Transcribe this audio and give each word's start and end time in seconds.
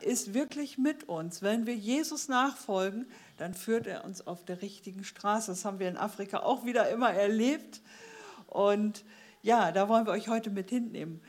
Herr 0.00 0.06
ist 0.06 0.34
wirklich 0.34 0.78
mit 0.78 1.08
uns. 1.08 1.42
Wenn 1.42 1.66
wir 1.66 1.74
Jesus 1.74 2.28
nachfolgen, 2.28 3.06
dann 3.36 3.54
führt 3.54 3.86
er 3.86 4.04
uns 4.04 4.26
auf 4.26 4.44
der 4.44 4.62
richtigen 4.62 5.04
Straße. 5.04 5.50
Das 5.50 5.64
haben 5.64 5.78
wir 5.78 5.88
in 5.88 5.96
Afrika 5.96 6.40
auch 6.40 6.64
wieder 6.64 6.88
immer 6.90 7.12
erlebt. 7.12 7.80
Und 8.46 9.04
ja, 9.42 9.72
da 9.72 9.88
wollen 9.88 10.06
wir 10.06 10.12
euch 10.12 10.28
heute 10.28 10.50
mit 10.50 10.70
hinnehmen. 10.70 11.20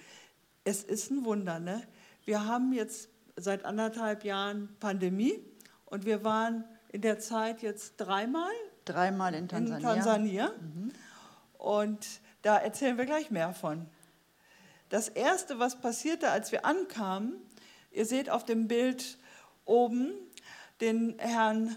Es 0.64 0.84
ist 0.84 1.12
ein 1.12 1.26
Wunder. 1.26 1.60
Ne? 1.60 1.84
Wir 2.26 2.46
haben 2.46 2.74
jetzt 2.74 3.10
seit 3.36 3.66
anderthalb 3.66 4.24
Jahren 4.24 4.76
Pandemie 4.80 5.40
und 5.86 6.06
wir 6.06 6.24
waren 6.24 6.64
in 6.90 7.02
der 7.02 7.20
Zeit 7.20 7.62
jetzt 7.62 7.98
dreimal. 7.98 8.52
Dreimal 8.86 9.34
in 9.34 9.48
Tansania. 9.48 9.78
In 9.78 9.84
Tansania. 9.84 10.52
Mhm. 10.60 10.92
Und 11.58 12.08
da 12.42 12.58
erzählen 12.58 12.98
wir 12.98 13.06
gleich 13.06 13.32
mehr 13.32 13.54
von. 13.54 13.86
Das 14.90 15.10
Erste, 15.10 15.60
was 15.60 15.82
passierte, 15.82 16.32
als 16.32 16.52
wir 16.52 16.66
ankamen, 16.66 17.36
ihr 17.92 18.06
seht 18.06 18.30
auf 18.30 18.46
dem 18.46 18.68
Bild 18.68 19.18
oben 19.66 20.12
den 20.82 21.16
Herrn 21.18 21.76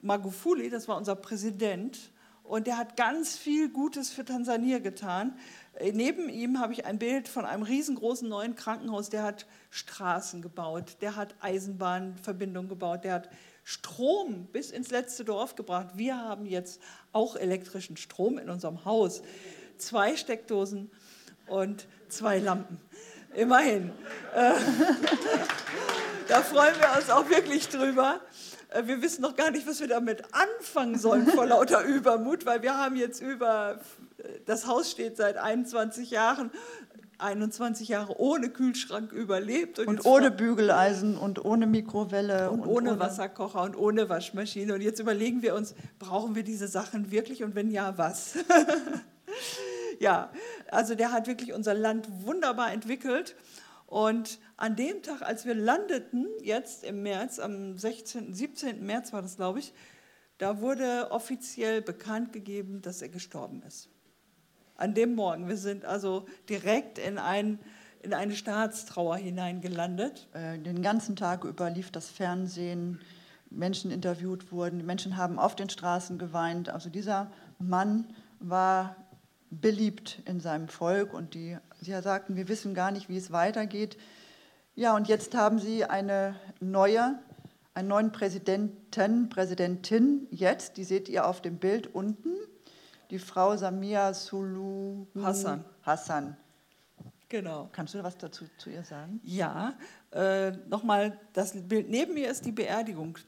Magufuli, 0.00 0.70
das 0.70 0.88
war 0.88 0.96
unser 0.96 1.16
Präsident, 1.16 2.12
und 2.42 2.66
der 2.68 2.78
hat 2.78 2.96
ganz 2.96 3.36
viel 3.36 3.68
Gutes 3.68 4.10
für 4.10 4.24
Tansania 4.24 4.78
getan. 4.78 5.36
Äh, 5.74 5.92
neben 5.92 6.28
ihm 6.28 6.60
habe 6.60 6.72
ich 6.72 6.84
ein 6.84 6.98
Bild 6.98 7.28
von 7.28 7.44
einem 7.44 7.64
riesengroßen 7.64 8.28
neuen 8.28 8.54
Krankenhaus, 8.54 9.10
der 9.10 9.24
hat 9.24 9.46
Straßen 9.70 10.42
gebaut, 10.42 10.98
der 11.00 11.16
hat 11.16 11.34
Eisenbahnverbindungen 11.40 12.68
gebaut, 12.68 13.04
der 13.04 13.14
hat 13.14 13.30
Strom 13.64 14.46
bis 14.52 14.70
ins 14.70 14.90
letzte 14.90 15.24
Dorf 15.24 15.56
gebracht. 15.56 15.88
Wir 15.96 16.16
haben 16.16 16.46
jetzt 16.46 16.80
auch 17.12 17.34
elektrischen 17.34 17.96
Strom 17.96 18.38
in 18.38 18.48
unserem 18.48 18.84
Haus. 18.84 19.22
Zwei 19.76 20.16
Steckdosen 20.16 20.88
und 21.48 21.88
zwei 22.08 22.38
Lampen. 22.38 22.80
Immerhin. 23.34 23.90
Äh, 24.34 24.52
da 26.28 26.40
freuen 26.42 26.74
wir 26.78 26.98
uns 26.98 27.10
auch 27.10 27.28
wirklich 27.28 27.68
drüber. 27.68 28.20
Äh, 28.70 28.86
wir 28.86 29.02
wissen 29.02 29.22
noch 29.22 29.36
gar 29.36 29.50
nicht, 29.50 29.66
was 29.66 29.80
wir 29.80 29.88
damit 29.88 30.22
anfangen 30.32 30.98
sollen 30.98 31.26
vor 31.26 31.46
lauter 31.46 31.82
Übermut, 31.84 32.46
weil 32.46 32.62
wir 32.62 32.76
haben 32.76 32.96
jetzt 32.96 33.20
über, 33.20 33.80
das 34.46 34.66
Haus 34.66 34.90
steht 34.90 35.16
seit 35.16 35.36
21 35.36 36.10
Jahren, 36.10 36.50
21 37.18 37.88
Jahre 37.88 38.18
ohne 38.20 38.50
Kühlschrank 38.50 39.12
überlebt. 39.12 39.78
Und, 39.78 39.88
und 39.88 40.04
ohne 40.04 40.30
Bügeleisen 40.30 41.16
und 41.16 41.44
ohne 41.44 41.66
Mikrowelle. 41.66 42.50
Und, 42.50 42.60
und 42.60 42.66
ohne, 42.66 42.90
ohne 42.90 43.00
Wasserkocher 43.00 43.62
und 43.62 43.76
ohne 43.76 44.08
Waschmaschine. 44.08 44.74
Und 44.74 44.82
jetzt 44.82 45.00
überlegen 45.00 45.42
wir 45.42 45.54
uns, 45.54 45.74
brauchen 45.98 46.34
wir 46.34 46.42
diese 46.42 46.68
Sachen 46.68 47.10
wirklich 47.10 47.42
und 47.42 47.54
wenn 47.54 47.70
ja, 47.70 47.96
was? 47.96 48.34
ja, 50.00 50.30
also 50.70 50.94
der 50.94 51.12
hat 51.12 51.26
wirklich 51.26 51.52
unser 51.52 51.74
Land 51.74 52.08
wunderbar 52.24 52.72
entwickelt. 52.72 53.36
Und 53.86 54.38
an 54.56 54.74
dem 54.74 55.02
Tag, 55.02 55.22
als 55.22 55.46
wir 55.46 55.54
landeten, 55.54 56.26
jetzt 56.42 56.82
im 56.84 57.02
März, 57.02 57.38
am 57.38 57.78
16., 57.78 58.34
17. 58.34 58.84
März 58.84 59.12
war 59.12 59.22
das, 59.22 59.36
glaube 59.36 59.60
ich, 59.60 59.72
da 60.38 60.60
wurde 60.60 61.10
offiziell 61.10 61.82
bekannt 61.82 62.32
gegeben, 62.32 62.82
dass 62.82 63.00
er 63.00 63.08
gestorben 63.08 63.62
ist. 63.66 63.88
An 64.76 64.92
dem 64.92 65.14
Morgen. 65.14 65.48
Wir 65.48 65.56
sind 65.56 65.84
also 65.84 66.26
direkt 66.48 66.98
in, 66.98 67.18
ein, 67.18 67.58
in 68.02 68.12
eine 68.12 68.34
Staatstrauer 68.34 69.16
hineingelandet. 69.16 70.28
Äh, 70.34 70.58
den 70.58 70.82
ganzen 70.82 71.16
Tag 71.16 71.44
über 71.44 71.70
lief 71.70 71.90
das 71.90 72.10
Fernsehen, 72.10 73.00
Menschen 73.48 73.90
interviewt 73.90 74.52
wurden, 74.52 74.84
Menschen 74.84 75.16
haben 75.16 75.38
auf 75.38 75.56
den 75.56 75.70
Straßen 75.70 76.18
geweint. 76.18 76.68
Also 76.68 76.90
dieser 76.90 77.30
Mann 77.58 78.04
war 78.40 78.96
beliebt 79.50 80.22
in 80.24 80.40
seinem 80.40 80.68
Volk 80.68 81.14
und 81.14 81.34
die, 81.34 81.56
sie 81.80 82.00
sagten, 82.02 82.36
wir 82.36 82.48
wissen 82.48 82.74
gar 82.74 82.90
nicht, 82.90 83.08
wie 83.08 83.16
es 83.16 83.30
weitergeht. 83.30 83.96
Ja, 84.74 84.94
und 84.94 85.08
jetzt 85.08 85.34
haben 85.34 85.58
Sie 85.58 85.84
eine 85.84 86.36
neue, 86.60 87.18
einen 87.74 87.88
neuen 87.88 88.12
Präsidenten, 88.12 89.28
Präsidentin 89.28 90.26
jetzt, 90.30 90.76
die 90.76 90.84
seht 90.84 91.08
ihr 91.08 91.26
auf 91.26 91.40
dem 91.40 91.58
Bild 91.58 91.94
unten, 91.94 92.34
die 93.10 93.18
Frau 93.18 93.56
Samia 93.56 94.12
Sulu 94.12 95.06
Hassan. 95.14 95.64
Hassan. 95.82 96.36
Genau. 97.28 97.68
Kannst 97.72 97.94
du 97.94 98.02
was 98.02 98.16
dazu 98.18 98.44
zu 98.58 98.70
ihr 98.70 98.84
sagen? 98.84 99.20
Ja, 99.24 99.74
äh, 100.12 100.52
nochmal, 100.68 101.18
das 101.32 101.52
Bild 101.68 101.88
neben 101.88 102.14
mir 102.14 102.30
ist 102.30 102.44
die 102.44 102.52
Beerdigung. 102.52 103.18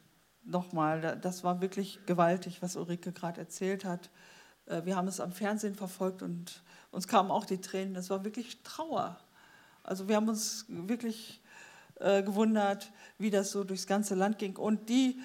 Nochmal, 0.44 1.18
das 1.20 1.44
war 1.44 1.60
wirklich 1.60 1.98
gewaltig, 2.06 2.62
was 2.62 2.76
Ulrike 2.76 3.12
gerade 3.12 3.40
erzählt 3.40 3.84
hat. 3.84 4.10
Äh, 4.68 4.84
wir 4.84 4.96
haben 4.96 5.08
es 5.08 5.20
am 5.20 5.32
Fernsehen 5.32 5.74
verfolgt 5.74 6.22
und 6.22 6.62
uns 6.90 7.08
kamen 7.08 7.30
auch 7.30 7.44
die 7.44 7.60
Tränen. 7.60 7.94
Das 7.94 8.10
war 8.10 8.24
wirklich 8.24 8.62
Trauer. 8.62 9.18
Also 9.82 10.08
wir 10.08 10.16
haben 10.16 10.28
uns 10.28 10.66
wirklich 10.68 11.40
äh, 11.96 12.22
gewundert, 12.22 12.90
wie 13.18 13.30
das 13.30 13.50
so 13.50 13.64
durchs 13.64 13.86
ganze 13.86 14.14
Land 14.14 14.38
ging. 14.38 14.56
Und 14.56 14.88
die 14.88 15.20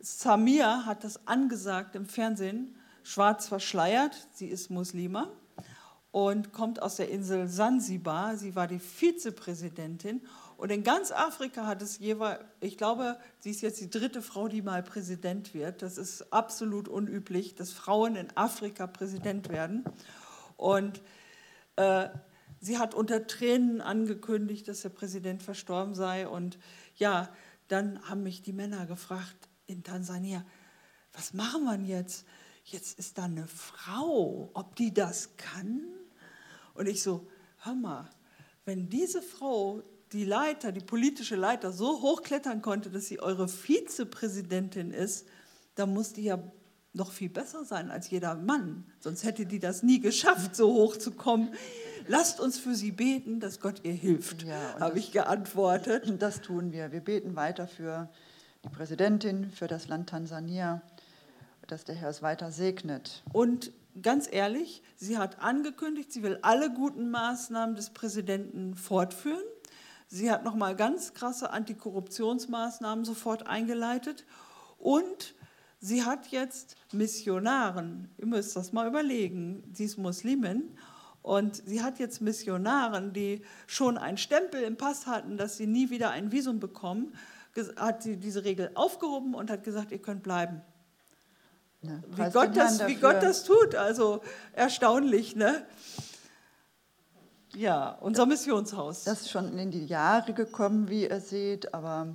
Samir 0.00 0.86
hat 0.86 1.04
das 1.04 1.26
angesagt 1.26 1.94
im 1.94 2.06
Fernsehen, 2.06 2.74
schwarz 3.02 3.48
verschleiert. 3.48 4.16
Sie 4.32 4.48
ist 4.48 4.70
Muslima 4.70 5.30
und 6.10 6.52
kommt 6.52 6.82
aus 6.82 6.96
der 6.96 7.10
Insel 7.10 7.48
Sansibar. 7.48 8.36
Sie 8.36 8.54
war 8.54 8.66
die 8.66 8.78
Vizepräsidentin 8.78 10.22
und 10.56 10.70
in 10.70 10.82
ganz 10.82 11.12
Afrika 11.12 11.66
hat 11.66 11.82
es 11.82 11.98
jeweils, 11.98 12.42
ich 12.60 12.78
glaube, 12.78 13.18
sie 13.40 13.50
ist 13.50 13.60
jetzt 13.60 13.80
die 13.80 13.90
dritte 13.90 14.22
Frau, 14.22 14.48
die 14.48 14.62
mal 14.62 14.82
Präsident 14.82 15.52
wird. 15.52 15.82
Das 15.82 15.98
ist 15.98 16.32
absolut 16.32 16.88
unüblich, 16.88 17.54
dass 17.54 17.72
Frauen 17.72 18.16
in 18.16 18.34
Afrika 18.36 18.86
Präsident 18.86 19.50
werden. 19.50 19.84
Und 20.56 21.02
äh, 21.76 22.08
sie 22.60 22.78
hat 22.78 22.94
unter 22.94 23.26
Tränen 23.26 23.82
angekündigt, 23.82 24.66
dass 24.66 24.80
der 24.80 24.88
Präsident 24.88 25.42
verstorben 25.42 25.94
sei. 25.94 26.26
Und 26.26 26.58
ja, 26.96 27.28
dann 27.68 28.02
haben 28.08 28.22
mich 28.22 28.40
die 28.40 28.54
Männer 28.54 28.86
gefragt 28.86 29.48
in 29.66 29.82
Tansania, 29.82 30.42
was 31.12 31.34
machen 31.34 31.64
wir 31.64 31.76
jetzt? 31.86 32.24
Jetzt 32.64 32.98
ist 32.98 33.18
da 33.18 33.24
eine 33.24 33.46
Frau, 33.46 34.50
ob 34.54 34.74
die 34.76 34.94
das 34.94 35.36
kann? 35.36 35.82
Und 36.72 36.86
ich 36.86 37.02
so, 37.02 37.28
hör 37.58 37.74
mal, 37.74 38.08
wenn 38.64 38.88
diese 38.88 39.20
Frau 39.20 39.82
die 40.12 40.24
Leiter, 40.24 40.72
die 40.72 40.80
politische 40.80 41.36
Leiter 41.36 41.72
so 41.72 42.00
hochklettern 42.00 42.62
konnte, 42.62 42.90
dass 42.90 43.06
sie 43.06 43.20
eure 43.20 43.48
Vizepräsidentin 43.48 44.90
ist, 44.90 45.26
dann 45.74 45.92
muss 45.92 46.12
die 46.12 46.24
ja 46.24 46.38
noch 46.96 47.12
viel 47.12 47.28
besser 47.28 47.64
sein 47.64 47.90
als 47.90 48.10
jeder 48.10 48.34
Mann. 48.34 48.84
Sonst 49.00 49.24
hätte 49.24 49.46
die 49.46 49.58
das 49.58 49.82
nie 49.82 50.00
geschafft, 50.00 50.56
so 50.56 50.72
hoch 50.72 50.96
zu 50.96 51.12
kommen. 51.12 51.52
Lasst 52.08 52.40
uns 52.40 52.58
für 52.58 52.74
sie 52.74 52.92
beten, 52.92 53.40
dass 53.40 53.60
Gott 53.60 53.80
ihr 53.84 53.92
hilft, 53.92 54.44
ja, 54.44 54.78
habe 54.80 54.98
ich 54.98 55.12
geantwortet. 55.12 56.10
Das 56.20 56.40
tun 56.40 56.72
wir. 56.72 56.92
Wir 56.92 57.00
beten 57.00 57.36
weiter 57.36 57.68
für 57.68 58.08
die 58.64 58.68
Präsidentin, 58.68 59.50
für 59.50 59.66
das 59.66 59.88
Land 59.88 60.08
Tansania, 60.08 60.82
dass 61.66 61.84
der 61.84 61.96
Herr 61.96 62.10
es 62.10 62.22
weiter 62.22 62.50
segnet. 62.50 63.22
Und 63.32 63.72
ganz 64.02 64.28
ehrlich, 64.30 64.82
sie 64.96 65.18
hat 65.18 65.40
angekündigt, 65.40 66.12
sie 66.12 66.22
will 66.22 66.38
alle 66.42 66.72
guten 66.72 67.10
Maßnahmen 67.10 67.76
des 67.76 67.90
Präsidenten 67.90 68.74
fortführen. 68.74 69.42
Sie 70.08 70.30
hat 70.30 70.44
nochmal 70.44 70.76
ganz 70.76 71.14
krasse 71.14 71.50
Antikorruptionsmaßnahmen 71.50 73.04
sofort 73.04 73.46
eingeleitet 73.46 74.24
und 74.78 75.34
sie 75.80 76.04
hat 76.04 76.28
jetzt 76.28 76.76
Missionaren, 76.92 78.10
ihr 78.18 78.26
müsst 78.26 78.54
das 78.56 78.72
mal 78.72 78.86
überlegen, 78.86 79.64
sie 79.72 79.84
ist 79.84 79.98
Muslimin 79.98 80.76
und 81.22 81.56
sie 81.66 81.82
hat 81.82 81.98
jetzt 81.98 82.20
Missionaren, 82.20 83.12
die 83.12 83.42
schon 83.66 83.98
einen 83.98 84.16
Stempel 84.16 84.62
im 84.62 84.76
Pass 84.76 85.06
hatten, 85.06 85.36
dass 85.36 85.56
sie 85.56 85.66
nie 85.66 85.90
wieder 85.90 86.10
ein 86.10 86.30
Visum 86.30 86.60
bekommen, 86.60 87.12
hat 87.76 88.02
sie 88.02 88.16
diese 88.16 88.44
Regel 88.44 88.70
aufgehoben 88.74 89.34
und 89.34 89.50
hat 89.50 89.64
gesagt, 89.64 89.90
ihr 89.90 90.00
könnt 90.00 90.22
bleiben. 90.22 90.60
Ja, 91.82 92.02
wie, 92.08 92.30
Gott 92.32 92.56
das, 92.56 92.86
wie 92.86 92.94
Gott 92.94 93.22
das 93.22 93.44
tut, 93.44 93.74
also 93.74 94.22
erstaunlich, 94.52 95.36
ne? 95.36 95.66
Ja, 97.56 97.96
unser 98.02 98.26
Missionshaus. 98.26 99.04
Das 99.04 99.22
ist 99.22 99.30
schon 99.30 99.56
in 99.56 99.70
die 99.70 99.86
Jahre 99.86 100.34
gekommen, 100.34 100.90
wie 100.90 101.08
ihr 101.08 101.20
seht, 101.20 101.72
aber 101.72 102.08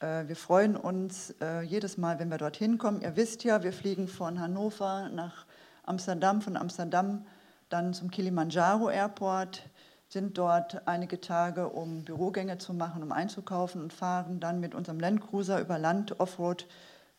äh, 0.00 0.26
wir 0.26 0.34
freuen 0.34 0.74
uns 0.74 1.32
äh, 1.40 1.60
jedes 1.60 1.96
Mal, 1.96 2.18
wenn 2.18 2.28
wir 2.28 2.38
dorthin 2.38 2.76
kommen. 2.76 3.00
Ihr 3.00 3.14
wisst 3.14 3.44
ja, 3.44 3.62
wir 3.62 3.72
fliegen 3.72 4.08
von 4.08 4.40
Hannover 4.40 5.08
nach 5.10 5.46
Amsterdam, 5.84 6.42
von 6.42 6.56
Amsterdam 6.56 7.24
dann 7.68 7.94
zum 7.94 8.10
Kilimanjaro 8.10 8.90
Airport, 8.90 9.62
sind 10.08 10.36
dort 10.36 10.88
einige 10.88 11.20
Tage, 11.20 11.68
um 11.68 12.04
Bürogänge 12.04 12.58
zu 12.58 12.74
machen, 12.74 13.04
um 13.04 13.12
einzukaufen 13.12 13.80
und 13.80 13.92
fahren 13.92 14.40
dann 14.40 14.58
mit 14.58 14.74
unserem 14.74 14.98
Landcruiser 14.98 15.60
über 15.60 15.78
Land, 15.78 16.18
Offroad 16.18 16.66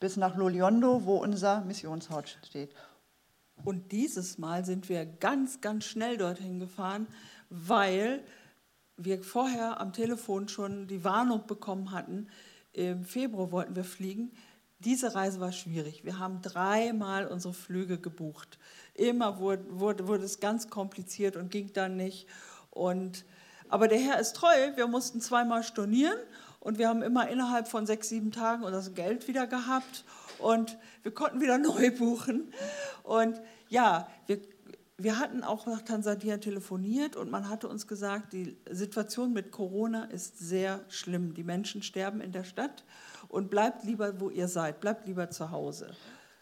bis 0.02 0.18
nach 0.18 0.36
Loliondo, 0.36 1.06
wo 1.06 1.16
unser 1.16 1.62
Missionshaus 1.62 2.32
steht. 2.46 2.74
Und 3.64 3.94
dieses 3.94 4.38
Mal 4.40 4.66
sind 4.66 4.90
wir 4.90 5.06
ganz, 5.06 5.62
ganz 5.62 5.86
schnell 5.86 6.18
dorthin 6.18 6.60
gefahren, 6.60 7.08
weil 7.52 8.24
wir 8.96 9.22
vorher 9.24 9.80
am 9.80 9.94
Telefon 9.94 10.48
schon 10.48 10.88
die 10.88 11.04
Warnung 11.04 11.46
bekommen 11.46 11.92
hatten, 11.92 12.30
im 12.74 13.04
Februar 13.04 13.52
wollten 13.52 13.76
wir 13.76 13.84
fliegen. 13.84 14.32
Diese 14.80 15.14
Reise 15.14 15.40
war 15.42 15.52
schwierig. 15.52 16.06
Wir 16.06 16.18
haben 16.18 16.42
dreimal 16.42 17.28
unsere 17.28 17.54
Flüge 17.54 18.00
gebucht. 18.00 18.58
Immer 18.96 19.38
wurde, 19.40 19.66
wurde, 19.70 20.08
wurde 20.08 20.24
es 20.24 20.40
ganz 20.40 20.70
kompliziert 20.70 21.36
und 21.36 21.52
ging 21.52 21.74
dann 21.74 21.98
nicht. 21.98 22.28
Und, 22.70 23.26
aber 23.68 23.88
der 23.88 24.00
Herr 24.00 24.20
ist 24.20 24.38
treu. 24.38 24.76
Wir 24.76 24.88
mussten 24.88 25.20
zweimal 25.20 25.64
stornieren 25.64 26.18
und 26.62 26.78
wir 26.78 26.88
haben 26.88 27.02
immer 27.02 27.28
innerhalb 27.28 27.68
von 27.68 27.86
sechs, 27.86 28.10
sieben 28.10 28.32
Tagen 28.32 28.64
unser 28.64 28.90
Geld 28.92 29.28
wieder 29.28 29.46
gehabt 29.46 30.06
und 30.40 30.78
wir 31.04 31.14
konnten 31.14 31.42
wieder 31.42 31.58
neu 31.60 31.92
buchen. 31.92 32.54
Und 33.04 33.42
ja, 33.68 34.08
wir, 34.28 34.40
wir 35.04 35.20
hatten 35.20 35.44
auch 35.44 35.66
nach 35.66 35.82
Tansania 35.82 36.38
telefoniert 36.38 37.16
und 37.16 37.32
man 37.32 37.50
hatte 37.50 37.68
uns 37.68 37.88
gesagt, 37.88 38.34
die 38.34 38.58
Situation 38.70 39.34
mit 39.34 39.52
Corona 39.52 40.06
ist 40.06 40.40
sehr 40.40 40.82
schlimm. 40.88 41.34
Die 41.34 41.44
Menschen 41.44 41.84
sterben 41.84 42.22
in 42.22 42.32
der 42.32 42.44
Stadt 42.44 42.84
und 43.28 43.50
bleibt 43.50 43.84
lieber, 43.84 44.20
wo 44.20 44.30
ihr 44.30 44.48
seid, 44.48 44.80
bleibt 44.80 45.08
lieber 45.08 45.30
zu 45.30 45.52
Hause. 45.52 45.92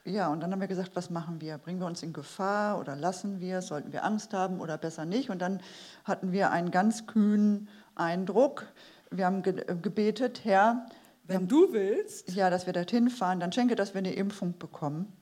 Ja, 0.06 0.30
und 0.30 0.42
dann 0.42 0.52
haben 0.52 0.62
wir 0.62 0.68
gesagt, 0.68 0.96
was 0.96 1.10
machen 1.10 1.42
wir? 1.42 1.58
Bringen 1.58 1.80
wir 1.80 1.86
uns 1.86 2.02
in 2.02 2.14
Gefahr 2.14 2.80
oder 2.80 2.96
lassen 2.96 3.40
wir? 3.40 3.62
Sollten 3.62 3.92
wir 3.92 4.04
Angst 4.04 4.34
haben 4.34 4.60
oder 4.60 4.78
besser 4.78 5.06
nicht? 5.06 5.30
Und 5.30 5.40
dann 5.40 5.62
hatten 6.04 6.32
wir 6.32 6.52
einen 6.52 6.72
ganz 6.72 7.06
kühnen 7.06 7.68
Eindruck. 7.96 8.66
Wir 9.12 9.26
haben 9.26 9.44
äh, 9.44 9.76
gebetet, 9.82 10.46
Herr, 10.46 10.86
wenn 11.26 11.36
haben, 11.36 11.48
du 11.48 11.74
willst, 11.74 12.32
ja, 12.32 12.50
dass 12.50 12.66
wir 12.66 12.74
dorthin 12.74 13.10
fahren, 13.10 13.40
dann 13.40 13.52
schenke, 13.52 13.76
dass 13.76 13.94
wir 13.94 14.00
eine 14.00 14.14
Impfung 14.14 14.58
bekommen. 14.58 15.14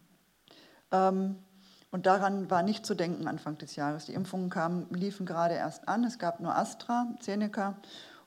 Ähm, 0.91 1.35
und 1.97 2.05
daran 2.05 2.51
war 2.51 2.61
nicht 2.61 2.85
zu 2.85 2.93
denken 2.93 3.27
Anfang 3.27 3.57
des 3.57 3.75
Jahres. 3.75 4.05
Die 4.05 4.13
Impfungen 4.13 4.51
kamen, 4.51 4.85
liefen 4.91 5.25
gerade 5.25 5.55
erst 5.55 5.87
an. 5.87 6.03
Es 6.03 6.19
gab 6.19 6.39
nur 6.39 6.55
Astra, 6.55 7.07
Zeneca 7.21 7.75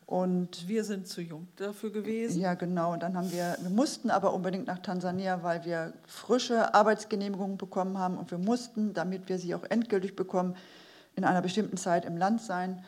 und 0.06 0.66
wir 0.66 0.82
sind 0.82 1.06
zu 1.06 1.20
jung 1.20 1.46
dafür 1.54 1.92
gewesen. 1.92 2.40
Ja, 2.40 2.54
genau. 2.54 2.94
Und 2.94 3.04
dann 3.04 3.16
haben 3.16 3.30
wir, 3.30 3.56
wir 3.60 3.70
mussten 3.70 4.10
aber 4.10 4.34
unbedingt 4.34 4.66
nach 4.66 4.80
Tansania, 4.80 5.44
weil 5.44 5.64
wir 5.64 5.92
frische 6.04 6.74
Arbeitsgenehmigungen 6.74 7.58
bekommen 7.58 7.96
haben 7.96 8.18
und 8.18 8.32
wir 8.32 8.38
mussten, 8.38 8.92
damit 8.92 9.28
wir 9.28 9.38
sie 9.38 9.54
auch 9.54 9.62
endgültig 9.62 10.16
bekommen, 10.16 10.56
in 11.14 11.22
einer 11.22 11.40
bestimmten 11.40 11.76
Zeit 11.76 12.04
im 12.04 12.16
Land 12.16 12.42
sein. 12.42 12.84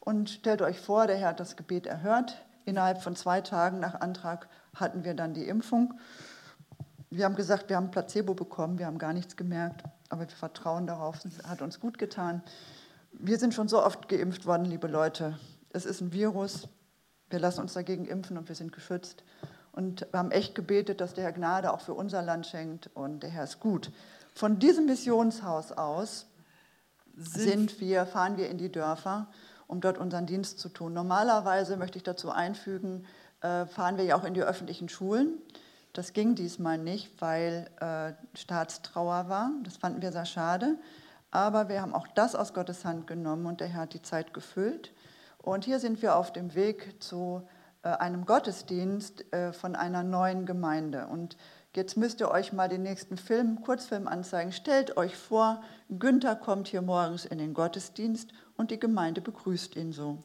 Und 0.00 0.30
stellt 0.30 0.62
euch 0.62 0.80
vor, 0.80 1.06
der 1.06 1.16
Herr 1.16 1.28
hat 1.28 1.38
das 1.38 1.54
Gebet 1.54 1.86
erhört. 1.86 2.42
Innerhalb 2.64 3.00
von 3.00 3.14
zwei 3.14 3.40
Tagen 3.40 3.78
nach 3.78 4.00
Antrag 4.00 4.48
hatten 4.74 5.04
wir 5.04 5.14
dann 5.14 5.32
die 5.32 5.46
Impfung. 5.46 5.94
Wir 7.08 7.24
haben 7.24 7.36
gesagt, 7.36 7.68
wir 7.68 7.76
haben 7.76 7.92
Placebo 7.92 8.34
bekommen, 8.34 8.80
wir 8.80 8.86
haben 8.86 8.98
gar 8.98 9.12
nichts 9.12 9.36
gemerkt, 9.36 9.84
aber 10.08 10.22
wir 10.22 10.28
vertrauen 10.28 10.86
darauf, 10.86 11.24
es 11.24 11.42
hat 11.46 11.62
uns 11.62 11.80
gut 11.80 11.98
getan. 11.98 12.42
Wir 13.12 13.38
sind 13.38 13.54
schon 13.54 13.68
so 13.68 13.82
oft 13.82 14.08
geimpft 14.08 14.46
worden, 14.46 14.64
liebe 14.64 14.86
Leute 14.86 15.38
es 15.74 15.84
ist 15.84 16.00
ein 16.00 16.12
Virus, 16.12 16.68
wir 17.30 17.40
lassen 17.40 17.60
uns 17.60 17.74
dagegen 17.74 18.06
impfen 18.06 18.38
und 18.38 18.48
wir 18.48 18.54
sind 18.54 18.72
geschützt. 18.72 19.24
Und 19.72 20.06
wir 20.12 20.20
haben 20.20 20.30
echt 20.30 20.54
gebetet, 20.54 21.00
dass 21.00 21.14
der 21.14 21.24
Herr 21.24 21.32
Gnade 21.32 21.72
auch 21.72 21.80
für 21.80 21.94
unser 21.94 22.22
Land 22.22 22.46
schenkt 22.46 22.88
und 22.94 23.24
der 23.24 23.30
Herr 23.30 23.42
ist 23.42 23.58
gut. 23.58 23.90
Von 24.34 24.60
diesem 24.60 24.86
Missionshaus 24.86 25.72
aus 25.72 26.26
sind 27.16 27.80
wir, 27.80 28.06
fahren 28.06 28.36
wir 28.36 28.48
in 28.48 28.58
die 28.58 28.70
Dörfer, 28.70 29.26
um 29.66 29.80
dort 29.80 29.98
unseren 29.98 30.26
Dienst 30.26 30.60
zu 30.60 30.68
tun. 30.68 30.92
Normalerweise 30.92 31.76
möchte 31.76 31.98
ich 31.98 32.04
dazu 32.04 32.30
einfügen, 32.30 33.04
äh, 33.40 33.66
fahren 33.66 33.96
wir 33.96 34.04
ja 34.04 34.16
auch 34.16 34.24
in 34.24 34.34
die 34.34 34.42
öffentlichen 34.42 34.88
Schulen. 34.88 35.38
Das 35.94 36.12
ging 36.12 36.34
diesmal 36.34 36.76
nicht, 36.76 37.22
weil 37.22 37.70
äh, 37.80 38.12
Staatstrauer 38.36 39.28
war. 39.28 39.52
Das 39.62 39.76
fanden 39.76 40.02
wir 40.02 40.10
sehr 40.10 40.26
schade. 40.26 40.76
Aber 41.30 41.68
wir 41.68 41.80
haben 41.80 41.94
auch 41.94 42.08
das 42.08 42.34
aus 42.34 42.52
Gottes 42.52 42.84
Hand 42.84 43.06
genommen 43.06 43.46
und 43.46 43.60
der 43.60 43.68
Herr 43.68 43.82
hat 43.82 43.94
die 43.94 44.02
Zeit 44.02 44.34
gefüllt. 44.34 44.92
Und 45.38 45.64
hier 45.64 45.78
sind 45.78 46.02
wir 46.02 46.16
auf 46.16 46.32
dem 46.32 46.54
Weg 46.56 47.00
zu 47.00 47.46
äh, 47.82 47.90
einem 47.90 48.26
Gottesdienst 48.26 49.32
äh, 49.32 49.52
von 49.52 49.76
einer 49.76 50.02
neuen 50.02 50.46
Gemeinde. 50.46 51.06
Und 51.06 51.36
jetzt 51.76 51.96
müsst 51.96 52.20
ihr 52.20 52.30
euch 52.30 52.52
mal 52.52 52.68
den 52.68 52.82
nächsten 52.82 53.16
Film, 53.16 53.60
Kurzfilm 53.62 54.08
anzeigen. 54.08 54.50
Stellt 54.50 54.96
euch 54.96 55.16
vor, 55.16 55.62
Günther 55.90 56.34
kommt 56.34 56.66
hier 56.66 56.82
morgens 56.82 57.24
in 57.24 57.38
den 57.38 57.54
Gottesdienst 57.54 58.32
und 58.56 58.72
die 58.72 58.80
Gemeinde 58.80 59.20
begrüßt 59.20 59.76
ihn 59.76 59.92
so. 59.92 60.24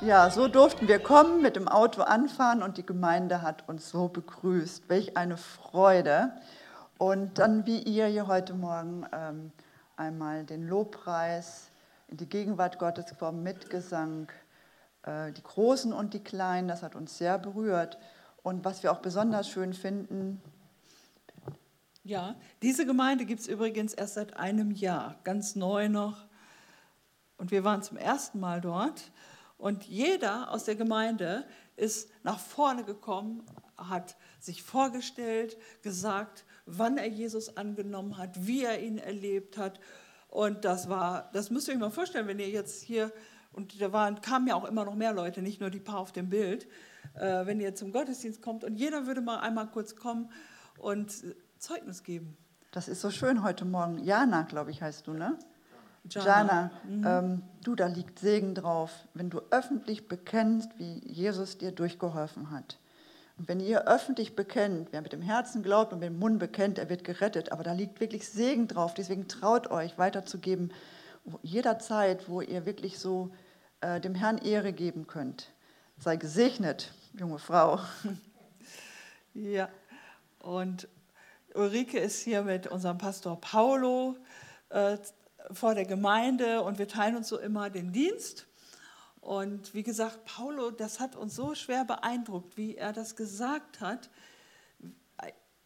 Ja, 0.00 0.30
so 0.30 0.46
durften 0.46 0.86
wir 0.86 1.00
kommen, 1.00 1.42
mit 1.42 1.56
dem 1.56 1.66
Auto 1.66 2.02
anfahren 2.02 2.62
und 2.62 2.78
die 2.78 2.86
Gemeinde 2.86 3.42
hat 3.42 3.68
uns 3.68 3.90
so 3.90 4.06
begrüßt. 4.06 4.88
Welch 4.88 5.16
eine 5.16 5.36
Freude. 5.36 6.30
Und 6.98 7.40
dann, 7.40 7.66
wie 7.66 7.80
ihr 7.80 8.06
hier 8.06 8.28
heute 8.28 8.54
Morgen 8.54 9.04
ähm, 9.12 9.50
einmal 9.96 10.44
den 10.44 10.68
Lobpreis 10.68 11.70
in 12.06 12.16
die 12.16 12.28
Gegenwart 12.28 12.78
Gottes 12.78 13.06
gekommen, 13.06 13.42
Mitgesang, 13.42 14.30
äh, 15.02 15.32
die 15.32 15.42
Großen 15.42 15.92
und 15.92 16.14
die 16.14 16.22
Kleinen, 16.22 16.68
das 16.68 16.84
hat 16.84 16.94
uns 16.94 17.18
sehr 17.18 17.36
berührt. 17.36 17.98
Und 18.44 18.64
was 18.64 18.84
wir 18.84 18.92
auch 18.92 19.00
besonders 19.00 19.48
schön 19.48 19.72
finden, 19.72 20.40
ja, 22.04 22.36
diese 22.62 22.86
Gemeinde 22.86 23.24
gibt 23.24 23.40
es 23.40 23.48
übrigens 23.48 23.94
erst 23.94 24.14
seit 24.14 24.36
einem 24.36 24.70
Jahr, 24.70 25.16
ganz 25.24 25.56
neu 25.56 25.88
noch. 25.88 26.28
Und 27.36 27.50
wir 27.50 27.64
waren 27.64 27.82
zum 27.82 27.96
ersten 27.96 28.38
Mal 28.38 28.60
dort. 28.60 29.10
Und 29.58 29.84
jeder 29.84 30.52
aus 30.52 30.64
der 30.64 30.76
Gemeinde 30.76 31.44
ist 31.76 32.10
nach 32.22 32.38
vorne 32.38 32.84
gekommen, 32.84 33.44
hat 33.76 34.16
sich 34.40 34.62
vorgestellt, 34.62 35.56
gesagt, 35.82 36.44
wann 36.64 36.96
er 36.96 37.08
Jesus 37.08 37.56
angenommen 37.56 38.16
hat, 38.18 38.46
wie 38.46 38.64
er 38.64 38.80
ihn 38.80 38.98
erlebt 38.98 39.58
hat. 39.58 39.80
Und 40.28 40.64
das 40.64 40.88
war, 40.88 41.30
das 41.32 41.50
müsst 41.50 41.68
ihr 41.68 41.74
euch 41.74 41.80
mal 41.80 41.90
vorstellen, 41.90 42.28
wenn 42.28 42.38
ihr 42.38 42.50
jetzt 42.50 42.82
hier, 42.82 43.12
und 43.52 43.80
da 43.80 43.92
waren, 43.92 44.20
kamen 44.20 44.46
ja 44.46 44.54
auch 44.54 44.64
immer 44.64 44.84
noch 44.84 44.94
mehr 44.94 45.12
Leute, 45.12 45.42
nicht 45.42 45.60
nur 45.60 45.70
die 45.70 45.80
paar 45.80 45.98
auf 45.98 46.12
dem 46.12 46.28
Bild, 46.28 46.68
äh, 47.14 47.46
wenn 47.46 47.60
ihr 47.60 47.74
zum 47.74 47.92
Gottesdienst 47.92 48.42
kommt 48.42 48.62
und 48.62 48.76
jeder 48.76 49.06
würde 49.06 49.20
mal 49.20 49.40
einmal 49.40 49.68
kurz 49.68 49.96
kommen 49.96 50.30
und 50.78 51.12
Zeugnis 51.58 52.04
geben. 52.04 52.36
Das 52.70 52.86
ist 52.86 53.00
so 53.00 53.10
schön 53.10 53.42
heute 53.42 53.64
Morgen. 53.64 53.98
Jana, 53.98 54.42
glaube 54.42 54.70
ich, 54.70 54.82
heißt 54.82 55.06
du, 55.06 55.14
ne? 55.14 55.38
Jana, 56.10 56.70
mhm. 56.88 57.06
ähm, 57.06 57.42
du, 57.62 57.74
da 57.74 57.86
liegt 57.86 58.18
Segen 58.18 58.54
drauf, 58.54 58.90
wenn 59.14 59.30
du 59.30 59.40
öffentlich 59.50 60.08
bekennst, 60.08 60.70
wie 60.78 61.00
Jesus 61.06 61.58
dir 61.58 61.72
durchgeholfen 61.72 62.50
hat. 62.50 62.78
Und 63.38 63.48
wenn 63.48 63.60
ihr 63.60 63.86
öffentlich 63.86 64.34
bekennt, 64.34 64.88
wer 64.90 65.00
mit 65.00 65.12
dem 65.12 65.22
Herzen 65.22 65.62
glaubt 65.62 65.92
und 65.92 66.00
mit 66.00 66.08
dem 66.08 66.18
Mund 66.18 66.40
bekennt, 66.40 66.78
er 66.78 66.88
wird 66.88 67.04
gerettet. 67.04 67.52
Aber 67.52 67.62
da 67.62 67.72
liegt 67.72 68.00
wirklich 68.00 68.28
Segen 68.28 68.66
drauf. 68.66 68.94
Deswegen 68.94 69.28
traut 69.28 69.70
euch 69.70 69.96
weiterzugeben, 69.96 70.72
jederzeit, 71.42 72.28
wo 72.28 72.40
ihr 72.40 72.66
wirklich 72.66 72.98
so 72.98 73.30
äh, 73.80 74.00
dem 74.00 74.14
Herrn 74.14 74.38
Ehre 74.38 74.72
geben 74.72 75.06
könnt. 75.06 75.52
Sei 75.98 76.16
gesegnet, 76.16 76.92
junge 77.14 77.38
Frau. 77.38 77.80
Ja, 79.34 79.68
und 80.40 80.88
Ulrike 81.54 82.00
ist 82.00 82.20
hier 82.22 82.42
mit 82.42 82.66
unserem 82.66 82.98
Pastor 82.98 83.40
Paulo 83.40 84.16
äh, 84.70 84.98
vor 85.52 85.74
der 85.74 85.84
Gemeinde 85.84 86.62
und 86.62 86.78
wir 86.78 86.88
teilen 86.88 87.16
uns 87.16 87.28
so 87.28 87.38
immer 87.38 87.70
den 87.70 87.92
Dienst. 87.92 88.46
Und 89.20 89.74
wie 89.74 89.82
gesagt, 89.82 90.24
Paulo, 90.24 90.70
das 90.70 91.00
hat 91.00 91.16
uns 91.16 91.34
so 91.34 91.54
schwer 91.54 91.84
beeindruckt, 91.84 92.56
wie 92.56 92.76
er 92.76 92.92
das 92.92 93.16
gesagt 93.16 93.80
hat. 93.80 94.10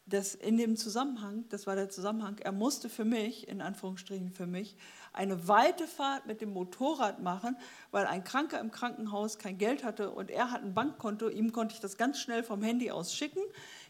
Das 0.04 0.34
in 0.34 0.56
dem 0.58 0.76
Zusammenhang, 0.76 1.44
das 1.48 1.66
war 1.68 1.76
der 1.76 1.88
Zusammenhang, 1.88 2.36
er 2.38 2.50
musste 2.50 2.88
für 2.88 3.04
mich, 3.04 3.46
in 3.46 3.62
Anführungsstrichen 3.62 4.32
für 4.32 4.48
mich, 4.48 4.76
eine 5.12 5.46
weite 5.46 5.86
Fahrt 5.86 6.26
mit 6.26 6.40
dem 6.40 6.52
Motorrad 6.52 7.22
machen, 7.22 7.56
weil 7.92 8.06
ein 8.06 8.24
Kranker 8.24 8.58
im 8.58 8.72
Krankenhaus 8.72 9.38
kein 9.38 9.58
Geld 9.58 9.84
hatte 9.84 10.10
und 10.10 10.30
er 10.30 10.50
hat 10.50 10.64
ein 10.64 10.74
Bankkonto, 10.74 11.28
ihm 11.28 11.52
konnte 11.52 11.76
ich 11.76 11.80
das 11.80 11.96
ganz 11.96 12.18
schnell 12.18 12.42
vom 12.42 12.62
Handy 12.62 12.90
aus 12.90 13.14
schicken. 13.14 13.42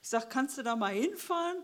Ich 0.02 0.10
sage, 0.10 0.26
kannst 0.28 0.58
du 0.58 0.62
da 0.62 0.76
mal 0.76 0.92
hinfahren? 0.92 1.56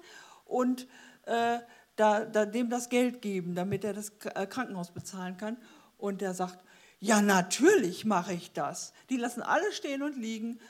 Und 0.47 0.89
äh, 1.27 1.59
da, 1.99 2.25
da, 2.25 2.47
dem 2.47 2.71
das 2.71 2.89
Geld 2.89 3.21
geben, 3.21 3.55
damit 3.55 3.85
er 3.85 3.93
das 3.93 4.13
äh, 4.35 4.47
Krankenhaus 4.47 4.93
bezahlen 4.93 5.37
kann. 5.37 5.57
Und 5.99 6.21
der 6.21 6.33
sagt, 6.33 6.65
ja, 7.01 7.21
natürlich 7.21 8.05
mache 8.05 8.33
ich 8.33 8.53
das. 8.53 8.93
Die 9.11 9.17
lassen 9.17 9.43
alle 9.43 9.73
stehen 9.73 10.03
und 10.03 10.17
liegen. 10.17 10.61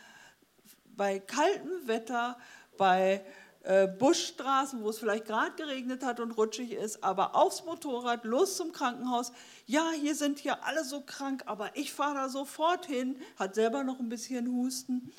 Bei 0.96 1.18
kaltem 1.18 1.86
Wetter, 1.86 2.38
bei 2.78 3.24
äh, 3.62 3.86
Buschstraßen, 3.86 4.82
wo 4.82 4.88
es 4.88 4.98
vielleicht 4.98 5.26
gerade 5.26 5.54
geregnet 5.56 6.02
hat 6.02 6.18
und 6.18 6.32
rutschig 6.32 6.72
ist, 6.72 7.04
aber 7.04 7.34
aufs 7.34 7.64
Motorrad, 7.64 8.24
los 8.24 8.56
zum 8.56 8.72
Krankenhaus. 8.72 9.32
Ja, 9.66 9.90
hier 9.90 10.14
sind 10.14 10.38
hier 10.38 10.64
alle 10.64 10.82
so 10.82 11.02
krank, 11.02 11.42
aber 11.44 11.76
ich 11.76 11.92
fahre 11.92 12.14
da 12.14 12.28
sofort 12.30 12.86
hin, 12.86 13.20
hat 13.38 13.54
selber 13.54 13.84
noch 13.84 14.00
ein 14.00 14.08
bisschen 14.08 14.48
Husten. 14.48 15.12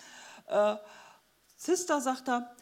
Äh, 0.48 0.76
Sister 1.56 2.02
sagt 2.02 2.28
da, 2.28 2.56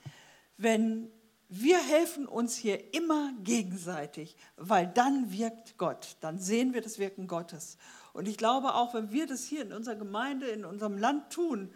wenn 0.58 1.12
wir 1.50 1.80
helfen 1.80 2.27
uns 2.27 2.56
hier 2.58 2.94
immer 2.94 3.32
gegenseitig, 3.44 4.36
weil 4.58 4.88
dann 4.88 5.32
wirkt 5.32 5.77
Gott, 5.77 6.18
dann 6.20 6.39
sehen 6.39 6.74
wir 6.74 6.82
das 6.82 7.00
Wirken 7.00 7.27
Gottes. 7.27 7.77
Und 8.13 8.27
ich 8.27 8.38
glaube 8.38 8.74
auch, 8.75 8.94
wenn 8.94 9.12
wir 9.12 9.27
das 9.27 9.44
hier 9.46 9.62
in 9.62 9.72
unserer 9.72 9.96
Gemeinde, 9.96 10.48
in 10.48 10.66
unserem 10.66 10.98
Land 10.98 11.32
tun, 11.32 11.72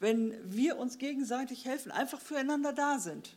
wenn 0.00 0.34
wir 0.50 0.78
uns 0.78 0.98
gegenseitig 0.98 1.64
helfen, 1.64 1.92
einfach 1.92 2.20
füreinander 2.20 2.72
da 2.72 2.98
sind, 2.98 3.36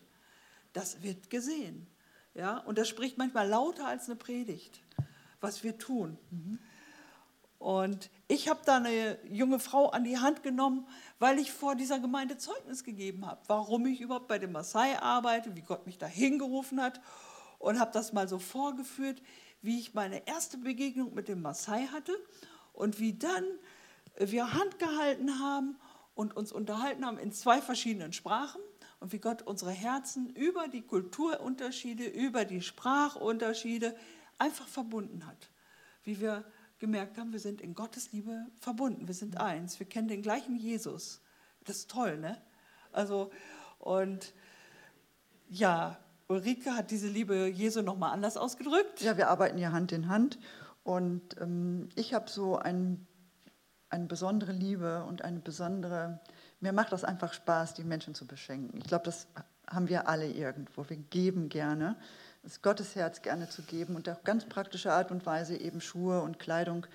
das 0.73 1.03
wird 1.03 1.29
gesehen. 1.29 1.87
Ja? 2.33 2.57
Und 2.59 2.77
das 2.77 2.87
spricht 2.87 3.17
manchmal 3.17 3.47
lauter 3.47 3.87
als 3.87 4.05
eine 4.05 4.15
Predigt, 4.15 4.81
was 5.41 5.63
wir 5.63 5.77
tun. 5.77 6.17
Mhm. 6.31 6.59
Und 7.59 8.09
ich 8.27 8.47
habe 8.47 8.59
da 8.65 8.77
eine 8.77 9.17
junge 9.29 9.59
Frau 9.59 9.89
an 9.89 10.03
die 10.03 10.19
Hand 10.19 10.43
genommen, 10.43 10.87
weil 11.19 11.39
ich 11.39 11.51
vor 11.51 11.75
dieser 11.75 11.99
Gemeinde 11.99 12.37
Zeugnis 12.37 12.83
gegeben 12.83 13.25
habe, 13.25 13.41
warum 13.47 13.85
ich 13.85 14.01
überhaupt 14.01 14.27
bei 14.27 14.39
dem 14.39 14.51
Maasai 14.51 14.99
arbeite, 14.99 15.55
wie 15.55 15.61
Gott 15.61 15.85
mich 15.85 15.97
da 15.97 16.07
hingerufen 16.07 16.81
hat 16.81 17.01
und 17.59 17.79
habe 17.79 17.91
das 17.91 18.13
mal 18.13 18.27
so 18.27 18.39
vorgeführt, 18.39 19.21
wie 19.61 19.79
ich 19.79 19.93
meine 19.93 20.27
erste 20.27 20.57
Begegnung 20.57 21.13
mit 21.13 21.27
dem 21.27 21.41
Maasai 21.41 21.87
hatte 21.87 22.13
und 22.73 22.99
wie 22.99 23.13
dann 23.13 23.43
wir 24.17 24.53
Hand 24.53 24.79
gehalten 24.79 25.39
haben 25.39 25.77
und 26.13 26.35
uns 26.35 26.51
unterhalten 26.51 27.05
haben 27.05 27.17
in 27.17 27.31
zwei 27.31 27.61
verschiedenen 27.61 28.13
Sprachen 28.13 28.61
und 28.99 29.11
wie 29.11 29.19
Gott 29.19 29.41
unsere 29.41 29.71
Herzen 29.71 30.29
über 30.29 30.67
die 30.67 30.81
Kulturunterschiede, 30.81 32.05
über 32.05 32.45
die 32.45 32.61
Sprachunterschiede 32.61 33.95
einfach 34.37 34.67
verbunden 34.67 35.25
hat. 35.25 35.49
Wie 36.03 36.19
wir 36.19 36.45
gemerkt 36.79 37.17
haben, 37.17 37.31
wir 37.31 37.39
sind 37.39 37.61
in 37.61 37.73
Gottes 37.73 38.11
Liebe 38.11 38.45
verbunden, 38.59 39.07
wir 39.07 39.15
sind 39.15 39.39
eins, 39.39 39.79
wir 39.79 39.87
kennen 39.87 40.07
den 40.07 40.21
gleichen 40.21 40.55
Jesus. 40.55 41.21
Das 41.63 41.77
ist 41.77 41.89
toll, 41.89 42.17
ne? 42.17 42.37
Also, 42.91 43.31
und 43.79 44.33
ja, 45.47 45.97
Ulrike 46.27 46.75
hat 46.75 46.91
diese 46.91 47.07
Liebe 47.07 47.47
Jesu 47.47 47.81
nochmal 47.81 48.11
anders 48.11 48.37
ausgedrückt. 48.37 49.01
Ja, 49.01 49.17
wir 49.17 49.29
arbeiten 49.29 49.57
ja 49.57 49.71
Hand 49.71 49.91
in 49.91 50.07
Hand 50.07 50.39
und 50.83 51.39
ähm, 51.39 51.89
ich 51.95 52.13
habe 52.13 52.29
so 52.29 52.57
ein, 52.57 53.05
eine 53.89 54.05
besondere 54.05 54.51
Liebe 54.51 55.03
und 55.03 55.23
eine 55.23 55.39
besondere, 55.39 56.19
mir 56.59 56.73
macht 56.73 56.91
das 56.91 57.03
einfach 57.03 57.33
Spaß, 57.33 57.73
die 57.75 57.83
Menschen 57.83 58.15
zu 58.15 58.25
beschenken. 58.25 58.79
Ich 58.79 58.87
glaube, 58.87 59.05
das 59.05 59.27
haben 59.67 59.89
wir 59.89 60.07
alle 60.07 60.31
irgendwo. 60.31 60.87
Wir 60.89 60.97
geben 60.97 61.49
gerne 61.49 61.95
das 62.45 62.61
Gottesherz 62.61 63.23
gerne 63.23 63.49
zu 63.49 63.63
geben 63.63 63.95
und 63.95 64.07
auf 64.07 64.23
ganz 64.23 64.45
praktische 64.45 64.93
Art 64.93 65.09
und 65.09 65.25
Weise 65.25 65.57
eben 65.57 65.81
Schuhe 65.81 66.21
und 66.21 66.37
Kleidung. 66.37 66.85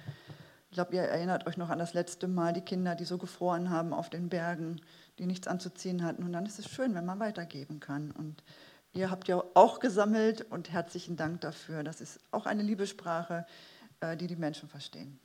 Ich 0.70 0.74
glaube, 0.74 0.94
ihr 0.94 1.02
erinnert 1.02 1.48
euch 1.48 1.56
noch 1.56 1.70
an 1.70 1.80
das 1.80 1.92
letzte 1.92 2.28
Mal, 2.28 2.52
die 2.52 2.60
Kinder, 2.60 2.94
die 2.94 3.04
so 3.04 3.18
gefroren 3.18 3.68
haben 3.68 3.92
auf 3.92 4.08
den 4.08 4.28
Bergen, 4.28 4.80
die 5.18 5.26
nichts 5.26 5.48
anzuziehen 5.48 6.04
hatten. 6.04 6.22
Und 6.22 6.32
dann 6.32 6.46
ist 6.46 6.60
es 6.60 6.68
schön, 6.68 6.94
wenn 6.94 7.04
man 7.04 7.18
weitergeben 7.18 7.80
kann. 7.80 8.12
Und 8.12 8.44
ihr 8.92 9.10
habt 9.10 9.26
ja 9.26 9.42
auch 9.54 9.80
gesammelt 9.80 10.42
und 10.52 10.70
herzlichen 10.70 11.16
Dank 11.16 11.40
dafür. 11.40 11.82
Das 11.82 12.00
ist 12.00 12.20
auch 12.30 12.46
eine 12.46 12.62
Liebessprache, 12.62 13.44
äh, 13.98 14.16
die 14.16 14.28
die 14.28 14.36
Menschen 14.36 14.68
verstehen. 14.68 15.18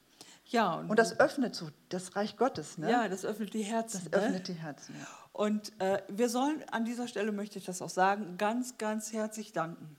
Ja, 0.48 0.74
und, 0.74 0.89
und, 0.89 0.98
das 0.98 1.20
öffnet 1.20 1.53
so 1.53 1.70
das 1.89 2.15
Reich 2.15 2.36
Gottes. 2.36 2.79
Ne? 2.79 2.89
Ja, 2.89 3.08
das 3.08 3.25
öffnet 3.25 3.53
die 3.53 3.62
Herzen. 3.62 4.01
Das 4.10 4.24
öffnet 4.24 4.48
ne? 4.48 4.53
die 4.55 4.60
Herzen. 4.60 4.96
Ja. 5.00 5.08
Und 5.34 5.79
äh, 5.79 6.01
wir 6.08 6.29
sollen 6.29 6.63
an 6.72 6.84
dieser 6.84 7.08
Stelle, 7.08 7.32
möchte 7.32 7.60
ich 7.60 7.65
das 7.65 7.84
auch 7.84 7.89
sagen, 7.89 8.39
ganz, 8.39 8.79
ganz 8.79 9.13
herzlich 9.13 9.53
danken. 9.53 9.98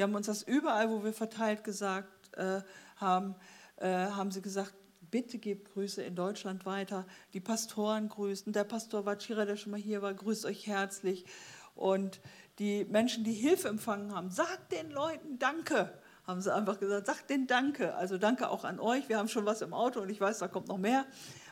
Die 0.00 0.04
haben 0.04 0.14
uns 0.14 0.28
das 0.28 0.42
überall, 0.42 0.88
wo 0.88 1.04
wir 1.04 1.12
verteilt 1.12 1.62
gesagt 1.62 2.34
äh, 2.34 2.62
haben, 2.96 3.34
äh, 3.76 3.86
haben 3.86 4.30
sie 4.30 4.40
gesagt, 4.40 4.72
bitte 5.10 5.36
gebt 5.36 5.74
Grüße 5.74 6.02
in 6.02 6.16
Deutschland 6.16 6.64
weiter. 6.64 7.04
Die 7.34 7.40
Pastoren 7.40 8.08
grüßen. 8.08 8.50
Der 8.54 8.64
Pastor 8.64 9.04
Wachira, 9.04 9.44
der 9.44 9.56
schon 9.56 9.72
mal 9.72 9.78
hier 9.78 10.00
war, 10.00 10.14
grüßt 10.14 10.46
euch 10.46 10.66
herzlich. 10.66 11.26
Und 11.74 12.22
die 12.58 12.86
Menschen, 12.86 13.24
die 13.24 13.34
Hilfe 13.34 13.68
empfangen 13.68 14.14
haben, 14.14 14.30
sagt 14.30 14.72
den 14.72 14.90
Leuten 14.90 15.38
Danke. 15.38 15.92
Haben 16.26 16.40
sie 16.40 16.54
einfach 16.54 16.80
gesagt, 16.80 17.06
sagt 17.06 17.28
den 17.28 17.46
Danke. 17.46 17.94
Also 17.94 18.16
danke 18.16 18.48
auch 18.48 18.64
an 18.64 18.80
euch. 18.80 19.10
Wir 19.10 19.18
haben 19.18 19.28
schon 19.28 19.44
was 19.44 19.60
im 19.60 19.74
Auto 19.74 20.00
und 20.00 20.08
ich 20.08 20.18
weiß, 20.18 20.38
da 20.38 20.48
kommt 20.48 20.68
noch 20.68 20.78
mehr. 20.78 21.04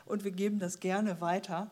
Und 0.05 0.23
wir 0.23 0.31
geben 0.31 0.57
das 0.57 0.79
gerne 0.79 1.21
weiter. 1.21 1.69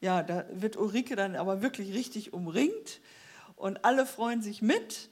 Ja, 0.00 0.22
da 0.22 0.44
wird 0.52 0.76
Ulrike 0.76 1.16
dann 1.16 1.34
aber 1.34 1.62
wirklich 1.62 1.92
richtig 1.94 2.32
umringt 2.32 3.00
und 3.56 3.84
alle 3.84 4.06
freuen 4.06 4.40
sich 4.40 4.62
mit. 4.62 5.10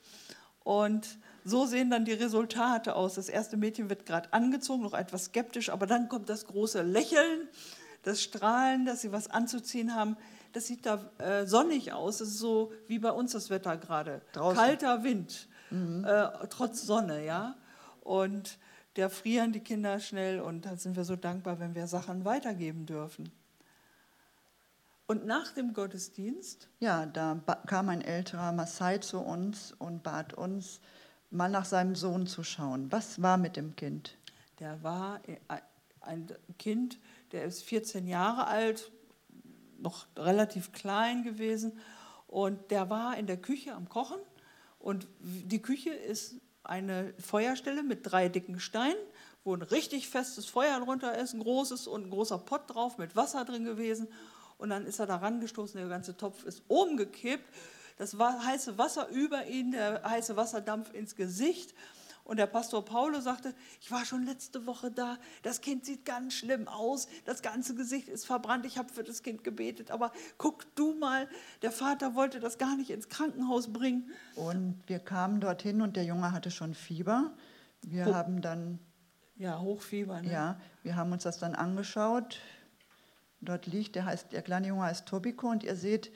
Und 0.64 1.18
so 1.44 1.66
sehen 1.66 1.90
dann 1.90 2.04
die 2.04 2.12
Resultate 2.12 2.94
aus. 2.94 3.14
Das 3.14 3.28
erste 3.28 3.56
Mädchen 3.56 3.90
wird 3.90 4.06
gerade 4.06 4.32
angezogen, 4.32 4.82
noch 4.82 4.94
etwas 4.94 5.26
skeptisch, 5.26 5.70
aber 5.70 5.86
dann 5.86 6.08
kommt 6.08 6.28
das 6.28 6.46
große 6.46 6.82
Lächeln, 6.82 7.48
das 8.02 8.22
Strahlen, 8.22 8.84
dass 8.84 9.00
sie 9.00 9.12
was 9.12 9.28
anzuziehen 9.28 9.94
haben. 9.94 10.16
Das 10.52 10.66
sieht 10.66 10.86
da 10.86 11.10
äh, 11.18 11.46
sonnig 11.46 11.92
aus. 11.92 12.18
Das 12.18 12.28
ist 12.28 12.38
so 12.38 12.72
wie 12.86 12.98
bei 12.98 13.10
uns 13.10 13.32
das 13.32 13.50
Wetter 13.50 13.76
gerade. 13.76 14.20
Kalter 14.32 15.02
Wind, 15.02 15.48
mhm. 15.70 16.04
äh, 16.04 16.28
trotz 16.48 16.82
Sonne, 16.82 17.24
ja. 17.24 17.56
Und 18.02 18.58
da 18.94 19.08
frieren 19.08 19.52
die 19.52 19.60
Kinder 19.60 19.98
schnell 20.00 20.40
und 20.40 20.66
dann 20.66 20.76
sind 20.76 20.96
wir 20.96 21.04
so 21.04 21.16
dankbar, 21.16 21.58
wenn 21.58 21.74
wir 21.74 21.86
Sachen 21.86 22.24
weitergeben 22.24 22.84
dürfen. 22.84 23.32
Und 25.06 25.26
nach 25.26 25.52
dem 25.52 25.74
Gottesdienst? 25.74 26.68
Ja, 26.80 27.06
da 27.06 27.40
kam 27.66 27.88
ein 27.88 28.02
älterer 28.02 28.52
Maasai 28.52 28.98
zu 28.98 29.18
uns 29.18 29.72
und 29.78 30.02
bat 30.02 30.32
uns, 30.32 30.80
mal 31.30 31.48
nach 31.48 31.64
seinem 31.64 31.94
Sohn 31.94 32.26
zu 32.26 32.44
schauen. 32.44 32.90
Was 32.92 33.20
war 33.20 33.36
mit 33.36 33.56
dem 33.56 33.74
Kind? 33.74 34.16
Der 34.58 34.82
war 34.82 35.20
ein 36.00 36.28
Kind, 36.58 36.98
der 37.32 37.44
ist 37.44 37.62
14 37.64 38.06
Jahre 38.06 38.46
alt, 38.46 38.92
noch 39.78 40.06
relativ 40.16 40.72
klein 40.72 41.24
gewesen. 41.24 41.78
Und 42.26 42.70
der 42.70 42.88
war 42.88 43.16
in 43.16 43.26
der 43.26 43.36
Küche 43.36 43.74
am 43.74 43.88
Kochen. 43.88 44.18
Und 44.78 45.08
die 45.20 45.60
Küche 45.60 45.90
ist 45.90 46.36
eine 46.64 47.12
Feuerstelle 47.18 47.82
mit 47.82 48.00
drei 48.02 48.28
dicken 48.28 48.60
Steinen, 48.60 48.96
wo 49.44 49.54
ein 49.54 49.62
richtig 49.62 50.08
festes 50.08 50.46
Feuer 50.46 50.78
drunter 50.80 51.18
ist, 51.18 51.34
ein 51.34 51.40
großes 51.40 51.88
und 51.88 52.06
ein 52.06 52.10
großer 52.10 52.38
Pott 52.38 52.72
drauf 52.72 52.98
mit 52.98 53.16
Wasser 53.16 53.44
drin 53.44 53.64
gewesen. 53.64 54.08
Und 54.62 54.70
dann 54.70 54.86
ist 54.86 55.00
er 55.00 55.06
da 55.06 55.16
rangestoßen, 55.16 55.80
der 55.80 55.88
ganze 55.88 56.16
Topf 56.16 56.44
ist 56.44 56.62
umgekippt. 56.68 57.52
Das 57.98 58.16
heiße 58.16 58.78
Wasser 58.78 59.08
über 59.08 59.46
ihn, 59.46 59.72
der 59.72 60.04
heiße 60.04 60.36
Wasserdampf 60.36 60.94
ins 60.94 61.16
Gesicht. 61.16 61.74
Und 62.22 62.36
der 62.36 62.46
Pastor 62.46 62.84
Paulo 62.84 63.20
sagte, 63.20 63.56
ich 63.80 63.90
war 63.90 64.04
schon 64.04 64.24
letzte 64.24 64.64
Woche 64.64 64.92
da, 64.92 65.18
das 65.42 65.62
Kind 65.62 65.84
sieht 65.84 66.04
ganz 66.04 66.34
schlimm 66.34 66.68
aus, 66.68 67.08
das 67.24 67.42
ganze 67.42 67.74
Gesicht 67.74 68.08
ist 68.08 68.24
verbrannt, 68.24 68.64
ich 68.64 68.78
habe 68.78 68.92
für 68.92 69.02
das 69.02 69.24
Kind 69.24 69.42
gebetet, 69.42 69.90
aber 69.90 70.12
guck 70.38 70.72
du 70.76 70.94
mal, 70.94 71.28
der 71.62 71.72
Vater 71.72 72.14
wollte 72.14 72.38
das 72.38 72.58
gar 72.58 72.76
nicht 72.76 72.90
ins 72.90 73.08
Krankenhaus 73.08 73.72
bringen. 73.72 74.12
Und 74.36 74.80
wir 74.86 75.00
kamen 75.00 75.40
dorthin 75.40 75.82
und 75.82 75.96
der 75.96 76.04
Junge 76.04 76.30
hatte 76.30 76.52
schon 76.52 76.74
Fieber. 76.74 77.32
Wir 77.82 78.06
Ho 78.06 78.14
haben 78.14 78.40
dann... 78.40 78.78
Ja, 79.34 79.58
Hochfieber. 79.58 80.22
Ne? 80.22 80.30
Ja, 80.30 80.60
wir 80.84 80.94
haben 80.94 81.10
uns 81.10 81.24
das 81.24 81.40
dann 81.40 81.56
angeschaut 81.56 82.38
dort 83.42 83.66
liegt. 83.66 83.94
Der, 83.96 84.06
heißt, 84.06 84.32
der 84.32 84.42
kleine 84.42 84.68
Junge 84.68 84.84
heißt 84.84 85.06
Tobiko 85.06 85.50
und 85.50 85.62
ihr 85.62 85.76
seht, 85.76 86.10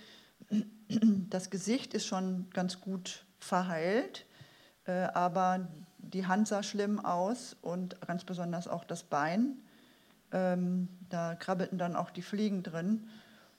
das 1.30 1.50
Gesicht 1.50 1.94
ist 1.94 2.06
schon 2.06 2.48
ganz 2.50 2.80
gut 2.80 3.24
verheilt, 3.38 4.26
äh, 4.86 4.92
aber 4.92 5.68
die 5.98 6.26
Hand 6.26 6.48
sah 6.48 6.62
schlimm 6.62 6.98
aus 7.04 7.56
und 7.62 8.00
ganz 8.06 8.24
besonders 8.24 8.68
auch 8.68 8.84
das 8.84 9.02
Bein. 9.02 9.58
Ähm, 10.32 10.88
da 11.08 11.34
krabbelten 11.34 11.78
dann 11.78 11.96
auch 11.96 12.10
die 12.10 12.22
Fliegen 12.22 12.62
drin. 12.62 13.08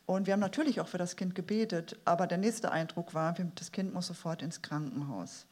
Und 0.05 0.25
wir 0.25 0.33
haben 0.33 0.39
natürlich 0.39 0.79
auch 0.79 0.87
für 0.87 0.97
das 0.97 1.17
Kind 1.17 1.35
gebetet, 1.35 1.99
aber 2.05 2.27
der 2.27 2.37
nächste 2.37 2.71
Eindruck 2.71 3.13
war, 3.13 3.35
das 3.55 3.73
Kind 3.73 3.93
muss 3.93 4.07
sofort 4.07 4.41
ins 4.41 4.61
Krankenhaus. 4.61 5.45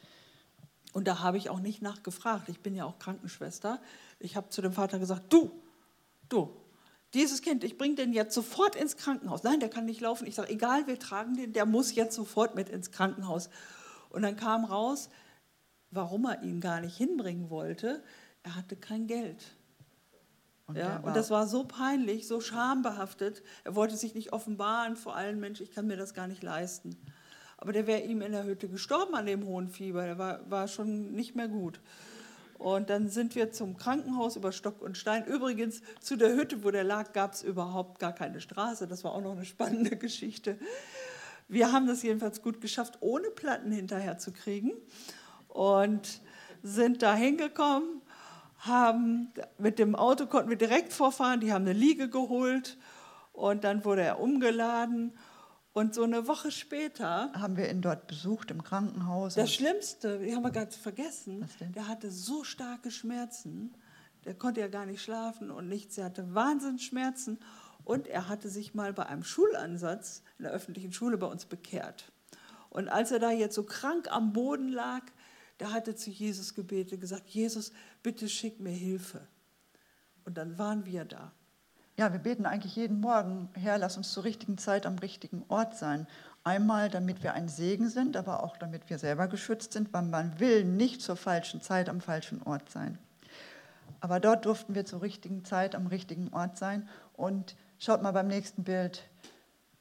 Und 0.94 1.10
da 1.10 1.20
habe 1.20 1.38
ich 1.38 1.50
auch 1.50 1.60
nicht 1.60 1.82
nachgefragt. 1.82 2.48
Ich 2.48 2.62
bin 2.62 2.74
ja 2.74 2.86
auch 2.86 2.98
Krankenschwester. 2.98 3.82
Ich 4.18 4.38
habe 4.38 4.48
zu 4.48 4.62
dem 4.62 4.72
Vater 4.72 4.98
gesagt, 4.98 5.24
du, 5.34 5.52
du, 6.30 6.56
dieses 7.16 7.42
Kind, 7.42 7.64
ich 7.64 7.78
bringe 7.78 7.96
den 7.96 8.14
jetzt 8.14 8.36
sofort 8.36 8.76
ins 8.76 8.98
Krankenhaus. 8.98 9.44
Nein, 9.44 9.60
der 9.60 9.70
kann 9.70 9.86
nicht 9.86 10.02
laufen. 10.02 10.28
Ich 10.28 10.36
sage, 10.36 10.52
egal, 10.52 10.88
wir 10.88 11.00
tragen 11.00 11.36
den, 11.36 11.54
der 11.54 11.66
muss 11.66 11.96
jetzt 11.96 12.16
sofort 12.16 12.56
mit 12.56 12.70
ins 12.70 12.92
Krankenhaus. 12.92 13.50
Und 14.10 14.22
dann 14.22 14.36
kam 14.36 14.66
raus, 14.66 15.10
warum 15.92 16.26
er 16.26 16.44
ihn 16.44 16.62
gar 16.62 16.82
nicht 16.82 16.96
hinbringen 16.96 17.50
wollte. 17.50 18.04
Er 18.44 18.56
hatte 18.56 18.76
kein 18.76 19.08
Geld. 19.08 19.44
Und, 20.68 20.78
ja, 20.78 20.98
und 21.00 21.16
das 21.16 21.30
war 21.30 21.48
so 21.48 21.64
peinlich, 21.64 22.28
so 22.28 22.42
schambehaftet. 22.42 23.44
Er 23.64 23.76
wollte 23.76 23.98
sich 23.98 24.16
nicht 24.16 24.34
offenbaren 24.34 24.96
vor 24.96 25.16
allen 25.16 25.40
Menschen, 25.40 25.64
ich 25.64 25.72
kann 25.72 25.88
mir 25.88 25.98
das 25.98 26.14
gar 26.14 26.28
nicht 26.28 26.44
leisten. 26.44 26.98
Aber 27.58 27.72
der 27.72 27.88
wäre 27.88 28.02
ihm 28.02 28.22
in 28.22 28.32
der 28.32 28.44
Hütte 28.44 28.68
gestorben 28.68 29.16
an 29.16 29.26
dem 29.26 29.46
hohen 29.46 29.70
Fieber. 29.70 30.06
Der 30.06 30.18
war, 30.18 30.50
war 30.50 30.68
schon 30.68 31.12
nicht 31.14 31.36
mehr 31.36 31.48
gut. 31.48 31.80
Und 32.58 32.90
dann 32.90 33.10
sind 33.10 33.36
wir 33.36 33.52
zum 33.52 33.78
Krankenhaus 33.78 34.36
über 34.36 34.52
Stock 34.52 34.82
und 34.82 34.98
Stein. 34.98 35.26
Übrigens, 35.26 35.82
zu 36.00 36.16
der 36.16 36.36
Hütte, 36.36 36.64
wo 36.64 36.72
der 36.72 36.84
lag, 36.84 37.14
gab 37.14 37.34
es 37.34 37.44
überhaupt 37.44 38.00
gar 38.00 38.14
keine 38.14 38.40
Straße. 38.40 38.88
Das 38.88 39.04
war 39.04 39.14
auch 39.14 39.22
noch 39.22 39.36
eine 39.36 39.46
spannende 39.46 39.98
Geschichte. 39.98 40.58
Wir 41.48 41.72
haben 41.72 41.86
das 41.86 42.02
jedenfalls 42.02 42.42
gut 42.42 42.62
geschafft, 42.62 42.98
ohne 43.02 43.30
Platten 43.30 43.72
hinterher 43.72 44.18
zu 44.18 44.32
kriegen. 44.32 44.72
Und 45.50 46.22
sind 46.64 47.04
da 47.04 47.14
hingekommen, 47.14 48.02
haben 48.58 49.32
mit 49.60 49.78
dem 49.78 49.96
Auto 49.96 50.26
konnten 50.26 50.50
wir 50.50 50.58
direkt 50.58 50.92
vorfahren. 50.92 51.40
Die 51.40 51.54
haben 51.54 51.64
eine 51.64 51.74
Liege 51.74 52.10
geholt 52.10 52.78
und 53.34 53.64
dann 53.64 53.86
wurde 53.86 54.02
er 54.02 54.20
umgeladen 54.20 55.14
und 55.76 55.94
so 55.94 56.04
eine 56.04 56.26
Woche 56.26 56.52
später 56.52 57.34
haben 57.34 57.58
wir 57.58 57.70
ihn 57.70 57.82
dort 57.82 58.08
besucht 58.08 58.50
im 58.50 58.64
Krankenhaus. 58.64 59.36
Das 59.36 59.54
Schlimmste, 59.54 60.20
die 60.20 60.34
haben 60.34 60.44
wir 60.44 60.52
ganz 60.52 60.78
vergessen, 60.78 61.46
der 61.76 61.90
hatte 61.90 62.12
so 62.12 62.46
starke 62.46 62.92
Schmerzen, 62.92 63.76
der 64.24 64.36
konnte 64.36 64.62
ja 64.62 64.70
gar 64.70 64.86
nicht 64.86 65.02
schlafen 65.02 65.52
und 65.52 65.68
nichts, 65.68 65.98
er 65.98 66.06
hatte 66.06 66.34
Wahnsinnsschmerzen 66.34 67.40
und 67.84 68.08
er 68.08 68.30
hatte 68.30 68.48
sich 68.48 68.74
mal 68.74 68.94
bei 68.94 69.06
einem 69.06 69.26
Schulansatz 69.26 70.24
in 70.38 70.46
der 70.46 70.54
öffentlichen 70.54 70.94
Schule 70.94 71.18
bei 71.18 71.28
uns 71.28 71.44
bekehrt. 71.44 72.10
Und 72.70 72.88
als 72.88 73.12
er 73.12 73.20
da 73.20 73.32
jetzt 73.32 73.56
so 73.56 73.64
krank 73.64 74.10
am 74.10 74.32
Boden 74.32 74.70
lag, 74.70 75.04
da 75.58 75.74
hat 75.74 75.90
er 75.90 75.98
zu 75.98 76.10
Jesus 76.10 76.54
gebetet, 76.54 77.02
gesagt, 77.02 77.28
Jesus, 77.28 77.74
bitte 78.02 78.30
schick 78.30 78.62
mir 78.62 78.72
Hilfe. 78.72 79.28
Und 80.24 80.38
dann 80.38 80.58
waren 80.58 80.86
wir 80.86 81.04
da. 81.04 81.34
Ja, 81.98 82.12
wir 82.12 82.20
beten 82.20 82.46
eigentlich 82.46 82.76
jeden 82.76 83.00
Morgen, 83.00 83.48
Herr, 83.54 83.78
lass 83.78 83.96
uns 83.96 84.12
zur 84.12 84.26
richtigen 84.26 84.58
Zeit 84.58 84.86
am 84.86 84.98
richtigen 84.98 85.46
Ort 85.48 85.78
sein. 85.78 86.08
Einmal, 86.44 86.90
damit 86.90 87.24
wir 87.24 87.34
ein 87.34 87.48
Segen 87.48 87.88
sind, 87.88 88.18
aber 88.18 88.44
auch 88.44 88.58
damit 88.58 88.90
wir 88.90 89.00
selber 89.00 89.28
geschützt 89.30 89.72
sind, 89.72 89.94
weil 89.94 90.02
man 90.02 90.38
will 90.42 90.66
nicht 90.66 91.02
zur 91.02 91.16
falschen 91.16 91.62
Zeit 91.62 91.88
am 91.88 92.02
falschen 92.02 92.42
Ort 92.44 92.70
sein. 92.70 92.98
Aber 94.02 94.20
dort 94.20 94.46
durften 94.46 94.76
wir 94.76 94.86
zur 94.86 95.02
richtigen 95.02 95.46
Zeit 95.46 95.74
am 95.74 95.88
richtigen 95.88 96.34
Ort 96.34 96.58
sein. 96.58 96.90
Und 97.14 97.56
schaut 97.80 98.02
mal 98.02 98.12
beim 98.12 98.28
nächsten 98.28 98.66
Bild, 98.66 99.08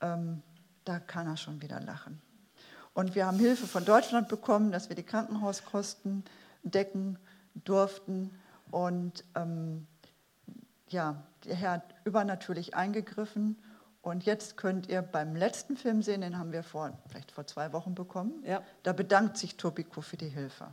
ähm, 0.01 0.41
da 0.85 1.01
kann 1.01 1.27
er 1.27 1.37
schon 1.37 1.63
wieder 1.63 1.81
lachen. 1.81 2.23
Und 2.93 3.17
wir 3.17 3.27
haben 3.27 3.41
Hilfe 3.41 3.67
von 3.67 3.85
Deutschland 3.85 4.29
bekommen, 4.29 4.71
dass 4.71 4.89
wir 4.89 4.95
die 4.95 5.03
Krankenhauskosten 5.03 6.23
decken 6.63 7.19
durften. 7.65 8.31
Und 8.71 9.25
ähm, 9.35 9.89
ja, 10.95 11.23
der 11.45 11.57
Herr 11.57 11.71
hat 11.73 11.95
übernatürlich 12.05 12.75
eingegriffen 12.75 13.59
und 14.01 14.25
jetzt 14.25 14.57
könnt 14.57 14.89
ihr 14.89 15.03
beim 15.03 15.35
letzten 15.35 15.77
Film 15.77 16.03
sehen, 16.03 16.21
den 16.21 16.39
haben 16.39 16.53
wir 16.53 16.63
vor, 16.63 16.97
vielleicht 17.09 17.33
vor 17.33 17.47
zwei 17.47 17.73
Wochen 17.73 17.95
bekommen. 17.95 18.43
Ja. 18.47 18.63
Da 18.83 18.93
bedankt 18.93 19.37
sich 19.37 19.57
Tobiko 19.57 20.01
für 20.01 20.17
die 20.17 20.29
Hilfe. 20.29 20.69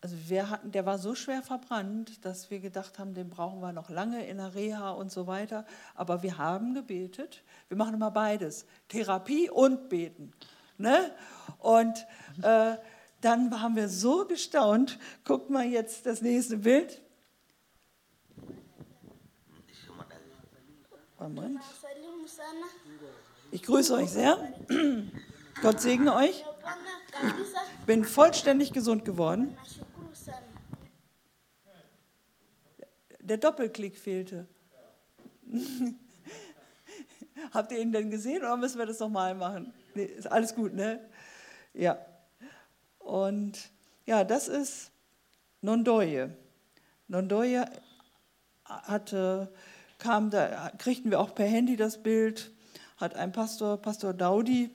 Also 0.00 0.16
wir 0.28 0.50
hatten, 0.50 0.70
der 0.72 0.84
war 0.84 0.98
so 0.98 1.14
schwer 1.14 1.42
verbrannt, 1.42 2.24
dass 2.26 2.50
wir 2.50 2.60
gedacht 2.60 2.98
haben, 2.98 3.14
den 3.14 3.30
brauchen 3.30 3.60
wir 3.60 3.72
noch 3.72 3.88
lange 3.88 4.26
in 4.26 4.36
der 4.36 4.54
Reha 4.54 4.90
und 4.90 5.10
so 5.10 5.26
weiter. 5.26 5.64
Aber 5.94 6.22
wir 6.22 6.36
haben 6.36 6.74
gebetet. 6.74 7.42
Wir 7.68 7.76
machen 7.78 7.94
immer 7.94 8.10
beides, 8.10 8.66
Therapie 8.88 9.48
und 9.48 9.88
Beten. 9.88 10.32
Ne? 10.76 11.12
Und 11.58 12.06
äh, 12.42 12.76
dann 13.20 13.62
haben 13.62 13.76
wir 13.76 13.88
so 13.88 14.26
gestaunt. 14.26 14.98
Guckt 15.24 15.48
mal 15.48 15.64
jetzt 15.64 16.04
das 16.04 16.20
nächste 16.20 16.58
Bild. 16.58 17.00
Moment. 21.24 21.58
Ich 23.50 23.62
grüße 23.62 23.94
euch 23.94 24.10
sehr. 24.10 24.36
Gott 25.62 25.80
segne 25.80 26.14
euch. 26.14 26.44
Ich 27.80 27.86
bin 27.86 28.04
vollständig 28.04 28.74
gesund 28.74 29.06
geworden. 29.06 29.56
Der 33.20 33.38
Doppelklick 33.38 33.96
fehlte. 33.96 34.46
Habt 37.52 37.72
ihr 37.72 37.78
ihn 37.78 37.92
denn 37.92 38.10
gesehen 38.10 38.42
oder 38.42 38.58
müssen 38.58 38.78
wir 38.78 38.84
das 38.84 38.98
nochmal 38.98 39.34
machen? 39.34 39.72
Nee, 39.94 40.04
ist 40.04 40.30
alles 40.30 40.54
gut, 40.54 40.74
ne? 40.74 41.00
Ja. 41.72 42.04
Und 42.98 43.70
ja, 44.04 44.24
das 44.24 44.48
ist 44.48 44.90
Nondoye. 45.62 46.28
Nondoye 47.08 47.64
hatte 48.64 49.50
kam, 50.04 50.28
da 50.28 50.70
kriegten 50.76 51.10
wir 51.10 51.18
auch 51.18 51.34
per 51.34 51.46
Handy 51.46 51.76
das 51.76 52.02
Bild, 52.02 52.52
hat 52.98 53.14
ein 53.14 53.32
Pastor, 53.32 53.78
Pastor 53.78 54.12
Daudi, 54.12 54.68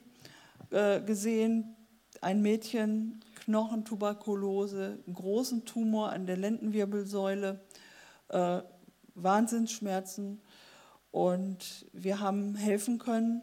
äh, 0.70 1.00
gesehen, 1.00 1.76
ein 2.20 2.42
Mädchen, 2.42 3.20
Knochentuberkulose, 3.44 4.98
großen 5.12 5.64
Tumor 5.64 6.10
an 6.10 6.26
der 6.26 6.36
Lendenwirbelsäule, 6.36 7.60
äh, 8.30 8.60
Wahnsinnsschmerzen. 9.14 10.42
Und 11.12 11.86
wir 11.92 12.18
haben 12.18 12.56
helfen 12.56 12.98
können, 12.98 13.42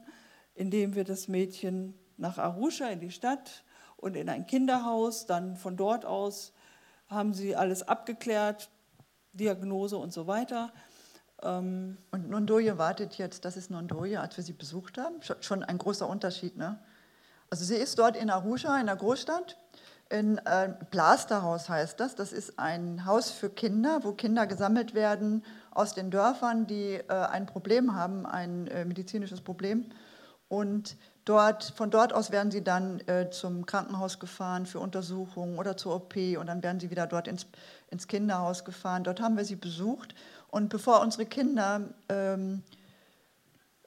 indem 0.55 0.93
wir 0.93 1.05
das 1.05 1.29
Mädchen 1.29 1.93
nach 2.17 2.37
Arusha 2.37 2.89
in 2.89 2.99
die 2.99 3.11
Stadt 3.11 3.63
und 3.95 4.17
in 4.17 4.27
ein 4.27 4.45
Kinderhaus, 4.45 5.25
dann 5.25 5.55
von 5.55 5.77
dort 5.77 6.03
aus 6.03 6.51
haben 7.07 7.33
sie 7.33 7.55
alles 7.55 7.87
abgeklärt, 7.87 8.69
Diagnose 9.31 9.95
und 9.95 10.11
so 10.11 10.27
weiter. 10.27 10.73
Ähm 11.43 11.97
und 12.11 12.29
Nondoye 12.29 12.77
wartet 12.77 13.17
jetzt, 13.17 13.45
das 13.45 13.57
ist 13.57 13.69
Nondoye, 13.69 14.17
als 14.17 14.37
wir 14.37 14.43
sie 14.43 14.53
besucht 14.53 14.97
haben. 14.97 15.15
Schon 15.41 15.63
ein 15.63 15.77
großer 15.77 16.07
Unterschied. 16.07 16.57
Ne? 16.57 16.79
Also 17.49 17.63
sie 17.63 17.75
ist 17.75 17.97
dort 17.99 18.15
in 18.15 18.29
Arusha, 18.29 18.79
in 18.79 18.87
der 18.87 18.95
Großstadt. 18.95 19.57
In 20.09 20.37
äh, 20.37 20.73
Blasterhaus 20.89 21.67
heißt 21.67 21.99
das. 21.99 22.15
Das 22.15 22.31
ist 22.31 22.57
ein 22.57 23.05
Haus 23.05 23.29
für 23.29 23.49
Kinder, 23.49 23.99
wo 24.03 24.13
Kinder 24.13 24.47
gesammelt 24.47 24.93
werden 24.93 25.43
aus 25.71 25.93
den 25.93 26.11
Dörfern, 26.11 26.65
die 26.65 26.93
äh, 26.95 27.13
ein 27.13 27.45
Problem 27.45 27.93
haben, 27.93 28.25
ein 28.25 28.67
äh, 28.67 28.85
medizinisches 28.85 29.41
Problem. 29.41 29.85
Und 30.47 30.95
dort, 31.25 31.65
von 31.75 31.91
dort 31.91 32.13
aus 32.13 32.31
werden 32.31 32.51
sie 32.51 32.63
dann 32.63 33.01
äh, 33.01 33.29
zum 33.29 33.65
Krankenhaus 33.65 34.19
gefahren 34.19 34.65
für 34.65 34.79
Untersuchungen 34.79 35.59
oder 35.59 35.75
zur 35.75 35.95
OP 35.95 36.15
und 36.15 36.47
dann 36.47 36.63
werden 36.63 36.79
sie 36.79 36.89
wieder 36.89 37.05
dort 37.05 37.27
ins, 37.27 37.47
ins 37.89 38.07
Kinderhaus 38.07 38.63
gefahren. 38.63 39.03
Dort 39.03 39.19
haben 39.19 39.35
wir 39.35 39.43
sie 39.43 39.57
besucht 39.57 40.15
und 40.49 40.69
bevor 40.69 41.01
unsere 41.01 41.25
Kinder 41.25 41.81
ähm, 42.09 42.63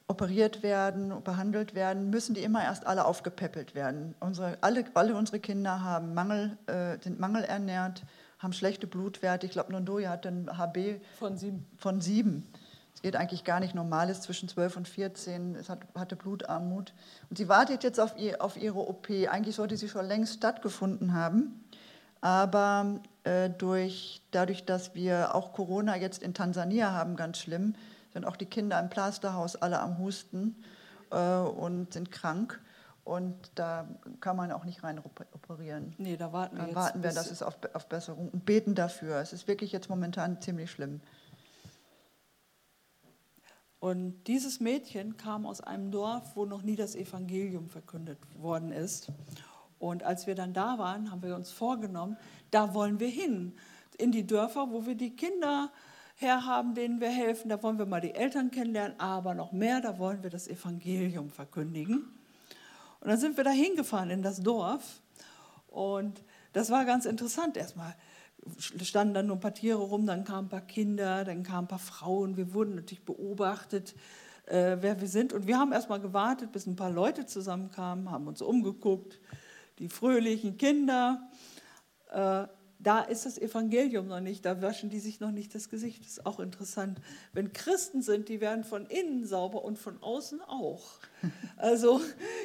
operiert 0.07 0.61
werden, 0.61 1.23
behandelt 1.23 1.73
werden, 1.73 2.09
müssen 2.09 2.35
die 2.35 2.43
immer 2.43 2.63
erst 2.63 2.85
alle 2.85 3.05
aufgepäppelt 3.05 3.75
werden. 3.75 4.13
Unsere, 4.19 4.57
alle, 4.61 4.83
alle 4.93 5.15
unsere 5.15 5.39
Kinder 5.39 5.83
haben 5.83 6.13
Mangel, 6.13 6.57
äh, 6.67 6.97
sind 7.01 7.19
mangelernährt, 7.19 8.03
haben 8.37 8.53
schlechte 8.53 8.87
Blutwerte. 8.87 9.45
Ich 9.45 9.53
glaube, 9.53 9.71
Nondoya 9.71 10.09
hat 10.09 10.27
einen 10.27 10.57
HB 10.57 10.99
von 11.17 11.37
sieben. 11.37 11.65
Von 11.77 12.01
sieben. 12.01 12.45
Es 12.93 13.01
geht 13.01 13.15
eigentlich 13.15 13.45
gar 13.45 13.59
nicht 13.61 13.73
normal, 13.73 14.09
ist 14.09 14.23
zwischen 14.23 14.49
12 14.49 14.77
und 14.77 14.87
14, 14.87 15.55
es 15.55 15.69
hat, 15.69 15.79
hatte 15.95 16.17
Blutarmut. 16.17 16.93
Und 17.29 17.37
sie 17.37 17.47
wartet 17.47 17.83
jetzt 17.83 17.99
auf, 17.99 18.17
ihr, 18.17 18.41
auf 18.41 18.57
ihre 18.57 18.79
OP. 18.79 19.09
Eigentlich 19.09 19.55
sollte 19.55 19.77
sie 19.77 19.87
schon 19.87 20.05
längst 20.05 20.35
stattgefunden 20.35 21.13
haben. 21.13 21.60
Aber 22.21 23.01
äh, 23.23 23.49
durch, 23.49 24.21
dadurch, 24.31 24.65
dass 24.65 24.95
wir 24.95 25.35
auch 25.35 25.53
Corona 25.53 25.97
jetzt 25.97 26.21
in 26.21 26.33
Tansania 26.33 26.91
haben, 26.91 27.15
ganz 27.15 27.39
schlimm, 27.39 27.75
sind 28.13 28.25
auch 28.25 28.35
die 28.35 28.45
Kinder 28.45 28.79
im 28.79 28.89
Plasterhaus 28.89 29.55
alle 29.55 29.79
am 29.79 29.97
Husten 29.97 30.63
äh, 31.11 31.37
und 31.37 31.93
sind 31.93 32.11
krank. 32.11 32.61
Und 33.03 33.35
da 33.55 33.87
kann 34.19 34.35
man 34.37 34.51
auch 34.51 34.63
nicht 34.63 34.83
rein 34.83 34.99
operieren. 34.99 35.95
Nee, 35.97 36.17
da 36.17 36.31
warten 36.31 36.57
wir 36.57 36.65
Dann 36.65 36.75
warten 36.75 37.03
wir, 37.03 37.11
dass 37.11 37.31
es 37.31 37.41
auf, 37.41 37.57
auf 37.73 37.87
Besserung 37.87 38.29
und 38.29 38.45
beten 38.45 38.75
dafür. 38.75 39.17
Es 39.17 39.33
ist 39.33 39.47
wirklich 39.47 39.71
jetzt 39.71 39.89
momentan 39.89 40.39
ziemlich 40.39 40.69
schlimm. 40.69 41.01
Und 43.79 44.27
dieses 44.27 44.59
Mädchen 44.59 45.17
kam 45.17 45.47
aus 45.47 45.59
einem 45.59 45.89
Dorf, 45.89 46.35
wo 46.35 46.45
noch 46.45 46.61
nie 46.61 46.75
das 46.75 46.93
Evangelium 46.93 47.67
verkündet 47.67 48.19
worden 48.39 48.71
ist. 48.71 49.11
Und 49.81 50.03
als 50.03 50.27
wir 50.27 50.35
dann 50.35 50.53
da 50.53 50.77
waren, 50.77 51.09
haben 51.09 51.23
wir 51.23 51.35
uns 51.35 51.51
vorgenommen, 51.51 52.15
da 52.51 52.75
wollen 52.75 52.99
wir 52.99 53.07
hin, 53.07 53.53
in 53.97 54.11
die 54.11 54.27
Dörfer, 54.27 54.69
wo 54.69 54.85
wir 54.85 54.93
die 54.93 55.15
Kinder 55.15 55.71
herhaben, 56.17 56.75
denen 56.75 57.01
wir 57.01 57.09
helfen. 57.09 57.49
Da 57.49 57.61
wollen 57.63 57.79
wir 57.79 57.87
mal 57.87 57.99
die 57.99 58.13
Eltern 58.13 58.51
kennenlernen, 58.51 58.99
aber 58.99 59.33
noch 59.33 59.51
mehr, 59.51 59.81
da 59.81 59.97
wollen 59.97 60.21
wir 60.21 60.29
das 60.29 60.47
Evangelium 60.47 61.31
verkündigen. 61.31 62.13
Und 62.99 63.09
dann 63.09 63.17
sind 63.17 63.37
wir 63.37 63.43
da 63.43 63.49
hingefahren 63.49 64.11
in 64.11 64.21
das 64.21 64.43
Dorf 64.43 65.01
und 65.67 66.23
das 66.53 66.69
war 66.69 66.85
ganz 66.85 67.05
interessant. 67.05 67.57
Erstmal 67.57 67.95
standen 68.83 69.15
dann 69.15 69.25
nur 69.25 69.37
ein 69.37 69.41
paar 69.41 69.55
Tiere 69.55 69.79
rum, 69.79 70.05
dann 70.05 70.25
kamen 70.25 70.45
ein 70.45 70.49
paar 70.49 70.61
Kinder, 70.61 71.23
dann 71.23 71.41
kamen 71.41 71.65
ein 71.65 71.67
paar 71.67 71.79
Frauen. 71.79 72.37
Wir 72.37 72.53
wurden 72.53 72.75
natürlich 72.75 73.03
beobachtet, 73.03 73.95
äh, 74.45 74.77
wer 74.79 75.01
wir 75.01 75.07
sind. 75.07 75.33
Und 75.33 75.47
wir 75.47 75.57
haben 75.57 75.71
erstmal 75.71 75.99
gewartet, 75.99 76.51
bis 76.51 76.67
ein 76.67 76.75
paar 76.75 76.91
Leute 76.91 77.25
zusammenkamen, 77.25 78.11
haben 78.11 78.27
uns 78.27 78.43
umgeguckt 78.43 79.19
die 79.81 79.89
fröhlichen 79.89 80.57
Kinder. 80.57 81.27
Äh, 82.11 82.45
da 82.77 83.01
ist 83.01 83.25
das 83.25 83.37
Evangelium 83.37 84.07
noch 84.07 84.21
nicht, 84.21 84.45
da 84.45 84.61
waschen 84.61 84.89
die 84.89 84.99
sich 84.99 85.19
noch 85.19 85.31
nicht 85.31 85.53
das 85.53 85.69
Gesicht. 85.69 86.01
Das 86.01 86.11
ist 86.11 86.25
auch 86.25 86.39
interessant. 86.39 86.99
Wenn 87.33 87.51
Christen 87.51 88.01
sind, 88.01 88.29
die 88.29 88.41
werden 88.41 88.63
von 88.63 88.85
innen 88.85 89.25
sauber 89.25 89.63
und 89.63 89.77
von 89.77 90.01
außen 90.01 90.41
auch. 90.41 90.99
Also 91.57 92.01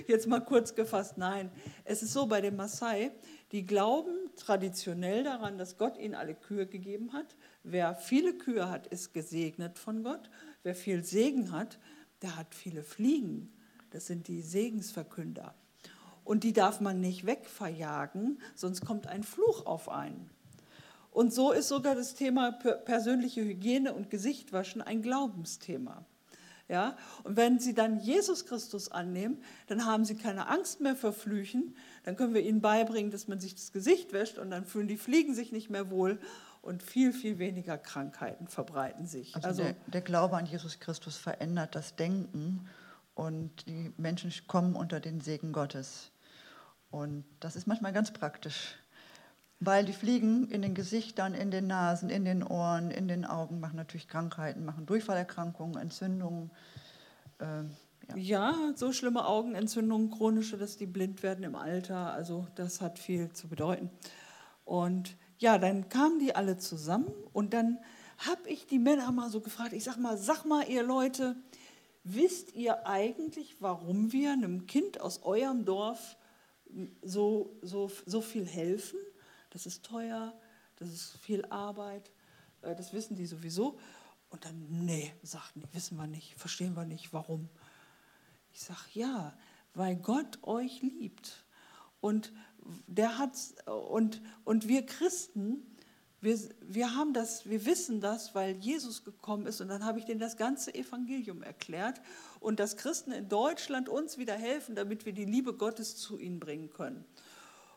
jetzt 0.08 0.26
mal 0.26 0.40
kurz 0.40 0.74
gefasst, 0.74 1.16
nein. 1.16 1.50
Es 1.84 2.02
ist 2.02 2.12
so 2.12 2.26
bei 2.26 2.42
den 2.42 2.56
Maasai, 2.56 3.12
die 3.52 3.64
glauben 3.64 4.12
traditionell 4.36 5.24
daran, 5.24 5.56
dass 5.56 5.78
Gott 5.78 5.96
ihnen 5.96 6.14
alle 6.14 6.34
Kühe 6.34 6.66
gegeben 6.66 7.14
hat. 7.14 7.36
Wer 7.62 7.94
viele 7.94 8.34
Kühe 8.34 8.68
hat, 8.68 8.86
ist 8.88 9.14
gesegnet 9.14 9.78
von 9.78 10.02
Gott. 10.02 10.28
Wer 10.62 10.74
viel 10.74 11.02
Segen 11.02 11.52
hat, 11.52 11.78
der 12.20 12.36
hat 12.36 12.54
viele 12.54 12.82
Fliegen. 12.82 13.54
Das 13.90 14.06
sind 14.06 14.28
die 14.28 14.42
Segensverkünder. 14.42 15.54
Und 16.26 16.42
die 16.42 16.52
darf 16.52 16.80
man 16.80 17.00
nicht 17.00 17.24
wegverjagen, 17.24 18.40
sonst 18.56 18.84
kommt 18.84 19.06
ein 19.06 19.22
Fluch 19.22 19.64
auf 19.64 19.88
einen. 19.88 20.28
Und 21.12 21.32
so 21.32 21.52
ist 21.52 21.68
sogar 21.68 21.94
das 21.94 22.14
Thema 22.14 22.50
persönliche 22.50 23.42
Hygiene 23.42 23.94
und 23.94 24.10
Gesichtwaschen 24.10 24.82
ein 24.82 25.02
Glaubensthema. 25.02 26.04
Ja? 26.68 26.96
Und 27.22 27.36
wenn 27.36 27.60
Sie 27.60 27.74
dann 27.74 28.00
Jesus 28.00 28.44
Christus 28.44 28.90
annehmen, 28.90 29.40
dann 29.68 29.86
haben 29.86 30.04
Sie 30.04 30.16
keine 30.16 30.48
Angst 30.48 30.80
mehr 30.80 30.96
vor 30.96 31.12
Flüchen. 31.12 31.76
Dann 32.02 32.16
können 32.16 32.34
wir 32.34 32.42
Ihnen 32.42 32.60
beibringen, 32.60 33.12
dass 33.12 33.28
man 33.28 33.38
sich 33.38 33.54
das 33.54 33.72
Gesicht 33.72 34.12
wäscht 34.12 34.36
und 34.36 34.50
dann 34.50 34.66
fühlen 34.66 34.88
die 34.88 34.96
Fliegen 34.96 35.32
sich 35.32 35.52
nicht 35.52 35.70
mehr 35.70 35.90
wohl 35.90 36.18
und 36.60 36.82
viel, 36.82 37.12
viel 37.12 37.38
weniger 37.38 37.78
Krankheiten 37.78 38.48
verbreiten 38.48 39.06
sich. 39.06 39.36
Also, 39.36 39.46
also 39.46 39.62
der, 39.62 39.76
der 39.86 40.00
Glaube 40.00 40.36
an 40.36 40.46
Jesus 40.46 40.80
Christus 40.80 41.16
verändert 41.16 41.76
das 41.76 41.94
Denken 41.94 42.68
und 43.14 43.68
die 43.68 43.92
Menschen 43.96 44.32
kommen 44.48 44.74
unter 44.74 44.98
den 44.98 45.20
Segen 45.20 45.52
Gottes. 45.52 46.10
Und 46.90 47.24
das 47.40 47.56
ist 47.56 47.66
manchmal 47.66 47.92
ganz 47.92 48.12
praktisch. 48.12 48.76
Weil 49.58 49.84
die 49.84 49.92
Fliegen 49.92 50.50
in 50.50 50.62
den 50.62 50.74
Gesichtern, 50.74 51.34
in 51.34 51.50
den 51.50 51.66
Nasen, 51.66 52.10
in 52.10 52.24
den 52.24 52.42
Ohren, 52.42 52.90
in 52.90 53.08
den 53.08 53.24
Augen 53.24 53.60
machen 53.60 53.76
natürlich 53.76 54.08
Krankheiten, 54.08 54.64
machen 54.64 54.86
Durchfallerkrankungen, 54.86 55.80
Entzündungen. 55.80 56.50
Ähm, 57.40 57.70
ja. 58.16 58.50
ja. 58.50 58.72
so 58.74 58.92
schlimme 58.92 59.26
Augenentzündungen, 59.26 60.10
chronische, 60.10 60.58
dass 60.58 60.76
die 60.76 60.86
blind 60.86 61.22
werden 61.22 61.44
im 61.44 61.54
Alter. 61.54 62.12
Also 62.12 62.46
das 62.54 62.80
hat 62.80 62.98
viel 62.98 63.32
zu 63.32 63.48
bedeuten. 63.48 63.90
Und 64.64 65.16
ja, 65.38 65.58
dann 65.58 65.88
kamen 65.88 66.18
die 66.18 66.34
alle 66.34 66.58
zusammen 66.58 67.12
und 67.32 67.52
dann 67.52 67.78
habe 68.18 68.48
ich 68.48 68.66
die 68.66 68.78
Männer 68.78 69.12
mal 69.12 69.30
so 69.30 69.40
gefragt, 69.40 69.72
ich 69.72 69.84
sag 69.84 69.98
mal, 69.98 70.16
sag 70.16 70.44
mal 70.44 70.66
ihr 70.68 70.82
Leute, 70.82 71.36
wisst 72.04 72.54
ihr 72.54 72.86
eigentlich, 72.86 73.56
warum 73.60 74.12
wir 74.12 74.32
einem 74.32 74.66
Kind 74.66 75.00
aus 75.00 75.22
eurem 75.22 75.64
Dorf 75.64 76.16
so, 77.02 77.56
so, 77.62 77.90
so 78.04 78.20
viel 78.20 78.46
helfen? 78.46 78.98
Das 79.50 79.66
ist 79.66 79.84
teuer, 79.84 80.38
das 80.76 80.88
ist 80.88 81.16
viel 81.18 81.44
Arbeit, 81.46 82.12
äh, 82.62 82.74
das 82.74 82.92
wissen 82.92 83.16
die 83.16 83.26
sowieso. 83.26 83.78
Und 84.28 84.44
dann, 84.44 84.84
nee, 84.84 85.12
sagten 85.22 85.60
die, 85.60 85.74
wissen 85.74 85.96
wir 85.96 86.06
nicht, 86.06 86.34
verstehen 86.36 86.74
wir 86.74 86.84
nicht, 86.84 87.12
warum. 87.12 87.48
Ich 88.52 88.60
sage, 88.62 88.80
ja, 88.92 89.36
weil 89.74 89.96
Gott 89.96 90.42
euch 90.42 90.82
liebt. 90.82 91.44
Und, 92.00 92.32
der 92.86 93.18
hat's, 93.18 93.54
und, 93.66 94.20
und 94.44 94.68
wir 94.68 94.84
Christen, 94.84 95.75
wir, 96.26 96.38
wir 96.60 96.96
haben 96.96 97.12
das, 97.12 97.48
wir 97.48 97.64
wissen 97.66 98.00
das, 98.00 98.34
weil 98.34 98.56
Jesus 98.56 99.04
gekommen 99.04 99.46
ist 99.46 99.60
und 99.60 99.68
dann 99.68 99.84
habe 99.84 100.00
ich 100.00 100.04
denen 100.04 100.18
das 100.18 100.36
ganze 100.36 100.74
Evangelium 100.74 101.42
erklärt 101.42 102.00
und 102.40 102.58
dass 102.58 102.76
Christen 102.76 103.12
in 103.12 103.28
Deutschland 103.28 103.88
uns 103.88 104.18
wieder 104.18 104.34
helfen, 104.34 104.74
damit 104.74 105.06
wir 105.06 105.12
die 105.12 105.24
Liebe 105.24 105.54
Gottes 105.54 105.96
zu 105.96 106.18
ihnen 106.18 106.40
bringen 106.40 106.70
können. 106.70 107.04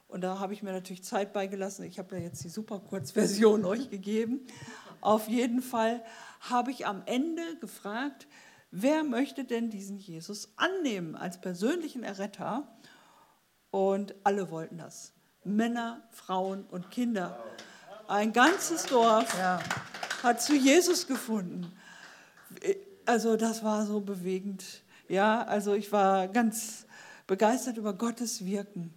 Und 0.07 0.21
da 0.21 0.39
habe 0.39 0.53
ich 0.53 0.63
mir 0.63 0.71
natürlich 0.71 1.03
Zeit 1.03 1.31
beigelassen. 1.31 1.85
Ich 1.85 1.99
habe 1.99 2.09
da 2.09 2.17
jetzt 2.17 2.43
die 2.43 2.49
super 2.49 2.79
Kurzversion 2.79 3.63
euch 3.65 3.91
gegeben. 3.91 4.47
Auf 4.99 5.27
jeden 5.27 5.62
Fall 5.62 6.03
habe 6.39 6.71
ich 6.71 6.88
am 6.88 7.03
Ende 7.05 7.43
gefragt, 7.62 8.27
wer 8.71 9.03
möchte 9.03 9.45
denn 9.45 9.69
diesen 9.69 9.99
Jesus 9.99 10.53
annehmen 10.55 11.15
als 11.15 11.39
persönlichen 11.39 12.01
Erretter? 12.01 12.67
Und 13.69 14.15
alle 14.23 14.49
wollten 14.49 14.79
das. 14.79 15.13
Männer, 15.43 16.01
Frauen 16.09 16.65
und 16.65 16.89
Kinder. 16.89 17.39
Ein 18.09 18.33
ganzes 18.33 18.87
Dorf 18.87 19.37
ja. 19.37 19.59
hat 20.23 20.41
zu 20.41 20.55
Jesus 20.55 21.05
gefunden. 21.05 21.71
Also 23.05 23.37
das 23.37 23.63
war 23.63 23.85
so 23.85 24.01
bewegend. 24.01 24.65
Ja, 25.07 25.43
also 25.43 25.75
ich 25.75 25.91
war 25.91 26.27
ganz 26.27 26.87
begeistert 27.27 27.77
über 27.77 27.93
Gottes 27.93 28.43
Wirken. 28.43 28.95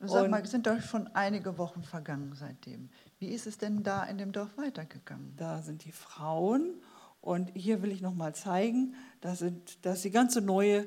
Sag 0.00 0.28
mal, 0.28 0.44
sind 0.46 0.66
doch 0.66 0.78
schon 0.82 1.06
einige 1.14 1.56
Wochen 1.56 1.82
vergangen 1.82 2.34
seitdem. 2.34 2.90
Wie 3.18 3.28
ist 3.28 3.46
es 3.46 3.56
denn 3.56 3.82
da 3.82 4.04
in 4.04 4.18
dem 4.18 4.30
Dorf 4.30 4.58
weitergegangen? 4.58 5.32
Da 5.38 5.62
sind 5.62 5.86
die 5.86 5.92
Frauen 5.92 6.82
und 7.22 7.50
hier 7.54 7.80
will 7.80 7.90
ich 7.90 8.02
noch 8.02 8.14
mal 8.14 8.34
zeigen, 8.34 8.94
da, 9.22 9.36
sind, 9.36 9.78
da 9.86 9.94
ist 9.94 10.04
die 10.04 10.10
ganze 10.10 10.42
neue 10.42 10.86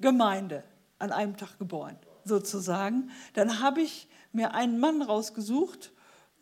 Gemeinde 0.00 0.64
an 0.98 1.12
einem 1.12 1.38
Tag 1.38 1.58
geboren, 1.58 1.96
sozusagen. 2.26 3.10
Dann 3.32 3.60
habe 3.60 3.80
ich 3.80 4.06
mir 4.32 4.52
einen 4.52 4.78
Mann 4.78 5.00
rausgesucht, 5.00 5.92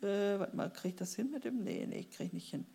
äh, 0.01 0.39
warte 0.39 0.55
mal, 0.55 0.69
kriege 0.69 0.89
ich 0.89 0.95
das 0.95 1.15
hin 1.15 1.31
mit 1.31 1.45
dem? 1.45 1.63
Nee, 1.63 1.85
nee, 1.87 1.99
ich 1.99 2.11
kriege 2.11 2.35
nicht 2.35 2.49
hin. 2.49 2.65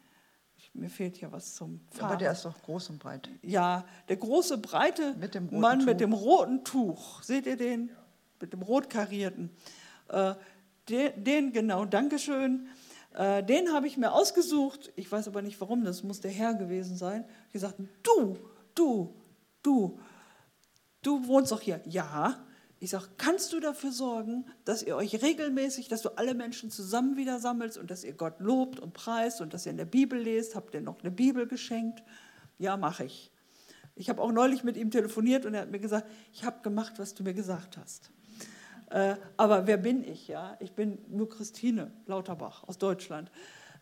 Ich, 0.56 0.74
mir 0.74 0.90
fehlt 0.90 1.20
ja 1.20 1.32
was 1.32 1.54
zum 1.54 1.80
Fahren. 1.90 2.10
Aber 2.10 2.16
der 2.16 2.32
ist 2.32 2.44
doch 2.44 2.60
groß 2.62 2.90
und 2.90 2.98
breit. 2.98 3.30
Ja, 3.42 3.86
der 4.08 4.16
große, 4.16 4.58
breite 4.58 5.14
mit 5.14 5.34
Mann 5.52 5.80
Tuch. 5.80 5.86
mit 5.86 6.00
dem 6.00 6.12
roten 6.12 6.64
Tuch. 6.64 7.22
Seht 7.22 7.46
ihr 7.46 7.56
den? 7.56 7.90
Mit 8.40 8.52
dem 8.52 8.62
rot 8.62 8.90
karierten. 8.90 9.50
Äh, 10.08 10.34
den, 10.88 11.24
den, 11.24 11.52
genau, 11.52 11.84
Dankeschön. 11.86 12.68
Äh, 13.14 13.42
den 13.42 13.72
habe 13.72 13.86
ich 13.86 13.96
mir 13.96 14.12
ausgesucht. 14.12 14.92
Ich 14.96 15.10
weiß 15.10 15.28
aber 15.28 15.42
nicht 15.42 15.60
warum, 15.60 15.84
das 15.84 16.02
muss 16.02 16.20
der 16.20 16.30
Herr 16.30 16.54
gewesen 16.54 16.96
sein. 16.96 17.24
Ich 17.46 17.54
gesagt, 17.54 17.76
du, 18.02 18.36
du, 18.74 19.14
du, 19.62 19.98
du 21.02 21.26
wohnst 21.26 21.52
doch 21.52 21.60
hier. 21.60 21.80
Ja, 21.86 22.44
ich 22.82 22.90
sage, 22.90 23.08
kannst 23.18 23.52
du 23.52 23.60
dafür 23.60 23.92
sorgen, 23.92 24.46
dass 24.64 24.82
ihr 24.82 24.96
euch 24.96 25.22
regelmäßig, 25.22 25.88
dass 25.88 26.00
du 26.00 26.16
alle 26.16 26.32
Menschen 26.32 26.70
zusammen 26.70 27.18
wieder 27.18 27.38
sammelst 27.38 27.76
und 27.76 27.90
dass 27.90 28.04
ihr 28.04 28.14
Gott 28.14 28.40
lobt 28.40 28.80
und 28.80 28.94
preist 28.94 29.42
und 29.42 29.52
dass 29.52 29.66
ihr 29.66 29.72
in 29.72 29.76
der 29.76 29.84
Bibel 29.84 30.18
lest? 30.18 30.56
Habt 30.56 30.72
ihr 30.72 30.80
noch 30.80 31.00
eine 31.00 31.10
Bibel 31.10 31.46
geschenkt? 31.46 32.02
Ja, 32.58 32.78
mache 32.78 33.04
ich. 33.04 33.30
Ich 33.96 34.08
habe 34.08 34.22
auch 34.22 34.32
neulich 34.32 34.64
mit 34.64 34.78
ihm 34.78 34.90
telefoniert 34.90 35.44
und 35.44 35.52
er 35.52 35.60
hat 35.62 35.70
mir 35.70 35.78
gesagt, 35.78 36.10
ich 36.32 36.42
habe 36.42 36.62
gemacht, 36.62 36.94
was 36.96 37.12
du 37.12 37.22
mir 37.22 37.34
gesagt 37.34 37.76
hast. 37.76 38.10
Äh, 38.88 39.16
aber 39.36 39.66
wer 39.66 39.76
bin 39.76 40.02
ich? 40.02 40.28
Ja? 40.28 40.56
Ich 40.58 40.72
bin 40.72 40.98
nur 41.08 41.28
Christine 41.28 41.92
Lauterbach 42.06 42.66
aus 42.66 42.78
Deutschland. 42.78 43.30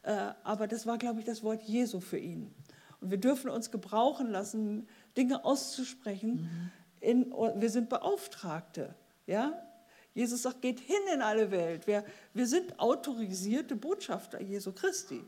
Äh, 0.02 0.32
aber 0.42 0.66
das 0.66 0.86
war, 0.86 0.98
glaube 0.98 1.20
ich, 1.20 1.24
das 1.24 1.44
Wort 1.44 1.62
Jesu 1.62 2.00
für 2.00 2.18
ihn. 2.18 2.52
Und 3.00 3.12
wir 3.12 3.18
dürfen 3.18 3.48
uns 3.48 3.70
gebrauchen 3.70 4.28
lassen, 4.28 4.88
Dinge 5.16 5.44
auszusprechen, 5.44 6.32
mhm 6.32 6.77
in, 7.00 7.32
wir 7.32 7.70
sind 7.70 7.88
Beauftragte. 7.88 8.94
Ja? 9.26 9.52
Jesus 10.14 10.42
sagt, 10.42 10.62
geht 10.62 10.80
hin 10.80 10.96
in 11.14 11.22
alle 11.22 11.50
Welt. 11.50 11.86
Wir, 11.86 12.04
wir 12.34 12.46
sind 12.46 12.78
autorisierte 12.80 13.76
Botschafter 13.76 14.40
Jesu 14.40 14.72
Christi. 14.72 15.22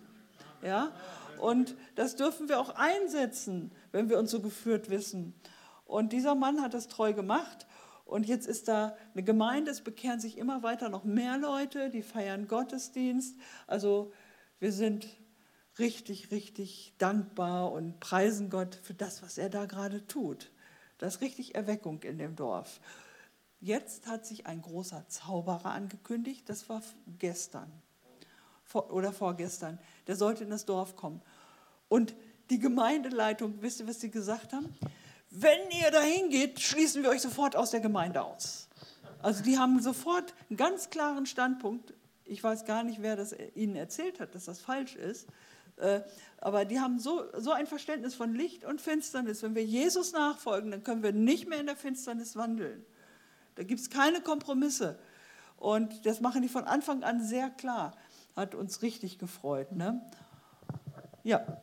Ja? 0.63 0.93
Und 1.39 1.77
das 1.95 2.17
dürfen 2.17 2.49
wir 2.49 2.61
auch 2.61 2.75
einsetzen, 2.77 3.73
wenn 3.93 4.09
wir 4.09 4.19
uns 4.19 4.31
so 4.31 4.41
geführt 4.41 4.91
wissen. 4.91 5.35
Und 5.85 6.13
dieser 6.13 6.35
Mann 6.35 6.61
hat 6.63 6.75
das 6.75 6.89
treu 6.89 7.13
gemacht. 7.13 7.67
Und 8.05 8.27
jetzt 8.27 8.47
ist 8.47 8.69
da 8.69 8.97
eine 9.15 9.23
Gemeinde, 9.23 9.71
es 9.71 9.83
bekehren 9.83 10.21
sich 10.21 10.37
immer 10.37 10.63
weiter 10.63 10.89
noch 10.89 11.05
mehr 11.05 11.39
Leute, 11.39 11.91
die 11.91 12.03
feiern 12.03 12.49
Gottesdienst. 12.49 13.37
Also 13.67 14.13
wir 14.59 14.73
sind 14.73 15.07
richtig, 15.79 16.31
richtig 16.31 16.95
dankbar 16.99 17.73
und 17.73 18.01
preisen 18.01 18.51
Gott 18.51 18.79
für 18.83 18.95
das, 18.95 19.23
was 19.23 19.39
er 19.39 19.49
da 19.49 19.67
gerade 19.67 20.07
tut. 20.07 20.51
Da 21.01 21.07
ist 21.07 21.23
richtig 21.23 21.55
Erweckung 21.55 22.03
in 22.03 22.19
dem 22.19 22.37
Dorf. 22.37 22.79
Jetzt 23.59 24.07
hat 24.07 24.27
sich 24.27 24.47
ein 24.47 24.61
großer 24.61 25.09
Zauberer 25.09 25.71
angekündigt, 25.71 26.47
das 26.51 26.69
war 26.69 26.83
gestern 27.19 27.73
oder 28.75 29.11
vorgestern. 29.11 29.79
Der 30.07 30.17
sollte 30.17 30.45
in 30.45 30.51
das 30.51 30.67
Dorf 30.67 30.97
kommen. 30.97 31.23
Und 31.89 32.15
die 32.51 32.59
Gemeindeleitung, 32.59 33.63
wisst 33.63 33.81
ihr, 33.81 33.89
was 33.89 34.01
sie 34.01 34.11
gesagt 34.11 34.53
haben? 34.53 34.77
Wenn 35.31 35.71
ihr 35.71 35.91
dahin 35.91 36.29
geht, 36.29 36.61
schließen 36.61 37.03
wir 37.03 37.09
euch 37.09 37.23
sofort 37.23 37.57
aus 37.57 37.71
der 37.71 37.81
Gemeinde 37.81 38.23
aus. 38.23 38.69
Also 39.23 39.43
die 39.43 39.57
haben 39.57 39.81
sofort 39.81 40.35
einen 40.51 40.59
ganz 40.59 40.91
klaren 40.91 41.25
Standpunkt. 41.25 41.95
Ich 42.27 42.45
weiß 42.45 42.67
gar 42.67 42.83
nicht, 42.83 43.01
wer 43.01 43.17
das 43.17 43.35
ihnen 43.55 43.75
erzählt 43.75 44.21
hat, 44.21 44.35
dass 44.35 44.45
das 44.45 44.61
falsch 44.61 44.97
ist. 44.97 45.27
Äh, 45.81 46.03
aber 46.39 46.65
die 46.65 46.81
haben 46.81 46.99
so, 46.99 47.25
so 47.39 47.53
ein 47.53 47.67
Verständnis 47.67 48.15
von 48.15 48.35
Licht 48.35 48.65
und 48.65 48.81
Finsternis. 48.81 49.43
Wenn 49.43 49.55
wir 49.55 49.65
Jesus 49.65 50.13
nachfolgen, 50.13 50.71
dann 50.71 50.83
können 50.83 51.03
wir 51.03 51.13
nicht 51.13 51.49
mehr 51.49 51.61
in 51.61 51.67
der 51.67 51.77
Finsternis 51.77 52.37
wandeln. 52.37 52.85
Da 53.57 53.63
gibt 53.63 53.81
es 53.81 53.91
keine 53.91 54.21
Kompromisse. 54.21 54.99
Und 55.57 56.07
das 56.07 56.21
machen 56.21 56.41
die 56.41 56.49
von 56.49 56.65
Anfang 56.65 57.03
an 57.03 57.23
sehr 57.23 57.51
klar. 57.51 57.95
Hat 58.35 58.55
uns 58.55 58.81
richtig 58.81 59.19
gefreut. 59.19 59.73
Ne? 59.73 60.01
Ja. 61.23 61.61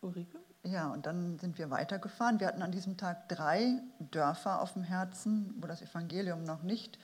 Ulrike? 0.00 0.38
Ja, 0.62 0.88
und 0.88 1.06
dann 1.06 1.38
sind 1.38 1.58
wir 1.58 1.70
weitergefahren. 1.70 2.40
Wir 2.40 2.48
hatten 2.48 2.62
an 2.62 2.72
diesem 2.72 2.96
Tag 2.96 3.28
drei 3.28 3.82
Dörfer 3.98 4.62
auf 4.62 4.72
dem 4.72 4.82
Herzen, 4.82 5.54
wo 5.58 5.66
das 5.66 5.82
Evangelium 5.82 6.42
noch 6.42 6.62
nicht 6.62 6.98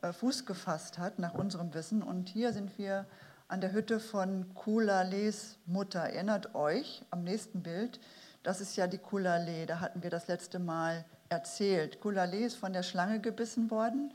äh, 0.00 0.12
Fuß 0.12 0.46
gefasst 0.46 0.98
hat, 0.98 1.18
nach 1.18 1.34
unserem 1.34 1.74
Wissen. 1.74 2.02
Und 2.02 2.28
hier 2.28 2.52
sind 2.52 2.78
wir 2.78 3.06
an 3.52 3.60
der 3.60 3.72
Hütte 3.72 4.00
von 4.00 4.54
Kulales 4.54 5.58
Mutter. 5.66 6.00
Erinnert 6.00 6.54
euch 6.54 7.02
am 7.10 7.22
nächsten 7.22 7.62
Bild, 7.62 8.00
das 8.42 8.62
ist 8.62 8.76
ja 8.76 8.86
die 8.86 8.96
Kulale, 8.96 9.66
da 9.66 9.80
hatten 9.80 10.02
wir 10.02 10.08
das 10.08 10.26
letzte 10.26 10.58
Mal 10.58 11.04
erzählt. 11.28 12.00
Kulale 12.00 12.38
ist 12.38 12.56
von 12.56 12.72
der 12.72 12.82
Schlange 12.82 13.20
gebissen 13.20 13.70
worden 13.70 14.14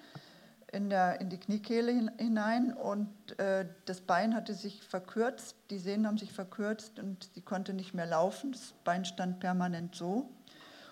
in, 0.72 0.90
der, 0.90 1.22
in 1.22 1.30
die 1.30 1.38
Kniekehle 1.38 2.12
hinein 2.18 2.74
und 2.74 3.10
äh, 3.38 3.68
das 3.86 4.02
Bein 4.02 4.34
hatte 4.34 4.56
sich 4.56 4.82
verkürzt, 4.82 5.56
die 5.70 5.78
Sehnen 5.78 6.08
haben 6.08 6.18
sich 6.18 6.32
verkürzt 6.32 6.98
und 6.98 7.30
sie 7.36 7.42
konnte 7.42 7.76
nicht 7.76 7.94
mehr 7.94 8.08
laufen. 8.08 8.54
Das 8.54 8.74
Bein 8.84 9.06
stand 9.06 9.40
permanent 9.40 9.94
so. 9.94 10.32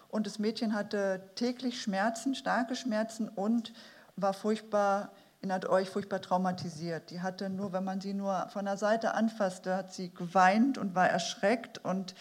Und 0.10 0.28
das 0.28 0.38
Mädchen 0.38 0.76
hatte 0.76 1.32
täglich 1.34 1.82
Schmerzen, 1.82 2.36
starke 2.36 2.76
Schmerzen 2.76 3.28
und 3.28 3.74
war 4.16 4.34
furchtbar 4.34 5.12
hat 5.52 5.68
euch 5.68 5.90
furchtbar 5.90 6.22
traumatisiert. 6.22 7.12
Die 7.12 7.22
hatte 7.22 7.50
nur, 7.50 7.72
wenn 7.74 7.84
man 7.84 8.02
sie 8.02 8.14
nur 8.14 8.48
von 8.50 8.66
der 8.66 8.78
Seite 8.78 9.14
anfasste, 9.14 9.76
hat 9.76 9.94
sie 9.94 10.14
geweint 10.14 10.78
und 10.78 10.96
war 10.96 11.08
erschreckt 11.08 11.78
und 11.78 12.16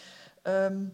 ähm, 0.45 0.91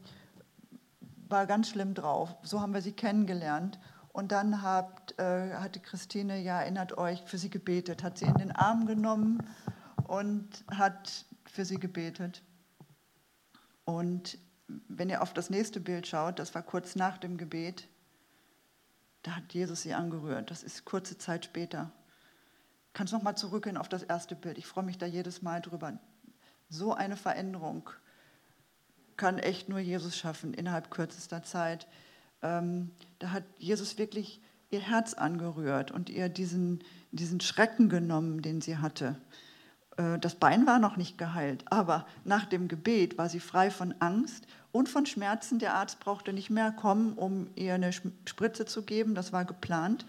war 1.28 1.46
ganz 1.46 1.70
schlimm 1.70 1.94
drauf. 1.94 2.36
So 2.44 2.62
haben 2.62 2.74
wir 2.74 2.82
sie 2.82 2.94
kennengelernt. 2.94 3.80
Und 4.14 4.32
dann 4.32 4.62
hat, 4.62 5.18
äh, 5.20 5.54
hatte 5.54 5.80
Christine, 5.80 6.40
ja, 6.42 6.62
erinnert 6.62 6.98
euch, 6.98 7.22
für 7.26 7.38
sie 7.38 7.50
gebetet, 7.50 8.04
hat 8.04 8.18
sie 8.18 8.26
in 8.26 8.36
den 8.36 8.52
Arm 8.52 8.86
genommen 8.86 9.40
und 10.08 10.66
hat 10.70 11.26
für 11.46 11.64
sie 11.64 11.80
gebetet. 11.80 12.44
Und 13.86 14.38
wenn 14.88 15.10
ihr 15.10 15.22
auf 15.22 15.34
das 15.34 15.50
nächste 15.50 15.80
Bild 15.80 16.08
schaut, 16.08 16.40
das 16.40 16.54
war 16.56 16.62
kurz 16.62 16.96
nach 16.96 17.18
dem 17.18 17.38
Gebet, 17.38 17.88
da 19.24 19.36
hat 19.38 19.54
Jesus 19.54 19.84
sie 19.84 19.94
angerührt. 19.94 20.52
Das 20.52 20.64
ist 20.64 20.86
kurze 20.86 21.18
Zeit 21.18 21.46
später. 21.46 21.92
Kannst 22.94 23.14
noch 23.14 23.24
mal 23.24 23.36
zurückgehen 23.36 23.78
auf 23.78 23.90
das 23.90 24.04
erste 24.04 24.36
Bild. 24.36 24.58
Ich 24.58 24.68
freue 24.68 24.84
mich 24.84 24.98
da 24.98 25.06
jedes 25.06 25.42
Mal 25.42 25.62
drüber. 25.62 25.94
So 26.70 26.94
eine 26.94 27.18
Veränderung 27.18 27.90
kann 29.18 29.38
echt 29.40 29.70
nur 29.70 29.80
Jesus 29.80 30.18
schaffen 30.18 30.54
innerhalb 30.54 30.90
kürzester 30.90 31.44
Zeit. 31.44 31.88
Ähm, 32.42 32.92
da 33.20 33.32
hat 33.32 33.44
Jesus 33.60 33.98
wirklich 33.98 34.42
ihr 34.72 34.80
Herz 34.80 35.14
angerührt 35.14 35.92
und 35.92 36.10
ihr 36.10 36.30
diesen, 36.30 36.84
diesen 37.12 37.40
Schrecken 37.40 37.90
genommen, 37.90 38.42
den 38.42 38.62
sie 38.62 38.78
hatte. 38.78 39.18
Äh, 39.98 40.18
das 40.20 40.36
Bein 40.36 40.66
war 40.66 40.80
noch 40.80 40.98
nicht 40.98 41.18
geheilt, 41.18 41.66
aber 41.70 42.08
nach 42.24 42.46
dem 42.46 42.68
Gebet 42.68 43.18
war 43.18 43.30
sie 43.30 43.42
frei 43.42 43.70
von 43.70 43.94
Angst 44.00 44.48
und 44.72 44.90
von 44.90 45.06
Schmerzen. 45.06 45.60
Der 45.60 45.76
Arzt 45.76 46.00
brauchte 46.00 46.34
nicht 46.34 46.50
mehr 46.50 46.72
kommen, 46.72 47.14
um 47.14 47.50
ihr 47.56 47.76
eine 47.76 47.92
Spritze 47.94 48.66
zu 48.66 48.84
geben, 48.84 49.14
das 49.14 49.34
war 49.34 49.46
geplant 49.46 50.06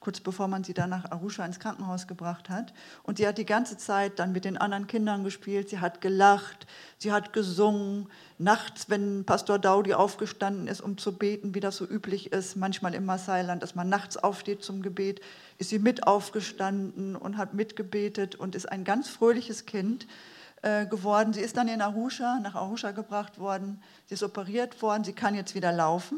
kurz 0.00 0.18
bevor 0.20 0.48
man 0.48 0.64
sie 0.64 0.72
dann 0.72 0.90
nach 0.90 1.10
Arusha 1.10 1.44
ins 1.44 1.60
Krankenhaus 1.60 2.06
gebracht 2.06 2.48
hat. 2.48 2.72
Und 3.02 3.18
sie 3.18 3.28
hat 3.28 3.36
die 3.36 3.44
ganze 3.44 3.76
Zeit 3.76 4.18
dann 4.18 4.32
mit 4.32 4.46
den 4.46 4.56
anderen 4.56 4.86
Kindern 4.86 5.24
gespielt, 5.24 5.68
sie 5.68 5.78
hat 5.78 6.00
gelacht, 6.00 6.66
sie 6.96 7.12
hat 7.12 7.34
gesungen. 7.34 8.08
Nachts, 8.38 8.88
wenn 8.88 9.26
Pastor 9.26 9.58
Daudi 9.58 9.92
aufgestanden 9.92 10.66
ist, 10.68 10.80
um 10.80 10.96
zu 10.96 11.12
beten, 11.12 11.54
wie 11.54 11.60
das 11.60 11.76
so 11.76 11.84
üblich 11.84 12.32
ist, 12.32 12.56
manchmal 12.56 12.94
im 12.94 13.04
Maasailand, 13.04 13.62
dass 13.62 13.74
man 13.74 13.90
nachts 13.90 14.16
aufsteht 14.16 14.64
zum 14.64 14.80
Gebet, 14.80 15.20
ist 15.58 15.68
sie 15.68 15.78
mit 15.78 16.06
aufgestanden 16.06 17.14
und 17.14 17.36
hat 17.36 17.52
mitgebetet 17.52 18.36
und 18.36 18.54
ist 18.54 18.72
ein 18.72 18.84
ganz 18.84 19.10
fröhliches 19.10 19.66
Kind 19.66 20.06
äh, 20.62 20.86
geworden. 20.86 21.34
Sie 21.34 21.42
ist 21.42 21.58
dann 21.58 21.68
in 21.68 21.82
Arusha, 21.82 22.40
nach 22.40 22.54
Arusha 22.54 22.92
gebracht 22.92 23.38
worden, 23.38 23.82
sie 24.06 24.14
ist 24.14 24.22
operiert 24.22 24.80
worden, 24.80 25.04
sie 25.04 25.12
kann 25.12 25.34
jetzt 25.34 25.54
wieder 25.54 25.72
laufen 25.72 26.16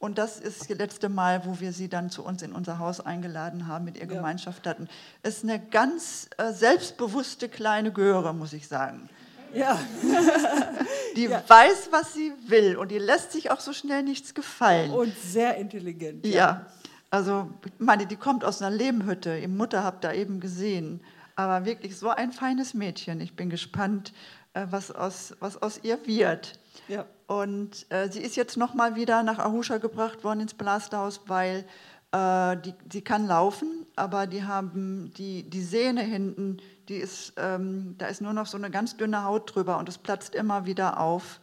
und 0.00 0.16
das 0.16 0.40
ist 0.40 0.62
das 0.62 0.78
letzte 0.78 1.10
Mal, 1.10 1.44
wo 1.44 1.60
wir 1.60 1.74
sie 1.74 1.90
dann 1.90 2.08
zu 2.08 2.24
uns 2.24 2.40
in 2.40 2.52
unser 2.52 2.78
Haus 2.78 3.00
eingeladen 3.00 3.66
haben, 3.66 3.84
mit 3.84 3.98
ihr 3.98 4.06
ja. 4.06 4.14
Gemeinschaft 4.14 4.66
hatten. 4.66 4.88
Es 5.22 5.36
ist 5.36 5.44
eine 5.44 5.60
ganz 5.60 6.30
äh, 6.38 6.52
selbstbewusste 6.52 7.50
kleine 7.50 7.92
Göre, 7.92 8.32
muss 8.32 8.54
ich 8.54 8.66
sagen. 8.66 9.10
Ja. 9.52 9.78
die 11.16 11.24
ja. 11.24 11.42
weiß, 11.46 11.90
was 11.90 12.14
sie 12.14 12.32
will 12.46 12.76
und 12.76 12.90
die 12.90 12.98
lässt 12.98 13.32
sich 13.32 13.50
auch 13.50 13.60
so 13.60 13.74
schnell 13.74 14.02
nichts 14.02 14.32
gefallen. 14.32 14.90
Und 14.90 15.14
sehr 15.18 15.56
intelligent. 15.58 16.24
Ja, 16.24 16.34
ja. 16.34 16.66
also 17.10 17.50
ich 17.66 17.72
meine, 17.78 18.06
die 18.06 18.16
kommt 18.16 18.42
aus 18.42 18.62
einer 18.62 18.74
Lehmhütte. 18.74 19.36
Ihre 19.36 19.48
Mutter 19.48 19.84
habt 19.84 20.04
da 20.04 20.14
eben 20.14 20.40
gesehen. 20.40 21.02
Aber 21.36 21.66
wirklich 21.66 21.98
so 21.98 22.08
ein 22.08 22.32
feines 22.32 22.72
Mädchen. 22.72 23.20
Ich 23.20 23.36
bin 23.36 23.50
gespannt, 23.50 24.14
was 24.54 24.90
aus, 24.90 25.34
was 25.40 25.60
aus 25.60 25.80
ihr 25.82 26.06
wird. 26.06 26.58
Ja. 26.88 27.06
Und 27.26 27.86
äh, 27.90 28.10
sie 28.10 28.20
ist 28.20 28.36
jetzt 28.36 28.56
nochmal 28.56 28.96
wieder 28.96 29.22
nach 29.22 29.38
Arusha 29.38 29.78
gebracht 29.78 30.24
worden 30.24 30.40
ins 30.40 30.54
Blasterhaus, 30.54 31.22
weil 31.26 31.64
äh, 32.12 32.56
die, 32.56 32.74
sie 32.90 33.02
kann 33.02 33.26
laufen, 33.26 33.86
aber 33.94 34.26
die 34.26 34.44
haben 34.44 35.12
die, 35.16 35.48
die 35.48 35.62
Sehne 35.62 36.02
hinten, 36.02 36.58
die 36.88 36.96
ist, 36.96 37.34
ähm, 37.36 37.94
da 37.98 38.06
ist 38.06 38.20
nur 38.20 38.32
noch 38.32 38.46
so 38.46 38.56
eine 38.56 38.70
ganz 38.70 38.96
dünne 38.96 39.24
Haut 39.24 39.54
drüber 39.54 39.78
und 39.78 39.88
es 39.88 39.98
platzt 39.98 40.34
immer 40.34 40.66
wieder 40.66 40.98
auf. 40.98 41.40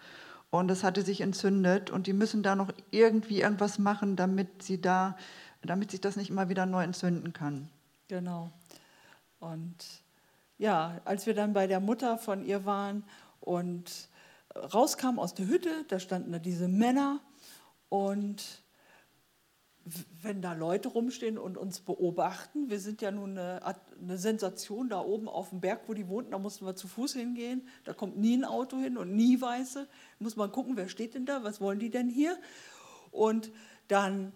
Und 0.49 0.71
es 0.71 0.83
hatte 0.83 1.01
sich 1.01 1.19
entzündet 1.21 1.89
und 1.89 2.07
die 2.07 2.13
müssen 2.13 2.41
da 2.41 2.55
noch 2.55 2.71
irgendwie 2.89 3.41
irgendwas 3.41 3.79
machen, 3.79 4.15
damit 4.15 4.63
sie 4.63 4.79
da, 4.79 5.17
damit 5.61 5.91
sich 5.91 5.99
das 5.99 6.15
nicht 6.15 6.29
immer 6.29 6.47
wieder 6.47 6.65
neu 6.65 6.83
entzünden 6.83 7.33
kann. 7.33 7.69
Genau. 8.07 8.51
Und 9.39 9.75
ja, 10.57 11.01
als 11.05 11.25
wir 11.25 11.33
dann 11.33 11.53
bei 11.53 11.67
der 11.67 11.79
Mutter 11.79 12.17
von 12.17 12.43
ihr 12.43 12.65
waren 12.65 13.03
und 13.39 14.09
rauskam 14.55 15.19
aus 15.19 15.33
der 15.33 15.47
Hütte, 15.47 15.85
da 15.87 15.99
standen 15.99 16.31
da 16.31 16.39
diese 16.39 16.67
Männer 16.67 17.19
und 17.89 18.63
wenn 20.21 20.41
da 20.41 20.53
Leute 20.53 20.89
rumstehen 20.89 21.37
und 21.37 21.57
uns 21.57 21.79
beobachten, 21.79 22.69
wir 22.69 22.79
sind 22.79 23.01
ja 23.01 23.11
nun 23.11 23.37
eine, 23.37 23.61
eine, 24.01 24.17
Sensation 24.17 24.89
da 24.89 24.99
oben 24.99 25.29
auf 25.29 25.49
dem 25.49 25.61
Berg, 25.61 25.81
wo 25.87 25.93
die 25.93 26.09
wohnten, 26.09 26.31
da 26.31 26.39
mussten 26.39 26.65
wir 26.65 26.75
zu 26.75 26.87
Fuß 26.87 27.13
hingehen, 27.13 27.67
da 27.85 27.93
kommt 27.93 28.17
nie 28.17 28.35
ein 28.35 28.43
Auto 28.43 28.77
hin 28.77 28.97
und 28.97 29.15
nie 29.15 29.39
Weiße, 29.39 29.87
muss 30.19 30.35
man 30.35 30.51
gucken, 30.51 30.75
wer 30.75 30.89
steht 30.89 31.13
denn 31.13 31.25
da, 31.25 31.43
was 31.43 31.61
wollen 31.61 31.79
die 31.79 31.89
denn 31.89 32.09
hier? 32.09 32.37
Und 33.11 33.51
dann 33.87 34.33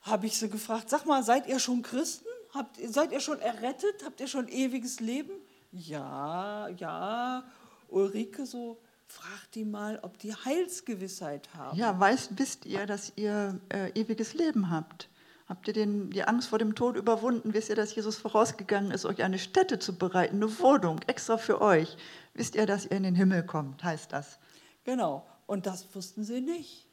habe 0.00 0.26
ich 0.26 0.36
sie 0.36 0.50
gefragt, 0.50 0.90
sag 0.90 1.06
mal, 1.06 1.22
seid 1.22 1.46
ihr 1.46 1.60
schon 1.60 1.82
Christen? 1.82 2.26
Habt, 2.52 2.78
seid 2.88 3.12
ihr 3.12 3.20
schon 3.20 3.40
errettet? 3.40 4.04
Habt 4.04 4.20
ihr 4.20 4.28
schon 4.28 4.48
ewiges 4.48 5.00
Leben? 5.00 5.32
Ja, 5.72 6.68
ja. 6.68 7.44
Ulrike 7.88 8.46
so, 8.46 8.78
Fragt 9.12 9.56
die 9.56 9.66
mal, 9.66 9.98
ob 10.00 10.18
die 10.18 10.34
Heilsgewissheit 10.34 11.50
haben. 11.54 11.76
Ja, 11.76 12.00
weiß, 12.00 12.30
wisst 12.36 12.64
ihr, 12.64 12.86
dass 12.86 13.12
ihr 13.16 13.60
äh, 13.68 13.90
ewiges 13.90 14.32
Leben 14.32 14.70
habt? 14.70 15.10
Habt 15.46 15.68
ihr 15.68 15.74
den, 15.74 16.08
die 16.08 16.24
Angst 16.24 16.48
vor 16.48 16.58
dem 16.58 16.74
Tod 16.74 16.96
überwunden? 16.96 17.52
Wisst 17.52 17.68
ihr, 17.68 17.76
dass 17.76 17.94
Jesus 17.94 18.16
vorausgegangen 18.16 18.90
ist, 18.90 19.04
euch 19.04 19.22
eine 19.22 19.38
Stätte 19.38 19.78
zu 19.78 19.98
bereiten, 19.98 20.36
eine 20.36 20.58
Wohnung 20.60 21.00
extra 21.08 21.36
für 21.36 21.60
euch? 21.60 21.98
Wisst 22.32 22.54
ihr, 22.54 22.64
dass 22.64 22.86
ihr 22.86 22.92
in 22.92 23.02
den 23.02 23.14
Himmel 23.14 23.44
kommt, 23.44 23.84
heißt 23.84 24.10
das? 24.12 24.38
Genau, 24.84 25.26
und 25.46 25.66
das 25.66 25.94
wussten 25.94 26.24
sie 26.24 26.40
nicht. 26.40 26.88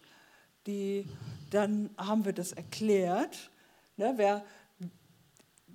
Die, 0.67 1.07
dann 1.51 1.89
haben 1.97 2.25
wir 2.25 2.33
das 2.33 2.51
erklärt. 2.51 3.49
Ne, 3.95 4.13
wer, 4.17 4.43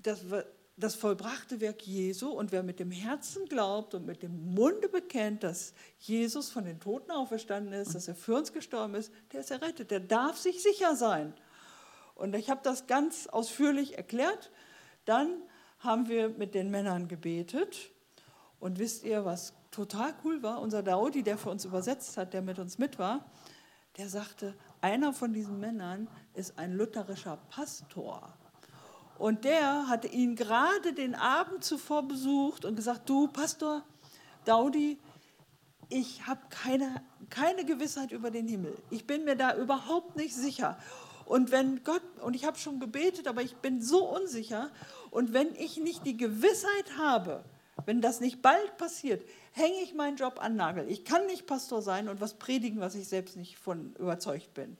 das, 0.04 0.24
das 0.76 0.94
vollbrachte 0.94 1.60
Werk 1.60 1.86
Jesu 1.86 2.28
und 2.28 2.52
wer 2.52 2.62
mit 2.62 2.78
dem 2.78 2.90
Herzen 2.90 3.46
glaubt 3.46 3.94
und 3.94 4.06
mit 4.06 4.22
dem 4.22 4.54
Munde 4.54 4.88
bekennt, 4.88 5.42
dass 5.42 5.72
Jesus 5.98 6.50
von 6.50 6.64
den 6.64 6.80
Toten 6.80 7.10
auferstanden 7.10 7.72
ist, 7.72 7.94
dass 7.94 8.08
er 8.08 8.14
für 8.14 8.36
uns 8.36 8.52
gestorben 8.52 8.94
ist, 8.94 9.12
der 9.32 9.40
ist 9.40 9.50
errettet, 9.50 9.90
der 9.90 10.00
darf 10.00 10.36
sich 10.36 10.62
sicher 10.62 10.94
sein. 10.94 11.34
Und 12.14 12.34
ich 12.34 12.50
habe 12.50 12.60
das 12.62 12.86
ganz 12.86 13.26
ausführlich 13.26 13.96
erklärt. 13.96 14.50
Dann 15.04 15.42
haben 15.80 16.08
wir 16.08 16.28
mit 16.28 16.54
den 16.54 16.70
Männern 16.70 17.08
gebetet. 17.08 17.90
Und 18.60 18.78
wisst 18.78 19.04
ihr, 19.04 19.24
was 19.24 19.52
total 19.70 20.14
cool 20.24 20.42
war? 20.42 20.60
Unser 20.60 20.82
Daudi, 20.82 21.22
der 21.22 21.36
für 21.36 21.50
uns 21.50 21.64
übersetzt 21.64 22.16
hat, 22.16 22.32
der 22.32 22.42
mit 22.42 22.58
uns 22.58 22.78
mit 22.78 22.98
war, 22.98 23.30
der 23.96 24.08
sagte, 24.08 24.54
einer 24.80 25.12
von 25.12 25.32
diesen 25.32 25.60
Männern 25.60 26.08
ist 26.34 26.58
ein 26.58 26.72
lutherischer 26.72 27.38
Pastor. 27.50 28.32
Und 29.18 29.44
der 29.44 29.88
hatte 29.88 30.08
ihn 30.08 30.34
gerade 30.36 30.92
den 30.92 31.14
Abend 31.14 31.64
zuvor 31.64 32.02
besucht 32.02 32.64
und 32.64 32.76
gesagt, 32.76 33.08
du 33.08 33.28
Pastor 33.28 33.82
Daudi, 34.44 34.98
ich 35.88 36.26
habe 36.26 36.40
keine, 36.50 37.02
keine 37.30 37.64
Gewissheit 37.64 38.10
über 38.10 38.30
den 38.30 38.48
Himmel. 38.48 38.76
Ich 38.90 39.06
bin 39.06 39.24
mir 39.24 39.36
da 39.36 39.56
überhaupt 39.56 40.16
nicht 40.16 40.34
sicher. 40.34 40.78
Und 41.26 41.52
wenn 41.52 41.84
Gott, 41.84 42.02
und 42.22 42.34
ich 42.34 42.44
habe 42.44 42.58
schon 42.58 42.80
gebetet, 42.80 43.28
aber 43.28 43.42
ich 43.42 43.56
bin 43.56 43.80
so 43.80 44.08
unsicher, 44.08 44.70
und 45.10 45.32
wenn 45.32 45.54
ich 45.54 45.78
nicht 45.78 46.04
die 46.04 46.16
Gewissheit 46.16 46.98
habe, 46.98 47.44
wenn 47.86 48.00
das 48.00 48.20
nicht 48.20 48.42
bald 48.42 48.76
passiert, 48.76 49.24
hänge 49.52 49.80
ich 49.82 49.94
meinen 49.94 50.16
Job 50.16 50.40
an 50.42 50.56
Nagel. 50.56 50.88
Ich 50.90 51.04
kann 51.04 51.26
nicht 51.26 51.46
Pastor 51.46 51.82
sein 51.82 52.08
und 52.08 52.20
was 52.20 52.34
predigen, 52.34 52.80
was 52.80 52.94
ich 52.94 53.08
selbst 53.08 53.36
nicht 53.36 53.58
von 53.58 53.94
überzeugt 53.96 54.54
bin. 54.54 54.76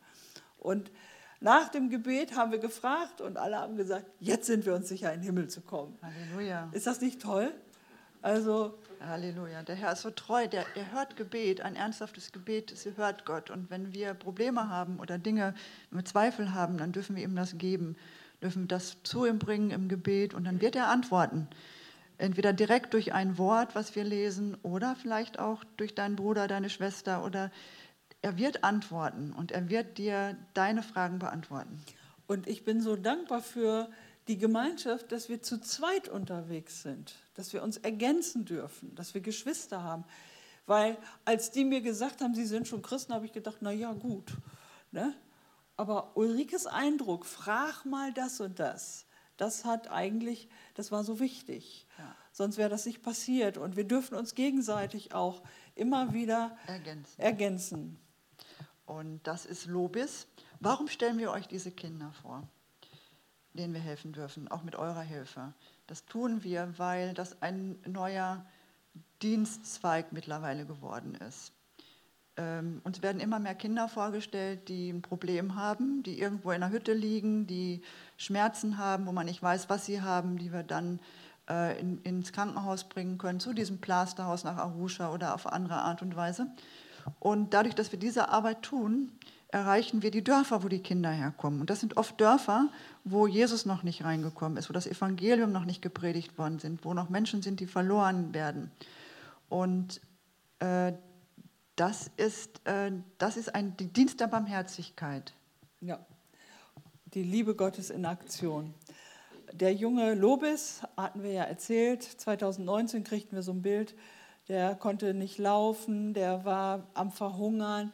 Und 0.59 0.91
nach 1.45 1.69
dem 1.69 1.91
Gebet 1.91 2.37
haben 2.37 2.53
wir 2.53 2.59
gefragt 2.59 3.21
und 3.21 3.37
alle 3.37 3.59
haben 3.59 3.77
gesagt, 3.77 4.07
jetzt 4.19 4.47
sind 4.47 4.65
wir 4.65 4.75
uns 4.75 4.89
sicher, 4.89 5.13
in 5.13 5.21
den 5.21 5.27
Himmel 5.27 5.49
zu 5.49 5.61
kommen. 5.61 5.97
Halleluja. 6.03 6.71
Ist 6.73 6.87
das 6.87 7.03
nicht 7.03 7.21
toll? 7.21 7.53
Also 8.23 8.79
Halleluja. 9.07 9.63
Der 9.63 9.77
Herr 9.77 9.93
ist 9.93 10.01
so 10.01 10.11
treu, 10.11 10.49
der, 10.49 10.65
er 10.75 10.93
hört 10.93 11.17
Gebet, 11.17 11.61
ein 11.61 11.77
ernsthaftes 11.77 12.33
Gebet, 12.33 12.73
das 12.73 12.89
hört 12.97 13.27
Gott. 13.27 13.51
Und 13.51 13.71
wenn 13.71 13.93
wir 13.93 14.15
Probleme 14.15 14.71
haben 14.71 14.99
oder 14.99 15.19
Dinge, 15.19 15.55
wir 15.91 16.05
Zweifel 16.07 16.55
haben, 16.55 16.79
dann 16.79 16.93
dürfen 16.93 17.15
wir 17.15 17.23
ihm 17.23 17.37
das 17.37 17.59
geben, 17.59 17.97
dürfen 18.43 18.67
das 18.67 18.97
zu 19.03 19.27
ihm 19.27 19.39
bringen 19.39 19.71
im 19.71 19.89
Gebet 19.89 20.33
und 20.33 20.45
dann 20.45 20.63
wird 20.63 20.77
er 20.77 20.89
antworten. 20.89 21.47
Entweder 22.17 22.55
direkt 22.55 22.95
durch 22.95 23.13
ein 23.13 23.37
Wort, 23.37 23.75
was 23.75 23.95
wir 23.95 24.05
lesen, 24.05 24.57
oder 24.63 24.97
vielleicht 24.97 25.39
auch 25.39 25.63
durch 25.77 25.95
deinen 25.95 26.17
Bruder, 26.17 26.49
deine 26.49 26.71
Schwester 26.71 27.23
oder 27.23 27.51
er 28.25 28.39
wird 28.39 28.65
antworten 28.65 29.35
und 29.35 29.53
er 29.53 29.69
wird 29.69 29.99
dir 29.99 30.35
deine 30.55 30.83
Fragen 30.83 31.19
beantworten. 31.19 31.79
Und 32.27 32.47
ich 32.49 32.65
bin 32.65 32.81
so 32.81 32.97
dankbar 32.97 33.43
für 33.43 33.91
die 34.29 34.39
Gemeinschaft, 34.39 35.13
dass 35.13 35.29
wir 35.29 35.43
zu 35.43 35.61
zweit 35.61 36.09
unterwegs 36.09 36.83
sind, 36.83 37.17
dass 37.35 37.53
wir 37.53 37.63
uns 37.63 37.77
ergänzen 37.77 38.47
dürfen, 38.47 38.95
dass 38.95 39.13
wir 39.13 39.21
Geschwister 39.21 39.83
haben. 39.83 40.05
Weil 40.65 40.97
als 41.27 41.51
die 41.51 41.67
mir 41.67 41.83
gesagt 41.83 42.23
haben, 42.23 42.35
sie 42.35 42.47
sind 42.47 42.67
schon 42.67 42.81
Christen, 42.81 43.13
habe 43.13 43.27
ich 43.27 43.33
gedacht, 43.33 43.59
na 43.61 43.71
ja, 43.71 43.93
gut. 43.93 44.33
Ne? 44.91 45.15
Aber 45.77 46.17
Ulrikes 46.17 46.67
Eindruck, 46.67 47.27
frag 47.27 47.85
mal 47.85 48.11
das 48.15 48.41
und 48.41 48.59
das, 48.59 49.05
das 49.37 49.67
hat 49.67 49.91
eigentlich, 49.91 50.49
das 50.73 50.91
war 50.91 51.05
so 51.05 51.21
wichtig. 51.21 51.87
Ja. 51.99 52.17
Sonst 52.33 52.57
wäre 52.57 52.71
das 52.71 52.87
nicht 52.87 53.03
passiert. 53.03 53.59
Und 53.59 53.77
wir 53.77 53.85
dürfen 53.85 54.15
uns 54.15 54.35
gegenseitig 54.35 55.13
auch 55.15 55.43
immer 55.75 56.15
wieder 56.15 56.57
ergänzen. 56.67 57.21
ergänzen. 57.21 58.04
Und 58.87 59.23
das 59.27 59.47
ist 59.47 59.67
Lobis. 59.67 60.27
Warum 60.61 60.89
stellen 60.89 61.19
wir 61.19 61.31
euch 61.31 61.49
diese 61.49 61.71
Kinder 61.71 62.13
vor, 62.23 62.47
denen 63.55 63.75
wir 63.75 63.81
helfen 63.81 64.13
dürfen, 64.13 64.49
auch 64.49 64.63
mit 64.63 64.77
eurer 64.77 65.03
Hilfe? 65.03 65.55
Das 65.87 66.05
tun 66.07 66.43
wir, 66.45 66.75
weil 66.77 67.15
das 67.15 67.41
ein 67.43 67.79
neuer 67.87 68.45
Dienstzweig 69.23 70.13
mittlerweile 70.13 70.67
geworden 70.67 71.15
ist. 71.15 71.53
ähm, 72.37 72.81
uns 72.85 73.03
werden 73.03 73.21
immer 73.21 73.39
mehr 73.39 73.55
Kinder 73.55 73.89
vorgestellt, 73.89 74.69
die 74.69 74.91
ein 74.91 75.03
Problem 75.03 75.55
haben, 75.55 76.03
die 76.03 76.19
irgendwo 76.19 76.51
in 76.51 76.61
der 76.61 76.71
Hütte 76.71 76.93
liegen, 76.93 77.47
die 77.47 77.83
Schmerzen 78.17 78.79
haben, 78.79 79.07
wo 79.07 79.13
man 79.13 79.27
nicht 79.27 79.43
weiß, 79.43 79.69
was 79.71 79.87
sie 79.87 80.03
haben, 80.03 80.37
die 80.37 80.53
wir 80.53 80.63
dann 80.65 81.01
äh, 81.49 81.79
in, 81.79 82.03
ins 82.03 82.33
Krankenhaus 82.33 82.85
bringen 82.85 83.19
können, 83.19 83.41
zu 83.41 83.53
diesem 83.53 83.79
Plasterhaus 83.81 84.45
nach 84.45 84.57
Arusha 84.57 85.13
oder 85.13 85.35
auf 85.35 85.47
andere 85.47 85.77
Art 85.77 86.03
und 86.03 86.17
Weise. 86.17 86.49
Und 87.21 87.55
dadurch, 87.55 87.75
dass 87.75 87.93
wir 87.93 87.99
diese 87.99 88.29
Arbeit 88.29 88.63
tun, 88.63 89.13
erreichen 89.49 90.03
wir 90.03 90.11
die 90.11 90.25
Dörfer, 90.25 90.65
wo 90.65 90.69
die 90.69 90.83
Kinder 90.83 91.11
herkommen. 91.11 91.61
Und 91.61 91.71
das 91.71 91.81
sind 91.81 91.97
oft 91.97 92.21
Dörfer, 92.21 92.69
wo 93.05 93.27
Jesus 93.27 93.67
noch 93.67 93.85
nicht 93.85 94.05
reingekommen 94.05 94.59
ist, 94.59 94.69
wo 94.69 94.73
das 94.73 94.87
Evangelium 94.87 95.53
noch 95.53 95.65
nicht 95.65 95.81
gepredigt 95.81 96.39
worden 96.39 96.59
sind, 96.59 96.85
wo 96.85 96.93
noch 96.93 97.09
Menschen 97.09 97.41
sind, 97.41 97.61
die 97.61 97.67
verloren 97.67 98.35
werden. 98.35 98.73
Und 99.49 100.01
äh, 100.59 100.93
das 101.77 102.11
ist, 102.17 102.67
äh, 102.67 102.91
das 103.19 103.37
ist 103.37 103.55
ein 103.55 103.77
Dienst 103.77 104.21
der 104.21 104.27
Barmherzigkeit. 104.27 105.33
Ja, 105.81 106.05
die 107.15 107.23
Liebe 107.23 107.55
Gottes 107.55 107.91
in 107.91 108.07
Aktion. 108.07 108.75
Der 109.53 109.73
junge 109.73 110.15
Lobis, 110.15 110.83
hatten 110.97 111.23
wir 111.23 111.31
ja 111.31 111.45
erzählt, 111.45 112.03
2019 112.03 113.05
kriegten 113.05 113.37
wir 113.37 113.43
so 113.43 113.53
ein 113.53 113.63
Bild, 113.63 113.95
der 114.49 114.75
konnte 114.75 115.15
nicht 115.15 115.39
laufen, 115.39 116.15
der 116.15 116.45
war 116.45 116.89
am 116.95 117.11
Verhungern. 117.11 117.93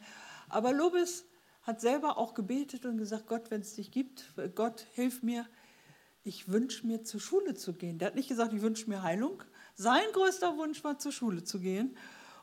Aber 0.49 0.73
Lobis 0.73 1.25
hat 1.63 1.79
selber 1.79 2.17
auch 2.17 2.33
gebetet 2.33 2.85
und 2.85 2.97
gesagt, 2.97 3.27
Gott, 3.27 3.51
wenn 3.51 3.61
es 3.61 3.75
dich 3.75 3.91
gibt, 3.91 4.33
Gott, 4.55 4.87
hilf 4.93 5.23
mir, 5.23 5.45
ich 6.23 6.49
wünsche 6.49 6.85
mir 6.85 7.03
zur 7.03 7.19
Schule 7.19 7.55
zu 7.55 7.73
gehen. 7.73 7.97
Der 7.97 8.07
hat 8.07 8.15
nicht 8.15 8.29
gesagt, 8.29 8.53
ich 8.53 8.61
wünsche 8.61 8.89
mir 8.89 9.01
Heilung. 9.01 9.43
Sein 9.75 10.03
größter 10.13 10.57
Wunsch 10.57 10.83
war, 10.83 10.99
zur 10.99 11.11
Schule 11.11 11.43
zu 11.43 11.59
gehen. 11.59 11.95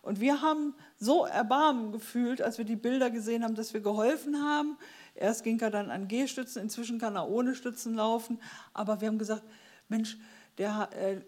Und 0.02 0.20
wir 0.20 0.40
haben 0.40 0.74
so 0.96 1.26
Erbarmen 1.26 1.92
gefühlt, 1.92 2.40
als 2.40 2.58
wir 2.58 2.64
die 2.64 2.76
Bilder 2.76 3.10
gesehen 3.10 3.44
haben, 3.44 3.54
dass 3.54 3.74
wir 3.74 3.80
geholfen 3.80 4.42
haben. 4.42 4.78
Erst 5.14 5.44
ging 5.44 5.60
er 5.60 5.70
dann 5.70 5.90
an 5.90 6.08
Gehstützen, 6.08 6.62
inzwischen 6.62 6.98
kann 6.98 7.16
er 7.16 7.28
ohne 7.28 7.54
Stützen 7.54 7.94
laufen. 7.94 8.40
Aber 8.72 9.00
wir 9.00 9.08
haben 9.08 9.18
gesagt, 9.18 9.42
Mensch, 9.88 10.16
der 10.56 10.88
äh, 10.92 11.20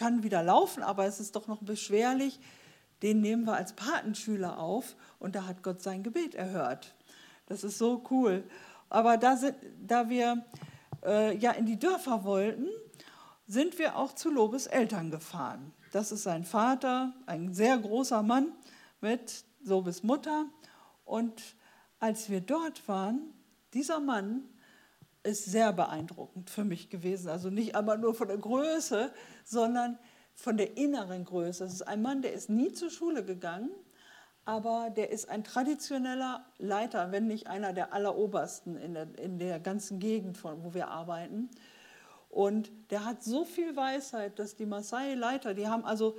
kann 0.00 0.22
wieder 0.22 0.42
laufen, 0.42 0.82
aber 0.82 1.04
es 1.04 1.20
ist 1.20 1.36
doch 1.36 1.46
noch 1.46 1.62
beschwerlich. 1.62 2.40
Den 3.02 3.20
nehmen 3.20 3.44
wir 3.44 3.52
als 3.52 3.74
Patenschüler 3.74 4.58
auf 4.58 4.96
und 5.18 5.34
da 5.34 5.46
hat 5.46 5.62
Gott 5.62 5.82
sein 5.82 6.02
Gebet 6.02 6.34
erhört. 6.34 6.94
Das 7.44 7.64
ist 7.64 7.76
so 7.76 8.02
cool. 8.10 8.42
Aber 8.88 9.18
da, 9.18 9.36
sind, 9.36 9.56
da 9.78 10.08
wir 10.08 10.46
äh, 11.04 11.36
ja 11.36 11.50
in 11.50 11.66
die 11.66 11.78
Dörfer 11.78 12.24
wollten, 12.24 12.66
sind 13.46 13.78
wir 13.78 13.96
auch 13.96 14.14
zu 14.14 14.30
Lobes 14.30 14.66
Eltern 14.66 15.10
gefahren. 15.10 15.70
Das 15.92 16.12
ist 16.12 16.22
sein 16.22 16.44
Vater, 16.44 17.12
ein 17.26 17.52
sehr 17.52 17.76
großer 17.76 18.22
Mann 18.22 18.52
mit 19.02 19.44
Lobes 19.64 20.02
Mutter. 20.02 20.46
Und 21.04 21.42
als 21.98 22.30
wir 22.30 22.40
dort 22.40 22.88
waren, 22.88 23.34
dieser 23.74 24.00
Mann 24.00 24.44
ist 25.22 25.44
sehr 25.44 25.72
beeindruckend 25.72 26.50
für 26.50 26.64
mich 26.64 26.90
gewesen. 26.90 27.28
Also 27.28 27.50
nicht 27.50 27.74
einmal 27.74 27.98
nur 27.98 28.14
von 28.14 28.28
der 28.28 28.38
Größe, 28.38 29.12
sondern 29.44 29.98
von 30.34 30.56
der 30.56 30.76
inneren 30.76 31.24
Größe. 31.24 31.64
Es 31.64 31.74
ist 31.74 31.82
ein 31.82 32.02
Mann, 32.02 32.22
der 32.22 32.32
ist 32.32 32.48
nie 32.48 32.72
zur 32.72 32.90
Schule 32.90 33.24
gegangen, 33.24 33.70
aber 34.44 34.90
der 34.90 35.10
ist 35.10 35.28
ein 35.28 35.44
traditioneller 35.44 36.46
Leiter, 36.58 37.12
wenn 37.12 37.26
nicht 37.26 37.46
einer 37.46 37.72
der 37.72 37.92
allerobersten 37.92 38.76
in 38.76 38.94
der, 38.94 39.08
in 39.18 39.38
der 39.38 39.60
ganzen 39.60 39.98
Gegend, 39.98 40.38
von, 40.38 40.64
wo 40.64 40.72
wir 40.72 40.88
arbeiten. 40.88 41.50
Und 42.30 42.70
der 42.90 43.04
hat 43.04 43.22
so 43.22 43.44
viel 43.44 43.76
Weisheit, 43.76 44.38
dass 44.38 44.56
die 44.56 44.66
Maasai-Leiter, 44.66 45.52
die 45.52 45.68
haben 45.68 45.84
also 45.84 46.16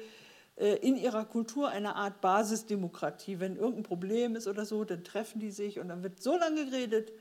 äh, 0.58 0.76
in 0.76 0.98
ihrer 0.98 1.26
Kultur 1.26 1.70
eine 1.70 1.96
Art 1.96 2.22
Basisdemokratie. 2.22 3.40
Wenn 3.40 3.56
irgendein 3.56 3.84
Problem 3.84 4.36
ist 4.36 4.48
oder 4.48 4.66
so, 4.66 4.84
dann 4.84 5.04
treffen 5.04 5.40
die 5.40 5.52
sich 5.52 5.80
und 5.80 5.88
dann 5.88 6.04
wird 6.04 6.22
so 6.22 6.38
lange 6.38 6.66
geredet, 6.66 7.12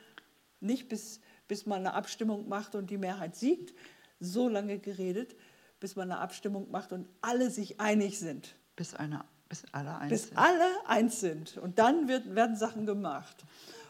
nicht 0.61 0.89
bis, 0.89 1.21
bis 1.51 1.67
man 1.67 1.81
eine 1.81 1.95
Abstimmung 1.95 2.49
macht 2.49 2.77
und 2.77 2.91
die 2.91 2.97
Mehrheit 2.97 3.35
siegt, 3.35 3.75
so 4.21 4.49
lange 4.49 4.79
geredet, 4.79 5.35
bis 5.81 5.97
man 5.97 6.09
eine 6.09 6.21
Abstimmung 6.21 6.71
macht 6.71 6.93
und 6.93 7.09
alle 7.23 7.51
sich 7.51 7.81
einig 7.81 8.21
sind. 8.21 8.55
Bis 8.77 8.95
eine 8.95 9.25
bis 9.49 9.65
alle 9.73 9.99
eins 9.99 10.11
bis 10.11 10.23
sind. 10.29 10.39
alle 10.39 10.87
eins 10.87 11.19
sind. 11.19 11.59
Und 11.59 11.81
dann 11.81 12.07
wird, 12.07 12.37
werden 12.37 12.55
Sachen 12.55 12.87
gemacht. 12.87 13.45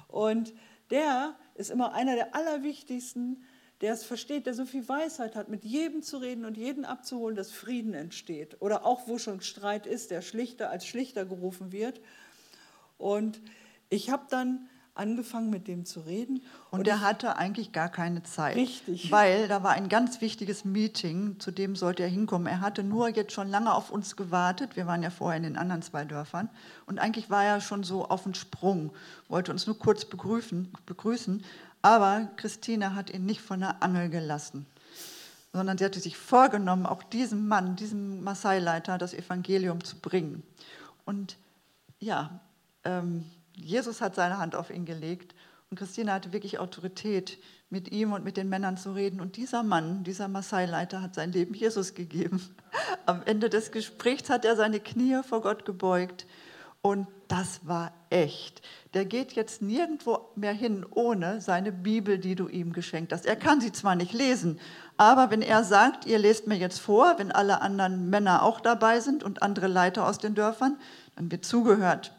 Und 0.08 0.54
der 0.88 1.34
ist 1.54 1.70
immer 1.70 1.92
einer 1.92 2.14
der 2.14 2.34
allerwichtigsten, 2.34 3.44
der 3.82 3.92
es 3.92 4.04
versteht, 4.04 4.46
der 4.46 4.54
so 4.54 4.64
viel 4.64 4.88
Weisheit 4.88 5.36
hat, 5.36 5.50
mit 5.50 5.62
jedem 5.62 6.00
zu 6.00 6.16
reden 6.16 6.46
und 6.46 6.56
jeden 6.56 6.86
abzuholen, 6.86 7.36
dass 7.36 7.52
Frieden 7.52 7.92
entsteht. 7.92 8.56
Oder 8.62 8.86
auch 8.86 9.06
wo 9.06 9.18
schon 9.18 9.42
Streit 9.42 9.86
ist, 9.86 10.10
der 10.10 10.22
Schlichter 10.22 10.70
als 10.70 10.86
Schlichter 10.86 11.26
gerufen 11.26 11.72
wird. 11.72 12.00
Und 12.96 13.42
ich 13.90 14.08
habe 14.08 14.24
dann 14.30 14.69
angefangen 14.94 15.50
mit 15.50 15.68
dem 15.68 15.84
zu 15.84 16.00
reden. 16.00 16.42
Und, 16.70 16.80
und 16.80 16.88
er 16.88 17.00
hatte 17.00 17.36
eigentlich 17.36 17.72
gar 17.72 17.88
keine 17.88 18.22
Zeit. 18.22 18.56
Richtig. 18.56 19.10
Weil 19.10 19.48
da 19.48 19.62
war 19.62 19.72
ein 19.72 19.88
ganz 19.88 20.20
wichtiges 20.20 20.64
Meeting, 20.64 21.38
zu 21.40 21.50
dem 21.50 21.76
sollte 21.76 22.02
er 22.02 22.08
hinkommen. 22.08 22.46
Er 22.46 22.60
hatte 22.60 22.82
nur 22.82 23.08
jetzt 23.08 23.32
schon 23.32 23.48
lange 23.48 23.74
auf 23.74 23.90
uns 23.90 24.16
gewartet. 24.16 24.76
Wir 24.76 24.86
waren 24.86 25.02
ja 25.02 25.10
vorher 25.10 25.36
in 25.36 25.44
den 25.44 25.56
anderen 25.56 25.82
zwei 25.82 26.04
Dörfern. 26.04 26.48
Und 26.86 26.98
eigentlich 26.98 27.30
war 27.30 27.44
er 27.44 27.60
schon 27.60 27.82
so 27.82 28.06
auf 28.06 28.24
den 28.24 28.34
Sprung, 28.34 28.92
wollte 29.28 29.52
uns 29.52 29.66
nur 29.66 29.78
kurz 29.78 30.04
begrüßen. 30.04 30.72
begrüßen. 30.86 31.44
Aber 31.82 32.28
Christine 32.36 32.94
hat 32.94 33.10
ihn 33.10 33.24
nicht 33.24 33.40
von 33.40 33.60
der 33.60 33.82
Angel 33.82 34.10
gelassen, 34.10 34.66
sondern 35.52 35.78
sie 35.78 35.84
hatte 35.84 36.00
sich 36.00 36.16
vorgenommen, 36.16 36.84
auch 36.84 37.02
diesem 37.02 37.48
Mann, 37.48 37.76
diesem 37.76 38.22
Maasai-Leiter, 38.22 38.98
das 38.98 39.14
Evangelium 39.14 39.82
zu 39.82 39.96
bringen. 39.96 40.42
Und 41.06 41.38
ja, 41.98 42.40
ähm, 42.84 43.24
Jesus 43.54 44.00
hat 44.00 44.14
seine 44.14 44.38
Hand 44.38 44.54
auf 44.54 44.70
ihn 44.70 44.84
gelegt 44.84 45.34
und 45.70 45.78
Christine 45.78 46.12
hatte 46.12 46.32
wirklich 46.32 46.58
Autorität, 46.58 47.38
mit 47.70 47.92
ihm 47.92 48.12
und 48.12 48.24
mit 48.24 48.36
den 48.36 48.48
Männern 48.48 48.76
zu 48.76 48.92
reden. 48.92 49.20
Und 49.20 49.36
dieser 49.36 49.62
Mann, 49.62 50.02
dieser 50.02 50.26
Maasai-Leiter, 50.26 51.00
hat 51.00 51.14
sein 51.14 51.30
Leben 51.30 51.54
Jesus 51.54 51.94
gegeben. 51.94 52.42
Am 53.06 53.22
Ende 53.24 53.48
des 53.48 53.70
Gesprächs 53.70 54.28
hat 54.28 54.44
er 54.44 54.56
seine 54.56 54.80
Knie 54.80 55.22
vor 55.22 55.40
Gott 55.40 55.64
gebeugt. 55.64 56.26
Und 56.82 57.06
das 57.28 57.60
war 57.62 57.92
echt. 58.08 58.62
Der 58.94 59.04
geht 59.04 59.32
jetzt 59.32 59.62
nirgendwo 59.62 60.30
mehr 60.34 60.52
hin 60.52 60.84
ohne 60.90 61.40
seine 61.40 61.70
Bibel, 61.70 62.18
die 62.18 62.34
du 62.34 62.48
ihm 62.48 62.72
geschenkt 62.72 63.12
hast. 63.12 63.26
Er 63.26 63.36
kann 63.36 63.60
sie 63.60 63.70
zwar 63.70 63.94
nicht 63.94 64.14
lesen, 64.14 64.58
aber 64.96 65.30
wenn 65.30 65.42
er 65.42 65.62
sagt, 65.62 66.06
ihr 66.06 66.18
lest 66.18 66.46
mir 66.46 66.56
jetzt 66.56 66.80
vor, 66.80 67.14
wenn 67.18 67.30
alle 67.30 67.60
anderen 67.60 68.10
Männer 68.10 68.42
auch 68.42 68.60
dabei 68.60 68.98
sind 68.98 69.22
und 69.22 69.42
andere 69.42 69.68
Leiter 69.68 70.08
aus 70.08 70.18
den 70.18 70.34
Dörfern, 70.34 70.78
dann 71.16 71.30
wird 71.30 71.44
zugehört. 71.44 72.12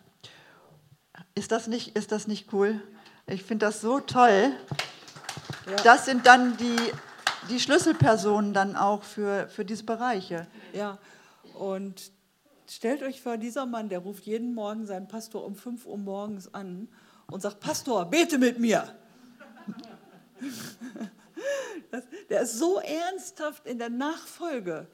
Ist 1.36 1.52
das 1.52 1.67
nicht, 1.67 1.96
ist 1.96 2.12
das 2.12 2.28
nicht 2.28 2.52
cool? 2.54 2.82
Ich 3.28 3.44
finde 3.44 3.65
das 3.65 3.82
so 3.82 4.00
toll. 4.00 4.52
Ja. 5.70 5.76
Das 5.84 6.06
sind 6.06 6.26
dann 6.26 6.58
die, 6.58 6.78
die 7.50 7.60
Schlüsselpersonen 7.60 8.54
dann 8.54 8.76
auch 8.76 9.04
für, 9.04 9.48
für 9.48 9.63
diese 9.63 9.84
Bereiche. 9.84 10.48
Ja, 10.74 10.98
und 11.54 12.12
stellt 12.67 13.04
euch 13.04 13.22
vor, 13.22 13.38
dieser 13.38 13.65
Mann, 13.65 13.89
der 13.89 14.00
ruft 14.00 14.26
jeden 14.26 14.54
Morgen 14.54 14.86
seinen 14.86 15.08
Pastor 15.08 15.46
um 15.46 15.56
5 15.56 15.86
Uhr 15.86 15.98
morgens 15.98 16.54
an 16.54 16.89
und 17.28 17.41
sagt, 17.41 17.60
Pastor, 17.60 18.06
bete 18.06 18.38
mit 18.38 18.60
mir. 18.60 18.84
Das, 21.91 22.04
der 22.30 22.41
ist 22.41 22.58
so 22.58 22.80
ernsthaft 22.80 23.67
in 23.67 23.78
der 23.78 23.89
Nachfolge. 23.89 24.88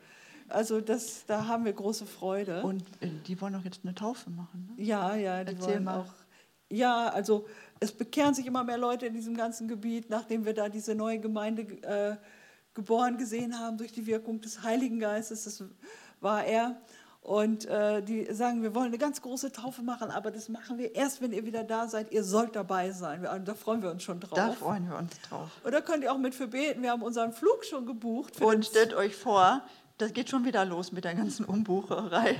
Also 0.49 0.81
das, 0.81 1.25
da 1.27 1.45
haben 1.45 1.65
wir 1.65 1.73
große 1.73 2.05
Freude. 2.05 2.63
Und 2.63 2.81
äh, 3.01 3.09
die 3.27 3.39
wollen 3.39 3.55
auch 3.55 3.63
jetzt 3.63 3.81
eine 3.83 3.93
Taufe 3.93 4.29
machen. 4.29 4.73
Ne? 4.75 4.83
Ja, 4.83 5.15
ja, 5.15 5.43
die 5.43 5.53
Erzähl 5.53 5.73
wollen 5.73 5.83
mal. 5.83 5.99
auch 5.99 6.13
ja, 6.69 7.09
also 7.09 7.45
es 7.79 7.91
bekehren 7.91 8.33
sich 8.33 8.45
immer 8.45 8.63
mehr 8.63 8.77
Leute 8.77 9.05
in 9.05 9.13
diesem 9.13 9.35
ganzen 9.35 9.67
Gebiet, 9.67 10.09
nachdem 10.09 10.45
wir 10.45 10.53
da 10.53 10.69
diese 10.69 10.95
neue 10.95 11.19
Gemeinde 11.19 11.61
äh, 11.83 12.17
geboren 12.73 13.17
gesehen 13.17 13.59
haben 13.59 13.77
durch 13.77 13.91
die 13.91 14.05
Wirkung 14.05 14.41
des 14.41 14.63
Heiligen 14.63 14.99
Geistes. 14.99 15.43
Das 15.43 15.63
war 16.21 16.43
er. 16.43 16.79
Und 17.21 17.65
äh, 17.65 18.01
die 18.01 18.33
sagen, 18.33 18.63
wir 18.63 18.73
wollen 18.73 18.87
eine 18.87 18.97
ganz 18.97 19.21
große 19.21 19.51
Taufe 19.51 19.81
machen, 19.81 20.11
aber 20.11 20.31
das 20.31 20.47
machen 20.47 20.77
wir 20.77 20.95
erst, 20.95 21.21
wenn 21.21 21.33
ihr 21.33 21.45
wieder 21.45 21.65
da 21.65 21.87
seid. 21.87 22.11
Ihr 22.13 22.23
sollt 22.23 22.55
dabei 22.55 22.91
sein. 22.91 23.21
Wir, 23.21 23.37
da 23.39 23.53
freuen 23.53 23.81
wir 23.81 23.91
uns 23.91 24.03
schon 24.03 24.21
drauf. 24.21 24.37
Da 24.37 24.53
freuen 24.53 24.87
wir 24.89 24.97
uns 24.97 25.19
drauf. 25.27 25.49
Und 25.63 25.73
da 25.73 25.81
könnt 25.81 26.03
ihr 26.03 26.13
auch 26.13 26.17
mit 26.17 26.33
für 26.33 26.47
beten. 26.47 26.81
Wir 26.83 26.91
haben 26.91 27.01
unseren 27.01 27.33
Flug 27.33 27.65
schon 27.65 27.85
gebucht. 27.85 28.41
Und 28.41 28.65
stellt 28.65 28.93
euch 28.93 29.13
vor, 29.13 29.61
das 29.97 30.13
geht 30.13 30.29
schon 30.29 30.45
wieder 30.45 30.63
los 30.63 30.93
mit 30.93 31.03
der 31.03 31.15
ganzen 31.15 31.43
Umbucherei. 31.43 32.37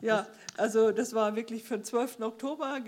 ja, 0.00 0.26
also 0.62 0.92
das 0.92 1.12
war 1.12 1.34
wirklich 1.34 1.64
für 1.64 1.76
den 1.76 1.84
12. 1.84 2.20
Oktober, 2.20 2.78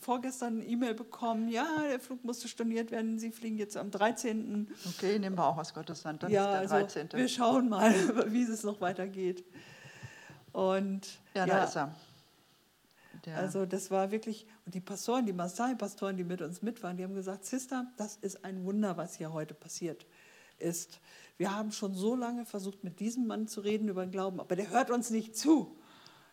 vorgestern 0.00 0.54
eine 0.56 0.64
E-Mail 0.64 0.94
bekommen, 0.94 1.48
ja, 1.48 1.64
der 1.88 2.00
Flug 2.00 2.24
musste 2.24 2.48
storniert 2.48 2.90
werden, 2.90 3.20
Sie 3.20 3.30
fliegen 3.30 3.56
jetzt 3.56 3.76
am 3.76 3.92
13. 3.92 4.68
Okay, 4.88 5.16
nehmen 5.16 5.38
wir 5.38 5.46
auch 5.46 5.56
aus 5.56 5.72
Gottes 5.72 6.04
Hand, 6.04 6.24
dann 6.24 6.32
ja, 6.32 6.60
ist 6.60 6.72
der 6.72 6.80
13. 6.80 7.02
Also 7.02 7.16
wir 7.16 7.28
schauen 7.28 7.68
mal, 7.68 7.92
wie 8.32 8.42
es 8.42 8.64
noch 8.64 8.80
weitergeht. 8.80 9.44
Und, 10.52 11.06
ja, 11.34 11.46
ja, 11.46 11.54
da 11.54 11.64
ist 11.64 11.76
er. 11.76 11.94
Der 13.26 13.36
also 13.36 13.64
das 13.64 13.92
war 13.92 14.10
wirklich, 14.10 14.46
und 14.66 14.74
die 14.74 14.80
Pastoren, 14.80 15.24
die 15.24 15.32
Maasai-Pastoren, 15.32 16.16
die 16.16 16.24
mit 16.24 16.42
uns 16.42 16.62
mit 16.62 16.82
waren, 16.82 16.96
die 16.96 17.04
haben 17.04 17.14
gesagt, 17.14 17.44
Sister, 17.44 17.86
das 17.96 18.16
ist 18.16 18.44
ein 18.44 18.64
Wunder, 18.64 18.96
was 18.96 19.14
hier 19.14 19.32
heute 19.32 19.54
passiert 19.54 20.04
ist. 20.58 20.98
Wir 21.38 21.54
haben 21.54 21.70
schon 21.70 21.94
so 21.94 22.16
lange 22.16 22.44
versucht, 22.44 22.82
mit 22.82 22.98
diesem 22.98 23.28
Mann 23.28 23.46
zu 23.46 23.60
reden 23.60 23.88
über 23.88 24.04
den 24.04 24.10
Glauben, 24.10 24.40
aber 24.40 24.56
der 24.56 24.70
hört 24.70 24.90
uns 24.90 25.10
nicht 25.10 25.36
zu. 25.36 25.76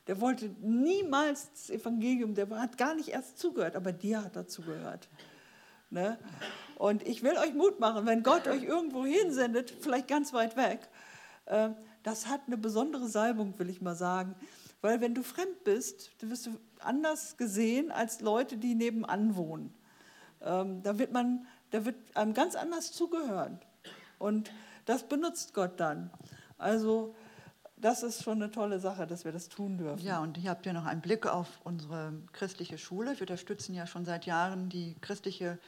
Der 0.07 0.21
wollte 0.21 0.49
niemals 0.61 1.51
das 1.51 1.69
Evangelium, 1.69 2.33
der 2.33 2.49
hat 2.49 2.77
gar 2.77 2.95
nicht 2.95 3.09
erst 3.09 3.37
zugehört, 3.37 3.75
aber 3.75 3.91
dir 3.91 4.23
hat 4.23 4.35
er 4.35 4.47
zugehört. 4.47 5.09
Ne? 5.89 6.17
Und 6.77 7.05
ich 7.05 7.23
will 7.23 7.37
euch 7.37 7.53
Mut 7.53 7.79
machen, 7.79 8.05
wenn 8.05 8.23
Gott 8.23 8.47
euch 8.47 8.63
irgendwo 8.63 9.05
hinsendet, 9.05 9.73
vielleicht 9.79 10.07
ganz 10.07 10.33
weit 10.33 10.55
weg, 10.55 10.87
äh, 11.45 11.69
das 12.03 12.27
hat 12.27 12.41
eine 12.47 12.57
besondere 12.57 13.07
Salbung, 13.07 13.57
will 13.59 13.69
ich 13.69 13.81
mal 13.81 13.95
sagen. 13.95 14.35
Weil 14.81 15.01
wenn 15.01 15.13
du 15.13 15.23
fremd 15.23 15.63
bist, 15.63 16.11
dann 16.19 16.29
wirst 16.29 16.45
du 16.45 16.51
anders 16.79 17.35
gesehen 17.35 17.91
als 17.91 18.21
Leute, 18.21 18.57
die 18.57 18.75
nebenan 18.75 19.35
wohnen. 19.35 19.73
Ähm, 20.41 20.83
da 20.83 20.99
wird 20.99 21.11
man, 21.11 21.47
da 21.71 21.83
wird 21.83 21.95
einem 22.15 22.33
ganz 22.33 22.55
anders 22.55 22.91
zugehören. 22.91 23.59
Und 24.19 24.51
das 24.85 25.03
benutzt 25.03 25.53
Gott 25.53 25.79
dann. 25.79 26.11
Also 26.57 27.15
das 27.77 28.03
ist 28.03 28.23
schon 28.23 28.41
eine 28.41 28.51
tolle 28.51 28.79
Sache, 28.79 29.05
dass 29.07 29.23
wir 29.23 29.31
das 29.31 29.49
tun 29.49 29.77
dürfen. 29.77 30.03
Ja, 30.05 30.19
und 30.19 30.37
hier 30.37 30.49
habt 30.49 30.65
ihr 30.65 30.73
noch 30.73 30.85
einen 30.85 31.01
Blick 31.01 31.27
auf 31.27 31.59
unsere 31.63 32.13
christliche 32.33 32.77
Schule. 32.77 33.13
Wir 33.13 33.21
unterstützen 33.21 33.75
ja 33.75 33.85
schon 33.85 34.05
seit 34.05 34.25
Jahren 34.25 34.69
die 34.69 34.95
christliche 35.01 35.59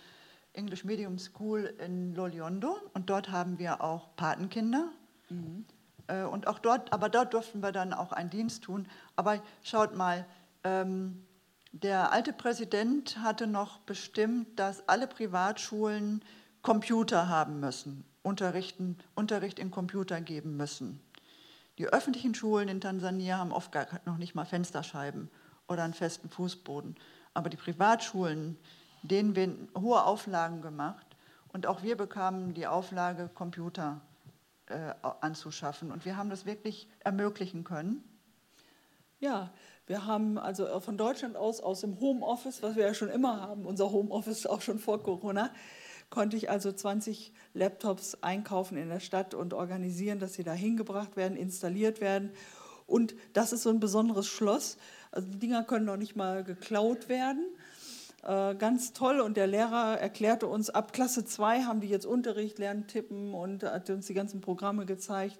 English 0.53 0.83
Medium 0.83 1.19
School 1.19 1.73
in 1.85 2.15
Loliondo 2.15 2.75
und 2.93 3.09
dort 3.09 3.31
haben 3.31 3.59
wir 3.59 3.83
auch 3.83 4.15
Patenkinder. 4.15 4.89
Mhm. 5.29 5.65
Äh, 6.07 6.23
und 6.23 6.47
auch 6.47 6.59
dort, 6.59 6.91
aber 6.91 7.09
dort 7.09 7.33
durften 7.33 7.61
wir 7.61 7.71
dann 7.71 7.93
auch 7.93 8.11
einen 8.11 8.29
Dienst 8.29 8.63
tun. 8.63 8.87
Aber 9.15 9.41
schaut 9.61 9.95
mal, 9.95 10.25
ähm, 10.63 11.23
der 11.71 12.11
alte 12.11 12.33
Präsident 12.33 13.19
hatte 13.21 13.45
noch 13.45 13.79
bestimmt, 13.79 14.59
dass 14.59 14.87
alle 14.89 15.05
Privatschulen 15.07 16.23
Computer 16.63 17.29
haben 17.29 17.59
müssen, 17.59 18.03
Unterrichten, 18.23 18.97
Unterricht 19.15 19.59
in 19.59 19.69
Computer 19.69 20.19
geben 20.19 20.57
müssen. 20.57 20.99
Die 21.79 21.87
öffentlichen 21.87 22.35
Schulen 22.35 22.67
in 22.67 22.81
Tansania 22.81 23.37
haben 23.37 23.53
oft 23.53 23.71
gar 23.71 23.87
noch 24.05 24.17
nicht 24.17 24.35
mal 24.35 24.43
Fensterscheiben 24.43 25.31
oder 25.69 25.83
einen 25.83 25.93
festen 25.93 26.29
Fußboden. 26.29 26.95
Aber 27.33 27.49
die 27.49 27.55
Privatschulen, 27.55 28.57
denen 29.01 29.35
werden 29.37 29.69
hohe 29.77 30.03
Auflagen 30.03 30.61
gemacht. 30.61 31.05
Und 31.53 31.65
auch 31.65 31.81
wir 31.81 31.95
bekamen 31.95 32.53
die 32.53 32.67
Auflage, 32.67 33.29
Computer 33.33 34.01
äh, 34.65 34.93
anzuschaffen. 35.21 35.91
Und 35.93 36.03
wir 36.03 36.17
haben 36.17 36.29
das 36.29 36.45
wirklich 36.45 36.89
ermöglichen 36.99 37.63
können. 37.63 38.03
Ja, 39.21 39.49
wir 39.87 40.05
haben 40.05 40.37
also 40.37 40.81
von 40.81 40.97
Deutschland 40.97 41.37
aus, 41.37 41.61
aus 41.61 41.79
dem 41.79 41.97
Homeoffice, 42.01 42.61
was 42.61 42.75
wir 42.75 42.87
ja 42.87 42.93
schon 42.93 43.09
immer 43.09 43.41
haben, 43.41 43.65
unser 43.65 43.89
Homeoffice 43.89 44.45
auch 44.47 44.61
schon 44.61 44.79
vor 44.79 45.01
Corona, 45.01 45.49
konnte 46.09 46.37
ich 46.37 46.49
also 46.49 46.71
20 46.71 47.31
Laptops 47.53 48.17
einkaufen 48.21 48.77
in 48.77 48.89
der 48.89 48.99
Stadt 48.99 49.33
und 49.33 49.53
organisieren, 49.53 50.19
dass 50.19 50.33
sie 50.33 50.43
da 50.43 50.53
hingebracht 50.53 51.15
werden, 51.15 51.37
installiert 51.37 52.01
werden. 52.01 52.31
Und 52.87 53.15
das 53.33 53.53
ist 53.53 53.63
so 53.63 53.69
ein 53.69 53.79
besonderes 53.79 54.27
Schloss. 54.27 54.77
Also 55.11 55.27
die 55.29 55.39
Dinger 55.39 55.63
können 55.63 55.85
noch 55.85 55.97
nicht 55.97 56.15
mal 56.15 56.43
geklaut 56.43 57.07
werden. 57.09 57.45
Äh, 58.23 58.55
ganz 58.55 58.93
toll. 58.93 59.19
Und 59.19 59.37
der 59.37 59.47
Lehrer 59.47 59.99
erklärte 59.99 60.47
uns, 60.47 60.69
ab 60.69 60.93
Klasse 60.93 61.25
2 61.25 61.63
haben 61.63 61.81
die 61.81 61.87
jetzt 61.87 62.05
Unterricht, 62.05 62.59
lernen 62.59 62.87
tippen 62.87 63.33
und 63.33 63.63
hat 63.63 63.89
uns 63.89 64.07
die 64.07 64.13
ganzen 64.13 64.41
Programme 64.41 64.85
gezeigt. 64.85 65.39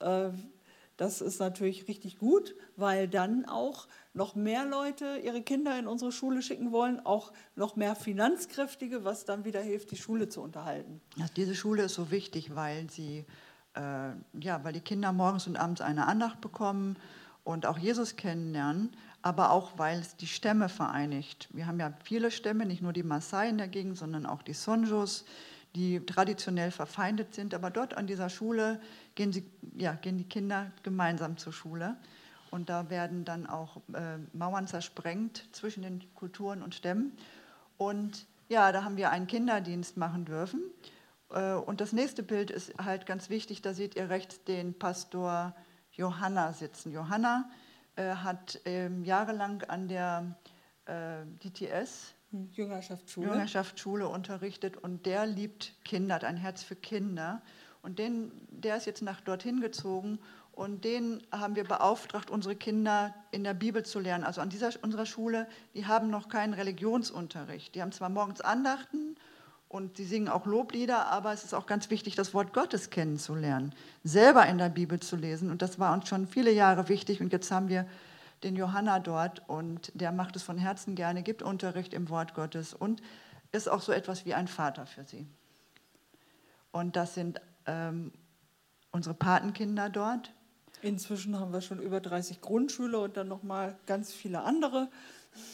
Äh, 0.00 0.30
das 0.96 1.20
ist 1.20 1.40
natürlich 1.40 1.88
richtig 1.88 2.18
gut, 2.18 2.54
weil 2.76 3.08
dann 3.08 3.44
auch 3.44 3.86
noch 4.14 4.34
mehr 4.34 4.64
Leute 4.64 5.18
ihre 5.22 5.42
Kinder 5.42 5.78
in 5.78 5.86
unsere 5.86 6.10
Schule 6.10 6.40
schicken 6.40 6.72
wollen, 6.72 7.04
auch 7.04 7.32
noch 7.54 7.76
mehr 7.76 7.94
Finanzkräftige, 7.94 9.04
was 9.04 9.24
dann 9.24 9.44
wieder 9.44 9.60
hilft, 9.60 9.90
die 9.90 9.96
Schule 9.96 10.28
zu 10.28 10.40
unterhalten. 10.40 11.00
Also 11.20 11.32
diese 11.34 11.54
Schule 11.54 11.82
ist 11.82 11.94
so 11.94 12.10
wichtig, 12.10 12.54
weil 12.54 12.88
sie 12.90 13.26
äh, 13.76 14.10
ja, 14.40 14.64
weil 14.64 14.72
die 14.72 14.80
Kinder 14.80 15.12
morgens 15.12 15.46
und 15.46 15.56
abends 15.56 15.80
eine 15.80 16.06
Andacht 16.06 16.40
bekommen 16.40 16.96
und 17.44 17.66
auch 17.66 17.78
Jesus 17.78 18.16
kennenlernen, 18.16 18.96
aber 19.22 19.50
auch 19.50 19.78
weil 19.78 20.00
es 20.00 20.16
die 20.16 20.26
Stämme 20.26 20.68
vereinigt. 20.68 21.48
Wir 21.52 21.66
haben 21.66 21.78
ja 21.78 21.92
viele 22.02 22.30
Stämme, 22.30 22.66
nicht 22.66 22.82
nur 22.82 22.92
die 22.92 23.02
Maasai 23.02 23.48
in 23.48 23.58
der 23.58 23.68
Gegend, 23.68 23.96
sondern 23.96 24.26
auch 24.26 24.42
die 24.42 24.54
Sonjos, 24.54 25.24
die 25.76 26.04
traditionell 26.04 26.70
verfeindet 26.70 27.34
sind. 27.34 27.54
Aber 27.54 27.70
dort 27.70 27.94
an 27.96 28.06
dieser 28.06 28.30
Schule 28.30 28.80
gehen, 29.14 29.32
sie, 29.32 29.44
ja, 29.76 29.92
gehen 29.92 30.16
die 30.16 30.24
Kinder 30.24 30.72
gemeinsam 30.82 31.36
zur 31.36 31.52
Schule. 31.52 31.96
Und 32.50 32.70
da 32.70 32.88
werden 32.88 33.24
dann 33.26 33.46
auch 33.46 33.76
äh, 33.92 34.16
Mauern 34.32 34.66
zersprengt 34.66 35.44
zwischen 35.52 35.82
den 35.82 36.02
Kulturen 36.14 36.62
und 36.62 36.74
Stämmen. 36.74 37.12
Und 37.76 38.26
ja, 38.48 38.72
da 38.72 38.84
haben 38.84 38.96
wir 38.96 39.10
einen 39.10 39.26
Kinderdienst 39.26 39.98
machen 39.98 40.24
dürfen. 40.24 40.62
Äh, 41.30 41.52
und 41.52 41.82
das 41.82 41.92
nächste 41.92 42.22
Bild 42.22 42.50
ist 42.50 42.72
halt 42.82 43.04
ganz 43.04 43.28
wichtig. 43.28 43.60
Da 43.60 43.74
seht 43.74 43.96
ihr 43.96 44.08
rechts 44.08 44.42
den 44.44 44.78
Pastor 44.78 45.54
Johanna 45.92 46.54
sitzen. 46.54 46.90
Johanna 46.90 47.50
äh, 47.96 48.14
hat 48.14 48.60
ähm, 48.64 49.04
jahrelang 49.04 49.62
an 49.64 49.88
der 49.88 50.36
äh, 50.86 51.26
DTS 51.44 52.15
Jüngerschaftsschule. 52.52 53.28
Jüngerschaftsschule 53.28 54.08
unterrichtet 54.08 54.76
und 54.76 55.06
der 55.06 55.26
liebt 55.26 55.72
Kinder, 55.84 56.16
hat 56.16 56.24
ein 56.24 56.36
Herz 56.36 56.62
für 56.62 56.76
Kinder. 56.76 57.42
Und 57.82 57.98
den, 57.98 58.32
der 58.50 58.76
ist 58.76 58.86
jetzt 58.86 59.02
nach 59.02 59.20
dorthin 59.20 59.60
gezogen 59.60 60.18
und 60.52 60.84
den 60.84 61.22
haben 61.30 61.54
wir 61.54 61.64
beauftragt, 61.64 62.30
unsere 62.30 62.56
Kinder 62.56 63.14
in 63.30 63.44
der 63.44 63.54
Bibel 63.54 63.84
zu 63.84 64.00
lernen. 64.00 64.24
Also 64.24 64.40
an 64.40 64.48
dieser, 64.48 64.70
unserer 64.82 65.06
Schule, 65.06 65.46
die 65.74 65.86
haben 65.86 66.08
noch 66.10 66.28
keinen 66.28 66.54
Religionsunterricht. 66.54 67.74
Die 67.74 67.82
haben 67.82 67.92
zwar 67.92 68.08
morgens 68.08 68.40
Andachten 68.40 69.16
und 69.68 69.98
sie 69.98 70.04
singen 70.04 70.28
auch 70.28 70.46
Loblieder, 70.46 71.08
aber 71.08 71.32
es 71.32 71.44
ist 71.44 71.52
auch 71.52 71.66
ganz 71.66 71.90
wichtig, 71.90 72.14
das 72.14 72.32
Wort 72.32 72.54
Gottes 72.54 72.88
kennenzulernen, 72.88 73.74
selber 74.02 74.46
in 74.46 74.58
der 74.58 74.70
Bibel 74.70 74.98
zu 74.98 75.16
lesen. 75.16 75.50
Und 75.50 75.60
das 75.60 75.78
war 75.78 75.92
uns 75.92 76.08
schon 76.08 76.26
viele 76.26 76.52
Jahre 76.52 76.88
wichtig. 76.88 77.20
Und 77.20 77.32
jetzt 77.32 77.50
haben 77.50 77.68
wir 77.68 77.86
den 78.42 78.56
Johanna 78.56 78.98
dort 78.98 79.48
und 79.48 79.92
der 79.94 80.12
macht 80.12 80.36
es 80.36 80.42
von 80.42 80.58
Herzen 80.58 80.94
gerne, 80.94 81.22
gibt 81.22 81.42
Unterricht 81.42 81.94
im 81.94 82.08
Wort 82.08 82.34
Gottes 82.34 82.74
und 82.74 83.02
ist 83.52 83.68
auch 83.68 83.80
so 83.80 83.92
etwas 83.92 84.24
wie 84.24 84.34
ein 84.34 84.48
Vater 84.48 84.86
für 84.86 85.04
sie. 85.04 85.26
Und 86.72 86.96
das 86.96 87.14
sind 87.14 87.40
ähm, 87.66 88.12
unsere 88.90 89.14
Patenkinder 89.14 89.88
dort. 89.88 90.32
Inzwischen 90.82 91.40
haben 91.40 91.52
wir 91.52 91.62
schon 91.62 91.80
über 91.80 92.00
30 92.00 92.40
Grundschüler 92.40 93.00
und 93.00 93.16
dann 93.16 93.28
nochmal 93.28 93.76
ganz 93.86 94.12
viele 94.12 94.42
andere. 94.42 94.88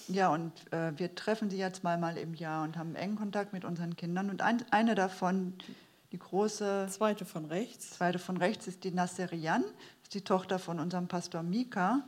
Ja, 0.09 0.29
und 0.29 0.53
äh, 0.73 0.93
wir 0.97 1.15
treffen 1.15 1.51
sie 1.51 1.59
jetzt 1.59 1.85
mal, 1.85 1.99
mal 1.99 2.17
im 2.19 2.35
Jahr 2.35 2.65
und 2.65 2.77
haben 2.77 2.95
engen 2.95 3.17
Kontakt 3.17 3.53
mit 3.53 3.65
unseren 3.65 3.97
Kindern. 3.97 4.31
Und 4.31 4.43
ein, 4.43 4.65
eine 4.71 4.95
davon, 4.95 5.55
die 6.11 6.19
große. 6.19 6.89
Zweite 6.91 7.25
von 7.25 7.47
rechts. 7.47 7.91
Zweite 7.91 8.19
von 8.19 8.37
rechts 8.37 8.67
ist 8.67 8.85
die 8.85 8.91
Nasserian, 8.91 9.65
ist 10.03 10.15
die 10.15 10.23
Tochter 10.23 10.59
von 10.59 10.79
unserem 10.79 11.09
Pastor 11.09 11.43
Mika 11.43 12.03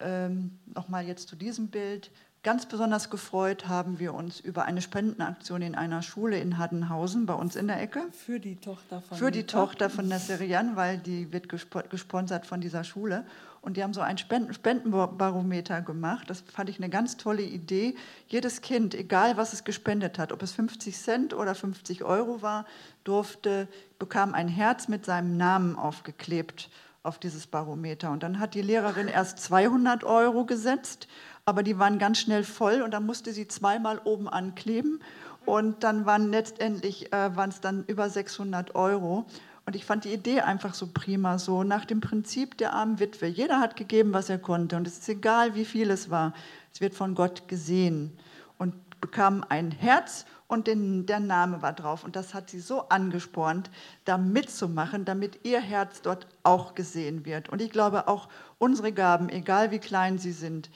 ähm, 0.00 0.58
nochmal 0.66 1.06
jetzt 1.06 1.28
zu 1.28 1.36
diesem 1.36 1.68
Bild. 1.68 2.10
Ganz 2.44 2.66
besonders 2.66 3.08
gefreut 3.08 3.68
haben 3.68 3.98
wir 3.98 4.12
uns 4.12 4.38
über 4.38 4.66
eine 4.66 4.82
Spendenaktion 4.82 5.62
in 5.62 5.74
einer 5.74 6.02
Schule 6.02 6.38
in 6.38 6.58
Haddenhausen, 6.58 7.24
bei 7.24 7.32
uns 7.32 7.56
in 7.56 7.68
der 7.68 7.80
Ecke. 7.80 8.02
Für 8.12 8.38
die 8.38 8.56
Tochter 8.56 9.00
von 9.00 9.16
Für 9.16 9.30
die 9.30 9.44
Tochter 9.44 9.88
von 9.88 10.06
Nasserian, 10.08 10.76
weil 10.76 10.98
die 10.98 11.32
wird 11.32 11.48
gesponsert 11.48 12.44
von 12.44 12.60
dieser 12.60 12.84
Schule. 12.84 13.24
Und 13.62 13.78
die 13.78 13.82
haben 13.82 13.94
so 13.94 14.02
ein 14.02 14.18
Spendenbarometer 14.18 15.80
gemacht. 15.80 16.28
Das 16.28 16.42
fand 16.42 16.68
ich 16.68 16.76
eine 16.76 16.90
ganz 16.90 17.16
tolle 17.16 17.40
Idee. 17.40 17.96
Jedes 18.28 18.60
Kind, 18.60 18.94
egal 18.94 19.38
was 19.38 19.54
es 19.54 19.64
gespendet 19.64 20.18
hat, 20.18 20.30
ob 20.30 20.42
es 20.42 20.52
50 20.52 20.94
Cent 20.94 21.32
oder 21.32 21.54
50 21.54 22.04
Euro 22.04 22.42
war, 22.42 22.66
durfte, 23.04 23.68
bekam 23.98 24.34
ein 24.34 24.48
Herz 24.48 24.86
mit 24.88 25.06
seinem 25.06 25.38
Namen 25.38 25.76
aufgeklebt 25.76 26.68
auf 27.04 27.18
dieses 27.18 27.46
Barometer. 27.46 28.10
Und 28.10 28.22
dann 28.22 28.40
hat 28.40 28.54
die 28.54 28.62
Lehrerin 28.62 29.06
erst 29.06 29.38
200 29.38 30.02
Euro 30.02 30.44
gesetzt, 30.46 31.06
aber 31.44 31.62
die 31.62 31.78
waren 31.78 31.98
ganz 31.98 32.18
schnell 32.18 32.42
voll 32.42 32.82
und 32.82 32.92
dann 32.92 33.06
musste 33.06 33.32
sie 33.32 33.46
zweimal 33.46 34.00
oben 34.04 34.28
ankleben. 34.28 35.00
Und 35.44 35.84
dann 35.84 36.06
waren 36.06 36.30
letztendlich 36.30 37.12
äh, 37.12 37.36
waren 37.36 37.50
es 37.50 37.60
dann 37.60 37.84
über 37.86 38.08
600 38.08 38.74
Euro. 38.74 39.26
Und 39.66 39.76
ich 39.76 39.84
fand 39.84 40.04
die 40.04 40.12
Idee 40.12 40.40
einfach 40.40 40.72
so 40.72 40.88
prima, 40.92 41.38
so 41.38 41.62
nach 41.62 41.84
dem 41.84 42.00
Prinzip 42.00 42.56
der 42.56 42.72
armen 42.72 42.98
Witwe. 42.98 43.26
Jeder 43.26 43.60
hat 43.60 43.76
gegeben, 43.76 44.14
was 44.14 44.30
er 44.30 44.38
konnte. 44.38 44.76
Und 44.76 44.86
es 44.86 44.98
ist 44.98 45.08
egal, 45.08 45.54
wie 45.54 45.64
viel 45.66 45.90
es 45.90 46.10
war. 46.10 46.32
Es 46.72 46.80
wird 46.80 46.94
von 46.94 47.14
Gott 47.14 47.48
gesehen. 47.48 48.16
Und 48.56 48.74
bekam 49.02 49.44
ein 49.48 49.70
Herz 49.70 50.24
und 50.46 50.66
den, 50.66 51.06
der 51.06 51.20
Name 51.20 51.62
war 51.62 51.72
drauf. 51.72 52.04
Und 52.04 52.16
das 52.16 52.34
hat 52.34 52.50
sie 52.50 52.60
so 52.60 52.88
angespornt, 52.88 53.70
da 54.04 54.18
mitzumachen, 54.18 55.04
damit 55.04 55.44
ihr 55.44 55.60
Herz 55.60 56.02
dort 56.02 56.26
auch 56.42 56.74
gesehen 56.74 57.24
wird. 57.24 57.48
Und 57.48 57.62
ich 57.62 57.70
glaube, 57.70 58.08
auch 58.08 58.28
unsere 58.58 58.92
Gaben, 58.92 59.28
egal 59.28 59.70
wie 59.70 59.78
klein 59.78 60.18
sie 60.18 60.32
sind, 60.32 60.70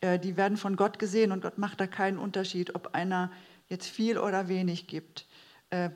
äh, 0.00 0.18
die 0.18 0.36
werden 0.36 0.56
von 0.56 0.76
Gott 0.76 0.98
gesehen 0.98 1.32
und 1.32 1.42
Gott 1.42 1.58
macht 1.58 1.80
da 1.80 1.86
keinen 1.86 2.18
Unterschied, 2.18 2.74
ob 2.74 2.94
einer 2.94 3.30
jetzt 3.68 3.88
viel 3.88 4.18
oder 4.18 4.48
wenig 4.48 4.86
gibt. 4.86 5.26
Äh, 5.70 5.90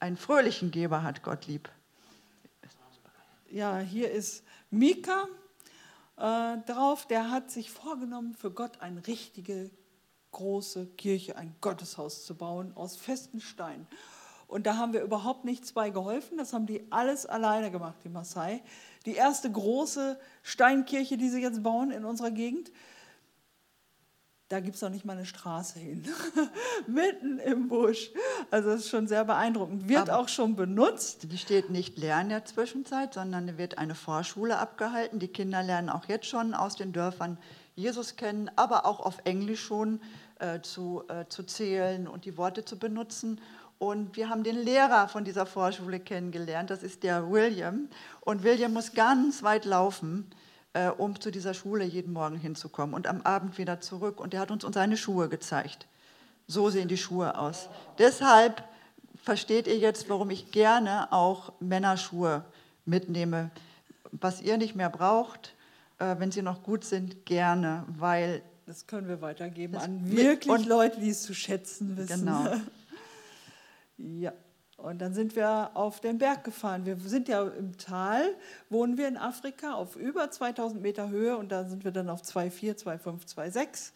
einen 0.00 0.16
fröhlichen 0.16 0.70
Geber 0.70 1.02
hat 1.02 1.22
Gott 1.22 1.46
lieb. 1.46 1.68
Ja, 3.50 3.78
hier 3.78 4.10
ist 4.10 4.44
Mika 4.70 5.24
äh, 6.16 6.58
drauf, 6.66 7.06
der 7.06 7.30
hat 7.30 7.50
sich 7.50 7.70
vorgenommen, 7.70 8.34
für 8.34 8.50
Gott 8.50 8.80
eine 8.80 9.06
richtige 9.06 9.70
große 10.32 10.86
Kirche, 10.96 11.36
ein 11.36 11.54
Gotteshaus 11.60 12.24
zu 12.24 12.34
bauen 12.34 12.72
aus 12.74 12.96
festen 12.96 13.40
Steinen. 13.40 13.86
Und 14.46 14.66
da 14.66 14.76
haben 14.78 14.94
wir 14.94 15.02
überhaupt 15.02 15.44
nichts 15.44 15.72
bei 15.72 15.90
geholfen. 15.90 16.38
Das 16.38 16.54
haben 16.54 16.66
die 16.66 16.90
alles 16.90 17.26
alleine 17.26 17.70
gemacht, 17.70 17.96
die 18.02 18.08
Maasai. 18.08 18.62
Die 19.04 19.14
erste 19.14 19.50
große 19.50 20.18
Steinkirche, 20.42 21.18
die 21.18 21.28
sie 21.28 21.42
jetzt 21.42 21.62
bauen 21.62 21.90
in 21.90 22.06
unserer 22.06 22.30
Gegend, 22.30 22.72
da 24.48 24.60
gibt 24.60 24.76
es 24.76 24.82
noch 24.82 24.88
nicht 24.88 25.04
mal 25.04 25.12
eine 25.12 25.26
Straße 25.26 25.78
hin. 25.78 26.08
Mitten 26.86 27.38
im 27.38 27.68
Busch. 27.68 28.10
Also 28.50 28.70
das 28.70 28.80
ist 28.80 28.88
schon 28.88 29.06
sehr 29.06 29.26
beeindruckend. 29.26 29.90
Wird 29.90 30.08
Aber 30.08 30.20
auch 30.20 30.28
schon 30.28 30.56
benutzt. 30.56 31.30
Die 31.30 31.36
steht 31.36 31.68
nicht 31.68 31.98
leer 31.98 32.18
in 32.22 32.30
der 32.30 32.46
Zwischenzeit, 32.46 33.12
sondern 33.12 33.58
wird 33.58 33.76
eine 33.76 33.94
Vorschule 33.94 34.58
abgehalten. 34.58 35.18
Die 35.18 35.28
Kinder 35.28 35.62
lernen 35.62 35.90
auch 35.90 36.06
jetzt 36.06 36.26
schon 36.26 36.54
aus 36.54 36.76
den 36.76 36.94
Dörfern 36.94 37.36
Jesus 37.78 38.16
kennen, 38.16 38.50
aber 38.56 38.84
auch 38.86 38.98
auf 38.98 39.18
Englisch 39.24 39.62
schon 39.62 40.00
äh, 40.40 40.60
zu, 40.60 41.04
äh, 41.08 41.26
zu 41.28 41.44
zählen 41.44 42.08
und 42.08 42.24
die 42.24 42.36
Worte 42.36 42.64
zu 42.64 42.76
benutzen. 42.76 43.40
Und 43.78 44.16
wir 44.16 44.28
haben 44.28 44.42
den 44.42 44.56
Lehrer 44.56 45.06
von 45.06 45.24
dieser 45.24 45.46
Vorschule 45.46 46.00
kennengelernt, 46.00 46.70
das 46.70 46.82
ist 46.82 47.04
der 47.04 47.30
William. 47.30 47.88
Und 48.20 48.42
William 48.42 48.72
muss 48.72 48.94
ganz 48.94 49.44
weit 49.44 49.64
laufen, 49.64 50.28
äh, 50.72 50.88
um 50.88 51.20
zu 51.20 51.30
dieser 51.30 51.54
Schule 51.54 51.84
jeden 51.84 52.12
Morgen 52.12 52.36
hinzukommen 52.36 52.96
und 52.96 53.06
am 53.06 53.22
Abend 53.22 53.58
wieder 53.58 53.80
zurück. 53.80 54.20
Und 54.20 54.34
er 54.34 54.40
hat 54.40 54.50
uns 54.50 54.64
seine 54.74 54.96
Schuhe 54.96 55.28
gezeigt. 55.28 55.86
So 56.48 56.70
sehen 56.70 56.88
die 56.88 56.98
Schuhe 56.98 57.38
aus. 57.38 57.68
Deshalb 57.98 58.64
versteht 59.22 59.68
ihr 59.68 59.78
jetzt, 59.78 60.08
warum 60.08 60.30
ich 60.30 60.50
gerne 60.50 61.12
auch 61.12 61.52
Männerschuhe 61.60 62.44
mitnehme. 62.86 63.50
Was 64.10 64.42
ihr 64.42 64.56
nicht 64.56 64.74
mehr 64.74 64.90
braucht, 64.90 65.54
äh, 65.98 66.16
wenn 66.18 66.30
sie 66.30 66.42
noch 66.42 66.62
gut 66.62 66.84
sind, 66.84 67.26
gerne, 67.26 67.84
weil 67.88 68.42
das 68.66 68.86
können 68.86 69.08
wir 69.08 69.22
weitergeben 69.22 69.76
an 69.76 70.10
wirklich 70.10 70.66
Leute, 70.66 71.00
die 71.00 71.10
es 71.10 71.22
zu 71.22 71.34
schätzen 71.34 71.96
wissen. 71.96 72.26
Genau. 72.26 72.46
Ja, 74.00 74.32
und 74.76 75.00
dann 75.00 75.12
sind 75.12 75.34
wir 75.34 75.72
auf 75.74 75.98
den 75.98 76.18
Berg 76.18 76.44
gefahren. 76.44 76.86
Wir 76.86 76.96
sind 77.00 77.26
ja 77.26 77.42
im 77.42 77.76
Tal, 77.78 78.36
wohnen 78.70 78.96
wir 78.96 79.08
in 79.08 79.16
Afrika 79.16 79.74
auf 79.74 79.96
über 79.96 80.30
2000 80.30 80.80
Meter 80.80 81.08
Höhe 81.08 81.36
und 81.36 81.50
da 81.50 81.64
sind 81.64 81.82
wir 81.82 81.90
dann 81.90 82.08
auf 82.08 82.22
2,4, 82.22 82.84
2,5, 82.84 83.34
2,6. 83.34 83.90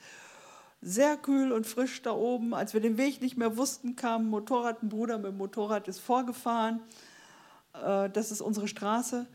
Sehr 0.81 1.17
kühl 1.17 1.53
und 1.53 1.69
frisch 1.69 2.03
da 2.03 2.11
oben. 2.11 2.53
Als 2.53 2.75
wir 2.75 2.81
den 2.81 2.97
Weg 2.99 3.23
nicht 3.23 3.37
mehr 3.37 3.57
wussten, 3.57 3.95
kam 3.95 4.23
ein 4.23 4.31
Motorrad, 4.31 4.83
ein 4.83 4.89
Bruder 4.89 5.19
mit 5.19 5.29
dem 5.29 5.37
Motorrad 5.37 5.87
ist 5.87 6.01
vorgefahren. 6.01 6.81
Äh, 7.81 8.11
das 8.11 8.33
ist 8.33 8.41
unsere 8.41 8.67
Straße, 8.67 9.27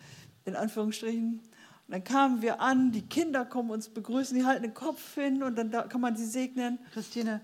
in 0.43 0.57
Anführungsstrichen. 0.57 1.41
Und 1.87 1.93
dann 1.93 2.03
kamen 2.03 2.41
wir 2.41 2.59
an, 2.59 2.91
die 2.91 3.07
Kinder 3.07 3.45
kommen 3.45 3.71
uns 3.71 3.87
begrüßen, 3.87 4.37
die 4.37 4.45
halten 4.45 4.63
den 4.63 4.73
Kopf 4.73 5.15
hin 5.15 5.41
und 5.41 5.55
dann 5.55 5.71
kann 5.71 6.01
man 6.01 6.17
sie 6.17 6.25
segnen. 6.25 6.79
Christine, 6.91 7.39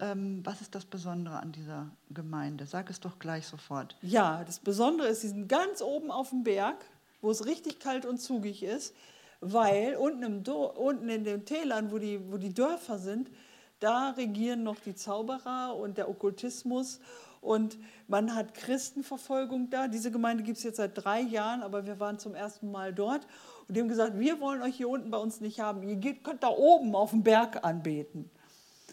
ähm, 0.00 0.40
was 0.44 0.60
ist 0.60 0.74
das 0.74 0.84
Besondere 0.84 1.38
an 1.38 1.52
dieser 1.52 1.92
Gemeinde? 2.10 2.66
Sag 2.66 2.90
es 2.90 2.98
doch 2.98 3.20
gleich 3.20 3.46
sofort. 3.46 3.96
Ja, 4.02 4.42
das 4.42 4.58
Besondere 4.58 5.06
ist, 5.06 5.20
sie 5.20 5.28
sind 5.28 5.48
ganz 5.48 5.80
oben 5.80 6.10
auf 6.10 6.30
dem 6.30 6.42
Berg, 6.42 6.84
wo 7.20 7.30
es 7.30 7.46
richtig 7.46 7.78
kalt 7.78 8.04
und 8.04 8.18
zugig 8.18 8.64
ist, 8.64 8.96
weil 9.40 9.94
unten, 9.94 10.44
unten 10.48 11.08
in 11.08 11.22
den 11.22 11.44
Tälern, 11.44 11.92
wo 11.92 11.98
die, 11.98 12.20
wo 12.32 12.36
die 12.36 12.52
Dörfer 12.52 12.98
sind, 12.98 13.30
da 13.78 14.10
regieren 14.10 14.64
noch 14.64 14.80
die 14.80 14.96
Zauberer 14.96 15.76
und 15.76 15.98
der 15.98 16.08
Okkultismus 16.08 16.98
und 17.40 17.78
man 18.08 18.34
hat 18.34 18.54
Christenverfolgung 18.54 19.68
da. 19.68 19.86
Diese 19.86 20.10
Gemeinde 20.10 20.42
gibt 20.42 20.56
es 20.56 20.64
jetzt 20.64 20.78
seit 20.78 21.04
drei 21.04 21.20
Jahren, 21.20 21.62
aber 21.62 21.86
wir 21.86 22.00
waren 22.00 22.18
zum 22.18 22.34
ersten 22.34 22.72
Mal 22.72 22.92
dort 22.92 23.26
und 23.66 23.76
die 23.76 23.80
haben 23.80 23.88
gesagt, 23.88 24.18
wir 24.18 24.40
wollen 24.40 24.62
euch 24.62 24.76
hier 24.76 24.88
unten 24.88 25.10
bei 25.10 25.18
uns 25.18 25.40
nicht 25.40 25.60
haben. 25.60 25.82
Ihr 25.82 25.96
geht, 25.96 26.22
könnt 26.22 26.42
da 26.42 26.48
oben 26.48 26.94
auf 26.94 27.10
dem 27.10 27.22
Berg 27.22 27.64
anbeten. 27.64 28.30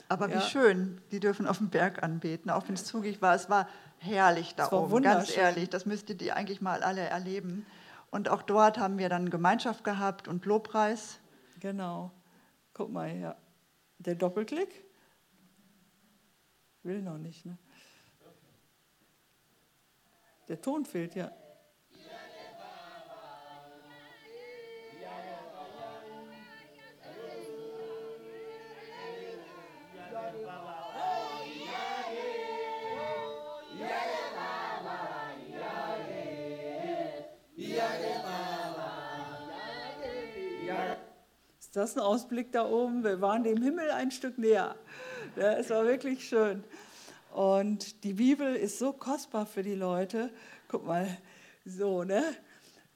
Aber 0.07 0.29
ja. 0.29 0.37
wie 0.37 0.41
schön, 0.41 1.01
die 1.11 1.19
dürfen 1.19 1.47
auf 1.47 1.57
dem 1.57 1.69
Berg 1.69 2.03
anbeten, 2.03 2.49
auch 2.51 2.67
wenn 2.67 2.75
es 2.75 2.85
zugig 2.85 3.21
war. 3.21 3.35
Es 3.35 3.49
war 3.49 3.67
herrlich 3.99 4.55
da 4.55 4.71
oben, 4.71 5.03
ganz 5.03 5.35
ehrlich. 5.35 5.69
Das 5.69 5.85
müsstet 5.85 6.21
ihr 6.21 6.35
eigentlich 6.35 6.61
mal 6.61 6.83
alle 6.83 7.01
erleben. 7.01 7.65
Und 8.09 8.27
auch 8.27 8.41
dort 8.41 8.77
haben 8.77 8.97
wir 8.97 9.07
dann 9.07 9.29
Gemeinschaft 9.29 9.83
gehabt 9.83 10.27
und 10.27 10.45
Lobpreis. 10.45 11.19
Genau. 11.59 12.11
Guck 12.73 12.91
mal 12.91 13.09
hier. 13.09 13.35
Der 13.99 14.15
Doppelklick? 14.15 14.83
Will 16.83 17.01
noch 17.01 17.17
nicht, 17.17 17.45
ne? 17.45 17.57
Der 20.47 20.61
Ton 20.61 20.85
fehlt 20.85 21.15
ja. 21.15 21.31
Ist 41.71 41.77
das 41.77 41.95
ein 41.95 42.01
Ausblick 42.01 42.51
da 42.51 42.69
oben? 42.69 43.01
Wir 43.05 43.21
waren 43.21 43.45
dem 43.45 43.63
Himmel 43.63 43.91
ein 43.91 44.11
Stück 44.11 44.37
näher. 44.37 44.75
Ja, 45.37 45.53
es 45.53 45.69
war 45.69 45.85
wirklich 45.85 46.27
schön. 46.27 46.65
Und 47.33 48.03
die 48.03 48.11
Bibel 48.11 48.57
ist 48.57 48.77
so 48.77 48.91
kostbar 48.91 49.45
für 49.45 49.63
die 49.63 49.75
Leute. 49.75 50.31
Guck 50.67 50.85
mal, 50.85 51.07
so, 51.63 52.03
ne? 52.03 52.23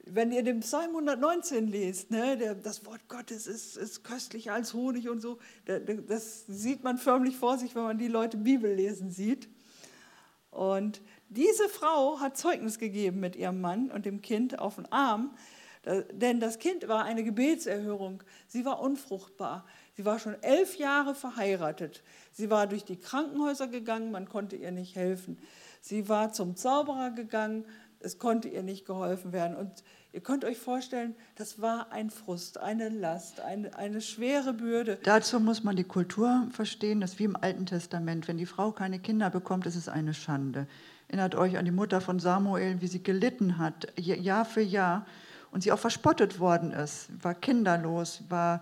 Wenn 0.04 0.30
ihr 0.30 0.42
den 0.42 0.60
Psalm 0.60 0.90
119 0.90 1.68
lest, 1.68 2.10
ne, 2.10 2.36
der, 2.36 2.54
das 2.54 2.84
Wort 2.84 3.08
Gottes 3.08 3.46
ist, 3.46 3.78
ist 3.78 4.04
köstlicher 4.04 4.52
als 4.52 4.74
Honig 4.74 5.08
und 5.08 5.20
so, 5.20 5.38
das 5.64 6.44
sieht 6.44 6.84
man 6.84 6.98
förmlich 6.98 7.38
vor 7.38 7.56
sich, 7.56 7.74
wenn 7.74 7.84
man 7.84 7.96
die 7.96 8.08
Leute 8.08 8.36
Bibel 8.36 8.74
lesen 8.74 9.10
sieht. 9.10 9.48
Und 10.50 11.00
diese 11.30 11.70
Frau 11.70 12.20
hat 12.20 12.36
Zeugnis 12.36 12.78
gegeben 12.78 13.20
mit 13.20 13.36
ihrem 13.36 13.62
Mann 13.62 13.90
und 13.90 14.04
dem 14.04 14.20
Kind 14.20 14.58
auf 14.58 14.74
den 14.74 14.92
Arm, 14.92 15.34
denn 16.12 16.40
das 16.40 16.58
Kind 16.58 16.88
war 16.88 17.04
eine 17.04 17.22
Gebetserhörung. 17.22 18.22
Sie 18.48 18.64
war 18.64 18.80
unfruchtbar. 18.80 19.64
Sie 19.96 20.04
war 20.04 20.18
schon 20.18 20.34
elf 20.42 20.76
Jahre 20.76 21.14
verheiratet. 21.14 22.02
Sie 22.32 22.50
war 22.50 22.66
durch 22.66 22.84
die 22.84 22.96
Krankenhäuser 22.96 23.68
gegangen, 23.68 24.10
man 24.10 24.28
konnte 24.28 24.56
ihr 24.56 24.72
nicht 24.72 24.96
helfen. 24.96 25.38
Sie 25.80 26.08
war 26.08 26.32
zum 26.32 26.56
Zauberer 26.56 27.12
gegangen, 27.12 27.64
es 28.00 28.18
konnte 28.18 28.48
ihr 28.48 28.62
nicht 28.62 28.84
geholfen 28.84 29.32
werden. 29.32 29.56
Und 29.56 29.84
ihr 30.12 30.20
könnt 30.20 30.44
euch 30.44 30.58
vorstellen, 30.58 31.14
das 31.36 31.60
war 31.62 31.92
ein 31.92 32.10
Frust, 32.10 32.58
eine 32.58 32.88
Last, 32.88 33.40
eine, 33.40 33.76
eine 33.78 34.00
schwere 34.00 34.52
Bürde. 34.52 34.98
Dazu 35.04 35.40
muss 35.40 35.62
man 35.62 35.76
die 35.76 35.84
Kultur 35.84 36.48
verstehen, 36.50 37.00
das 37.00 37.12
ist 37.12 37.18
wie 37.20 37.24
im 37.24 37.36
Alten 37.36 37.64
Testament. 37.64 38.26
Wenn 38.26 38.38
die 38.38 38.46
Frau 38.46 38.72
keine 38.72 38.98
Kinder 38.98 39.30
bekommt, 39.30 39.66
ist 39.66 39.76
es 39.76 39.88
eine 39.88 40.14
Schande. 40.14 40.66
Erinnert 41.08 41.36
euch 41.36 41.56
an 41.56 41.64
die 41.64 41.70
Mutter 41.70 42.00
von 42.00 42.18
Samuel, 42.18 42.80
wie 42.80 42.88
sie 42.88 43.02
gelitten 43.02 43.58
hat, 43.58 43.92
Jahr 43.96 44.44
für 44.44 44.60
Jahr 44.60 45.06
und 45.56 45.62
sie 45.62 45.72
auch 45.72 45.78
verspottet 45.78 46.38
worden 46.38 46.70
ist, 46.70 47.08
war 47.24 47.32
kinderlos, 47.32 48.24
war 48.28 48.60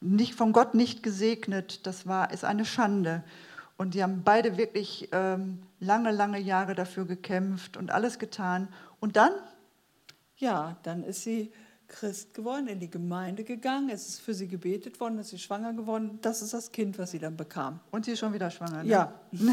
nicht 0.00 0.34
von 0.34 0.54
Gott 0.54 0.72
nicht 0.72 1.02
gesegnet, 1.02 1.86
das 1.86 2.06
war, 2.06 2.32
ist 2.32 2.46
eine 2.46 2.64
Schande. 2.64 3.22
Und 3.76 3.92
sie 3.92 4.02
haben 4.02 4.22
beide 4.24 4.56
wirklich 4.56 5.10
ähm, 5.12 5.58
lange, 5.80 6.10
lange 6.12 6.38
Jahre 6.38 6.74
dafür 6.74 7.04
gekämpft 7.04 7.76
und 7.76 7.90
alles 7.90 8.18
getan. 8.18 8.68
Und 9.00 9.16
dann? 9.16 9.32
Ja, 10.38 10.78
dann 10.82 11.04
ist 11.04 11.24
sie 11.24 11.52
Christ 11.88 12.32
geworden, 12.32 12.68
in 12.68 12.80
die 12.80 12.88
Gemeinde 12.88 13.44
gegangen. 13.44 13.90
Es 13.90 14.08
ist 14.08 14.20
für 14.22 14.32
sie 14.32 14.48
gebetet 14.48 14.98
worden, 14.98 15.18
ist 15.18 15.28
sie 15.28 15.38
schwanger 15.38 15.74
geworden. 15.74 16.20
Das 16.22 16.40
ist 16.40 16.54
das 16.54 16.72
Kind, 16.72 16.98
was 16.98 17.10
sie 17.10 17.18
dann 17.18 17.36
bekam. 17.36 17.80
Und 17.90 18.06
sie 18.06 18.12
ist 18.12 18.18
schon 18.18 18.32
wieder 18.32 18.50
schwanger. 18.50 18.82
Ne? 18.82 18.88
Ja. 18.88 19.12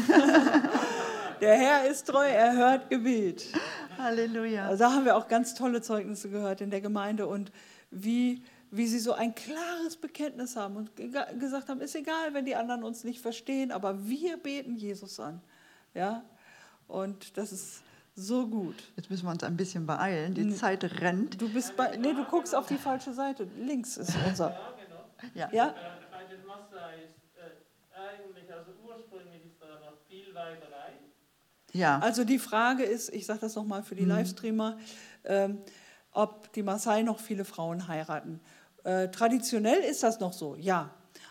Der 1.42 1.54
Herr 1.54 1.90
ist 1.90 2.06
treu, 2.06 2.26
er 2.26 2.56
hört 2.56 2.88
Gebet. 2.88 3.44
Halleluja. 3.98 4.66
Also 4.66 4.84
da 4.84 4.92
haben 4.92 5.04
wir 5.04 5.16
auch 5.16 5.28
ganz 5.28 5.54
tolle 5.54 5.82
Zeugnisse 5.82 6.30
gehört 6.30 6.60
in 6.60 6.70
der 6.70 6.80
Gemeinde 6.80 7.26
und 7.26 7.52
wie, 7.90 8.42
wie 8.70 8.86
sie 8.86 8.98
so 8.98 9.12
ein 9.12 9.34
klares 9.34 9.96
Bekenntnis 9.96 10.56
haben 10.56 10.76
und 10.76 10.96
gesagt 10.96 11.68
haben, 11.68 11.80
ist 11.80 11.94
egal, 11.94 12.34
wenn 12.34 12.44
die 12.44 12.56
anderen 12.56 12.84
uns 12.84 13.04
nicht 13.04 13.20
verstehen, 13.20 13.72
aber 13.72 14.08
wir 14.08 14.36
beten 14.36 14.76
Jesus 14.76 15.18
an. 15.20 15.40
Ja? 15.94 16.22
Und 16.86 17.36
das 17.36 17.52
ist 17.52 17.82
so 18.14 18.46
gut. 18.46 18.74
Jetzt 18.96 19.10
müssen 19.10 19.26
wir 19.26 19.30
uns 19.30 19.44
ein 19.44 19.56
bisschen 19.56 19.86
beeilen, 19.86 20.34
die 20.34 20.50
Zeit 20.50 20.82
rennt. 21.00 21.40
Du 21.40 21.48
bist 21.48 21.76
bei, 21.76 21.96
nee, 21.96 22.12
du 22.12 22.24
guckst 22.24 22.54
auf 22.54 22.66
die 22.66 22.76
falsche 22.76 23.12
Seite. 23.12 23.48
Links 23.58 23.96
ist 23.96 24.16
unser. 24.26 24.50
Ja, 24.50 24.74
genau. 24.82 25.30
Ja. 25.34 25.48
ja? 25.52 25.74
Bei 26.10 26.24
den 26.24 26.44
Massa 26.44 26.90
ist 27.04 27.14
äh, 27.36 27.96
eigentlich, 27.96 28.52
also 28.52 28.72
ursprünglich 28.84 29.44
ist 29.46 29.62
da 29.62 29.78
noch 29.78 29.98
viel 30.08 30.34
Weiberei. 30.34 30.94
Ja. 31.72 31.98
Also 31.98 32.24
die 32.24 32.38
Frage 32.38 32.84
ist, 32.84 33.12
ich 33.12 33.26
sage 33.26 33.40
das 33.40 33.54
nochmal 33.54 33.82
für 33.82 33.94
die 33.94 34.04
mhm. 34.04 34.10
Livestreamer, 34.10 34.78
ähm, 35.24 35.58
ob 36.12 36.52
die 36.52 36.62
Maasai 36.62 37.02
noch 37.02 37.20
viele 37.20 37.44
Frauen 37.44 37.88
heiraten. 37.88 38.40
Äh, 38.84 39.08
traditionell 39.08 39.80
ist 39.80 40.02
das 40.02 40.20
noch 40.20 40.32
so, 40.32 40.54
ja. 40.56 40.90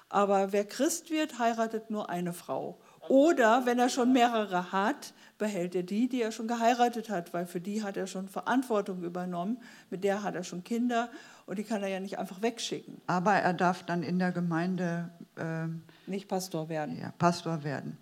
Aber 0.09 0.53
wer 0.53 0.65
Christ 0.65 1.09
wird, 1.09 1.39
heiratet 1.39 1.89
nur 1.89 2.09
eine 2.09 2.33
Frau. 2.33 2.79
Oder 3.09 3.65
wenn 3.65 3.79
er 3.79 3.89
schon 3.89 4.13
mehrere 4.13 4.71
hat, 4.71 5.13
behält 5.38 5.75
er 5.75 5.83
die, 5.83 6.09
die 6.09 6.21
er 6.21 6.31
schon 6.31 6.47
geheiratet 6.47 7.09
hat, 7.09 7.33
weil 7.33 7.45
für 7.45 7.61
die 7.61 7.83
hat 7.83 7.95
er 7.95 8.07
schon 8.07 8.27
Verantwortung 8.27 9.03
übernommen, 9.03 9.61
mit 9.89 10.03
der 10.03 10.23
hat 10.23 10.35
er 10.35 10.43
schon 10.43 10.63
Kinder 10.63 11.09
und 11.45 11.57
die 11.57 11.63
kann 11.63 11.83
er 11.83 11.89
ja 11.89 11.99
nicht 11.99 12.17
einfach 12.17 12.41
wegschicken. 12.41 13.01
Aber 13.07 13.33
er 13.33 13.53
darf 13.53 13.83
dann 13.83 14.03
in 14.03 14.19
der 14.19 14.31
Gemeinde 14.31 15.09
äh, 15.35 15.67
nicht 16.09 16.27
Pastor 16.27 16.69
werden. 16.69 16.99
Ja, 16.99 17.13
Pastor 17.17 17.63
werden. 17.63 17.97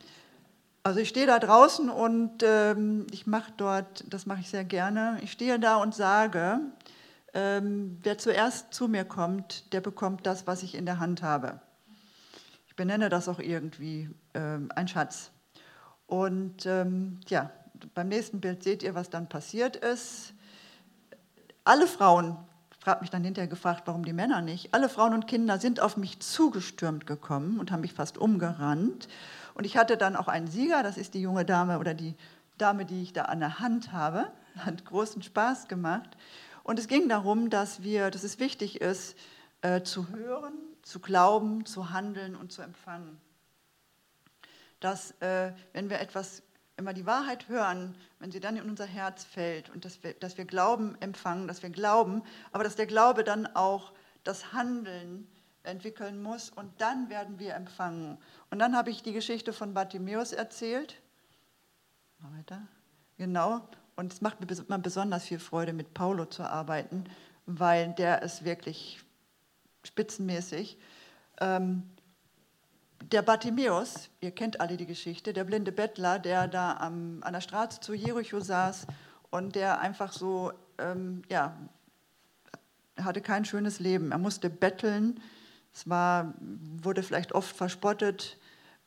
Also 0.86 1.00
ich 1.00 1.10
stehe 1.10 1.26
da 1.26 1.40
draußen 1.40 1.90
und 1.90 2.44
ähm, 2.44 3.08
ich 3.10 3.26
mache 3.26 3.52
dort, 3.58 4.04
das 4.08 4.28
mache 4.28 4.42
ich 4.42 4.52
sehr 4.52 4.64
gerne, 4.64 5.18
ich 5.24 5.32
stehe 5.32 5.58
da 5.58 5.78
und 5.78 5.96
sage, 5.96 6.60
ähm, 7.34 7.98
wer 8.04 8.20
zuerst 8.20 8.72
zu 8.72 8.88
mir 8.88 9.04
kommt, 9.04 9.74
der 9.74 9.82
bekommt 9.82 10.28
das, 10.28 10.46
was 10.46 10.62
ich 10.62 10.76
in 10.76 10.86
der 10.86 11.00
Hand 11.00 11.24
habe. 11.24 11.60
Ich 12.68 12.76
benenne 12.76 13.10
das 13.10 13.28
auch 13.28 13.40
irgendwie 13.40 14.12
ähm, 14.36 14.70
ein 14.76 14.88
Schatz. 14.88 15.32
Und 16.06 16.68
ähm, 16.68 17.20
ja, 17.30 17.50
beim 17.96 18.10
nächsten 18.10 18.40
Bild 18.40 18.62
seht 18.62 18.84
ihr, 18.84 18.94
was 18.94 19.10
dann 19.10 19.28
passiert 19.28 19.78
ist. 19.78 20.36
Alle 21.64 21.88
Frauen, 21.88 22.38
fragt 22.78 23.02
mich 23.02 23.10
dann 23.10 23.24
hinterher 23.24 23.48
gefragt, 23.48 23.82
warum 23.86 24.06
die 24.06 24.14
Männer 24.14 24.42
nicht, 24.42 24.76
alle 24.76 24.90
Frauen 24.90 25.16
und 25.16 25.26
Kinder 25.26 25.58
sind 25.58 25.80
auf 25.80 25.98
mich 25.98 26.20
zugestürmt 26.20 27.08
gekommen 27.08 27.60
und 27.60 27.72
haben 27.72 27.82
mich 27.82 27.94
fast 27.94 28.20
umgerannt. 28.20 29.08
Und 29.56 29.66
ich 29.66 29.78
hatte 29.78 29.98
dann 29.98 30.16
auch 30.16 30.28
einen 30.28 30.48
Sieger, 30.48 30.84
das 30.84 30.98
ist 30.98 31.14
die 31.16 31.22
junge 31.22 31.46
Dame 31.46 31.80
oder 31.80 31.94
die 31.94 32.16
Dame, 32.58 32.86
die 32.86 33.02
ich 33.02 33.14
da 33.14 33.24
an 33.24 33.40
der 33.40 33.60
Hand 33.60 33.92
habe. 33.92 34.32
Hat 34.58 34.86
großen 34.86 35.24
Spaß 35.24 35.68
gemacht. 35.68 36.16
Und 36.64 36.78
es 36.78 36.88
ging 36.88 37.10
darum, 37.10 37.50
dass 37.50 37.82
wir, 37.82 38.12
dass 38.12 38.24
es 38.24 38.40
wichtig 38.40 38.82
ist, 38.82 39.18
äh, 39.62 39.82
zu 39.82 40.10
hören, 40.10 40.54
zu 40.84 41.00
glauben, 41.00 41.66
zu 41.66 41.92
handeln 41.92 42.36
und 42.36 42.52
zu 42.52 42.62
empfangen. 42.62 43.18
Dass, 44.80 45.12
äh, 45.22 45.54
wenn 45.74 45.90
wir 45.90 46.00
etwas 46.00 46.44
wir 46.78 46.94
die 46.94 47.06
Wahrheit 47.06 47.48
hören, 47.48 47.96
wenn 48.20 48.32
sie 48.32 48.42
dann 48.42 48.58
in 48.58 48.70
unser 48.70 48.86
Herz 48.86 49.24
fällt 49.24 49.70
und 49.70 49.86
dass 49.86 50.04
wir, 50.04 50.14
dass 50.14 50.38
wir 50.38 50.44
Glauben 50.44 50.98
empfangen, 51.00 51.48
dass 51.48 51.64
wir 51.64 51.70
glauben, 51.70 52.22
aber 52.52 52.66
dass 52.66 52.76
der 52.76 52.86
Glaube 52.86 53.24
dann 53.24 53.48
auch 53.56 53.94
das 54.26 54.52
Handeln 54.52 55.28
entwickeln 55.66 56.22
muss 56.22 56.50
und 56.50 56.72
dann 56.80 57.10
werden 57.10 57.40
wir 57.40 57.56
empfangen. 57.56 58.18
Und 58.50 58.60
dann 58.60 58.76
habe 58.76 58.90
ich 58.90 59.04
die 59.04 59.14
Geschichte 59.14 59.54
von 59.54 59.74
Bartimäus 59.74 60.32
erzählt. 60.32 61.02
Mal 62.20 62.38
weiter. 62.38 62.62
Genau. 63.18 63.68
Und 63.96 64.12
es 64.12 64.22
macht 64.22 64.40
mir 64.40 64.48
besonders 64.48 65.26
viel 65.26 65.40
Freude, 65.40 65.74
mit 65.74 65.94
Paulo 65.94 66.26
zu 66.26 66.44
arbeiten, 66.44 67.06
weil 67.46 67.94
der 67.94 68.22
ist 68.22 68.44
wirklich 68.44 69.00
spitzenmäßig. 69.84 70.78
Ähm, 71.40 71.84
der 73.12 73.22
Bartimäus, 73.22 74.10
ihr 74.20 74.32
kennt 74.32 74.60
alle 74.60 74.78
die 74.78 74.86
Geschichte, 74.86 75.32
der 75.34 75.44
blinde 75.44 75.72
Bettler, 75.72 76.20
der 76.20 76.48
da 76.48 76.78
am, 76.78 77.22
an 77.22 77.34
der 77.34 77.42
Straße 77.42 77.80
zu 77.80 77.94
Jericho 77.94 78.40
saß 78.40 78.88
und 79.30 79.56
der 79.56 79.80
einfach 79.80 80.12
so, 80.12 80.52
ähm, 80.78 81.22
ja, 81.30 81.56
hatte 82.98 83.22
kein 83.22 83.46
schönes 83.46 83.80
Leben. 83.80 84.12
Er 84.12 84.18
musste 84.18 84.50
betteln, 84.50 85.22
es 85.76 85.90
war, 85.90 86.34
wurde 86.82 87.04
vielleicht 87.04 87.34
oft 87.34 87.54
verspottet, 87.54 88.38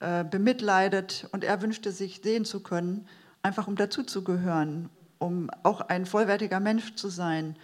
äh, 0.01 0.25
bemitleidet 0.25 1.29
und 1.33 1.45
er 1.45 1.61
wünschte 1.61 1.93
sich 1.93 2.23
sehen 2.25 2.47
zu 2.47 2.61
können, 2.61 3.07
einfach 3.43 3.69
um 3.69 3.77
dazuzugehören, 3.77 4.89
um 5.19 5.51
auch 5.63 5.83
ein 5.83 6.07
vollwertiger 6.07 6.61
Mensch 6.61 6.95
zu 6.95 7.11
sein. 7.11 7.57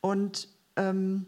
Und 0.00 0.48
ähm, 0.76 1.26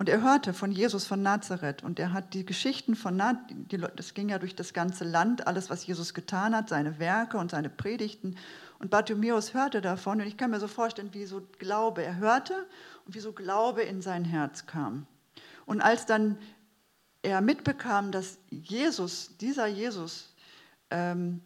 und 0.00 0.08
er 0.08 0.22
hörte 0.22 0.54
von 0.54 0.70
Jesus 0.70 1.06
von 1.06 1.22
Nazareth 1.22 1.82
und 1.82 1.98
er 1.98 2.12
hat 2.12 2.32
die 2.32 2.46
Geschichten 2.46 2.94
von 2.94 3.16
Nazareth, 3.16 3.90
das 3.96 4.14
ging 4.14 4.28
ja 4.28 4.38
durch 4.38 4.54
das 4.54 4.72
ganze 4.72 5.02
Land, 5.02 5.48
alles, 5.48 5.70
was 5.70 5.84
Jesus 5.84 6.14
getan 6.14 6.54
hat, 6.54 6.68
seine 6.68 7.00
Werke 7.00 7.36
und 7.36 7.50
seine 7.50 7.68
Predigten. 7.68 8.36
Und 8.78 8.90
Bartimäus 8.90 9.54
hörte 9.54 9.80
davon 9.80 10.20
und 10.20 10.28
ich 10.28 10.36
kann 10.36 10.52
mir 10.52 10.60
so 10.60 10.68
vorstellen, 10.68 11.12
wie 11.14 11.24
so 11.24 11.42
Glaube, 11.58 12.04
er 12.04 12.18
hörte 12.18 12.54
und 13.06 13.16
wie 13.16 13.20
so 13.20 13.32
Glaube 13.32 13.82
in 13.82 14.00
sein 14.00 14.24
Herz 14.24 14.66
kam. 14.66 15.08
Und 15.66 15.80
als 15.80 16.06
dann 16.06 16.38
er 17.22 17.40
mitbekam, 17.40 18.12
dass 18.12 18.38
Jesus, 18.50 19.36
dieser 19.38 19.66
Jesus, 19.66 20.34
ähm, 20.90 21.40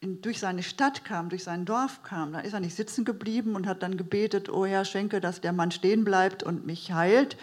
in, 0.00 0.20
durch 0.20 0.38
seine 0.38 0.62
Stadt 0.62 1.04
kam, 1.04 1.28
durch 1.28 1.44
sein 1.44 1.64
Dorf 1.64 2.02
kam, 2.02 2.32
da 2.32 2.40
ist 2.40 2.52
er 2.52 2.60
nicht 2.60 2.76
sitzen 2.76 3.04
geblieben 3.04 3.56
und 3.56 3.66
hat 3.66 3.82
dann 3.82 3.96
gebetet, 3.96 4.48
oh 4.48 4.64
Herr, 4.64 4.84
schenke, 4.84 5.20
dass 5.20 5.40
der 5.40 5.52
Mann 5.52 5.70
stehen 5.70 6.04
bleibt 6.04 6.42
und 6.42 6.66
mich 6.66 6.92
heilt, 6.92 7.36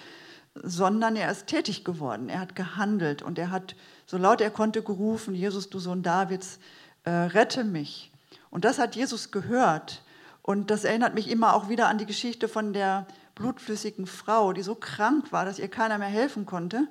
sondern 0.54 1.18
er 1.18 1.30
ist 1.30 1.48
tätig 1.48 1.84
geworden, 1.84 2.30
er 2.30 2.40
hat 2.40 2.56
gehandelt 2.56 3.22
und 3.22 3.38
er 3.38 3.52
hat, 3.52 3.76
so 4.06 4.18
laut 4.18 4.40
er 4.40 4.52
konnte, 4.52 4.82
gerufen, 4.82 5.36
Jesus, 5.36 5.70
du 5.70 5.80
Sohn 5.80 6.02
Davids, 6.02 6.60
äh, 7.04 7.10
rette 7.12 7.66
mich. 7.66 8.12
Und 8.50 8.64
das 8.64 8.80
hat 8.80 8.96
Jesus 8.96 9.32
gehört. 9.32 10.02
Und 10.42 10.72
das 10.72 10.84
erinnert 10.84 11.14
mich 11.14 11.30
immer 11.30 11.56
auch 11.56 11.70
wieder 11.70 11.90
an 11.90 11.98
die 11.98 12.06
Geschichte 12.06 12.48
von 12.48 12.72
der 12.72 13.06
blutflüssigen 13.36 14.08
Frau, 14.08 14.54
die 14.54 14.64
so 14.64 14.76
krank 14.76 15.32
war, 15.32 15.46
dass 15.46 15.60
ihr 15.60 15.68
keiner 15.68 15.98
mehr 15.98 16.08
helfen 16.08 16.46
konnte. 16.46 16.88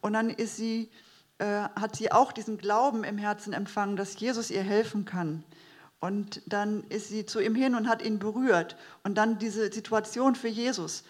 Und 0.00 0.12
dann 0.12 0.30
ist 0.30 0.56
sie 0.56 0.90
äh, 1.38 1.44
hat 1.44 1.96
sie 1.96 2.12
auch 2.12 2.32
diesen 2.32 2.56
Glauben 2.56 3.04
im 3.04 3.18
Herzen 3.18 3.52
empfangen, 3.52 3.96
dass 3.96 4.18
Jesus 4.18 4.50
ihr 4.50 4.62
helfen 4.62 5.04
kann. 5.04 5.44
Und 6.00 6.40
dann 6.46 6.84
ist 6.84 7.08
sie 7.08 7.26
zu 7.26 7.40
ihm 7.40 7.54
hin 7.54 7.74
und 7.74 7.88
hat 7.88 8.02
ihn 8.02 8.18
berührt. 8.18 8.76
Und 9.02 9.16
dann 9.16 9.38
diese 9.38 9.70
Situation 9.72 10.34
für 10.34 10.48
Jesus. 10.48 11.04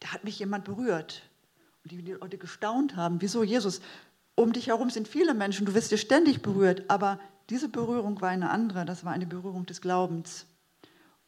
Da 0.00 0.12
hat 0.12 0.24
mich 0.24 0.38
jemand 0.38 0.64
berührt. 0.64 1.22
Und 1.82 1.90
die 1.92 2.12
Leute 2.12 2.38
gestaunt 2.38 2.94
haben, 2.94 3.20
wieso 3.20 3.42
Jesus? 3.42 3.80
Um 4.36 4.52
dich 4.52 4.68
herum 4.68 4.88
sind 4.88 5.08
viele 5.08 5.34
Menschen, 5.34 5.66
du 5.66 5.74
wirst 5.74 5.90
dir 5.90 5.98
ständig 5.98 6.42
berührt. 6.42 6.88
Aber 6.88 7.18
diese 7.50 7.68
Berührung 7.68 8.20
war 8.20 8.28
eine 8.28 8.50
andere, 8.50 8.84
das 8.84 9.04
war 9.04 9.12
eine 9.12 9.26
Berührung 9.26 9.66
des 9.66 9.80
Glaubens. 9.80 10.46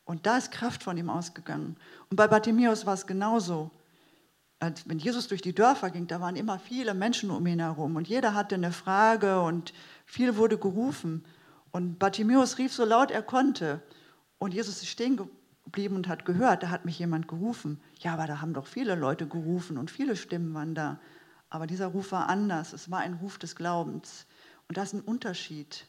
Und 0.04 0.26
da 0.26 0.36
ist 0.36 0.50
Kraft 0.50 0.82
von 0.82 0.96
ihm 0.96 1.10
ausgegangen. 1.10 1.76
Und 2.10 2.16
bei 2.16 2.28
Bartimäus 2.28 2.86
war 2.86 2.94
es 2.94 3.06
genauso 3.06 3.70
als 4.64 4.88
wenn 4.88 4.98
Jesus 4.98 5.28
durch 5.28 5.42
die 5.42 5.54
Dörfer 5.54 5.90
ging, 5.90 6.06
da 6.06 6.20
waren 6.20 6.36
immer 6.36 6.58
viele 6.58 6.94
Menschen 6.94 7.30
um 7.30 7.46
ihn 7.46 7.60
herum 7.60 7.96
und 7.96 8.08
jeder 8.08 8.34
hatte 8.34 8.54
eine 8.54 8.72
Frage 8.72 9.40
und 9.40 9.72
viel 10.06 10.36
wurde 10.36 10.58
gerufen. 10.58 11.24
Und 11.70 11.98
Bartimäus 11.98 12.58
rief 12.58 12.72
so 12.72 12.84
laut 12.84 13.10
er 13.10 13.22
konnte 13.22 13.82
und 14.38 14.54
Jesus 14.54 14.82
ist 14.82 14.88
stehen 14.88 15.20
geblieben 15.64 15.96
und 15.96 16.08
hat 16.08 16.24
gehört, 16.24 16.62
da 16.62 16.70
hat 16.70 16.84
mich 16.84 16.98
jemand 16.98 17.28
gerufen. 17.28 17.80
Ja, 18.00 18.14
aber 18.14 18.26
da 18.26 18.40
haben 18.40 18.54
doch 18.54 18.66
viele 18.66 18.94
Leute 18.94 19.26
gerufen 19.26 19.76
und 19.76 19.90
viele 19.90 20.16
Stimmen 20.16 20.54
waren 20.54 20.74
da. 20.74 21.00
Aber 21.50 21.66
dieser 21.66 21.88
Ruf 21.88 22.12
war 22.12 22.28
anders, 22.28 22.72
es 22.72 22.90
war 22.90 23.00
ein 23.00 23.14
Ruf 23.14 23.38
des 23.38 23.56
Glaubens. 23.56 24.26
Und 24.68 24.76
das 24.76 24.92
ist 24.92 25.00
ein 25.00 25.04
Unterschied. 25.04 25.86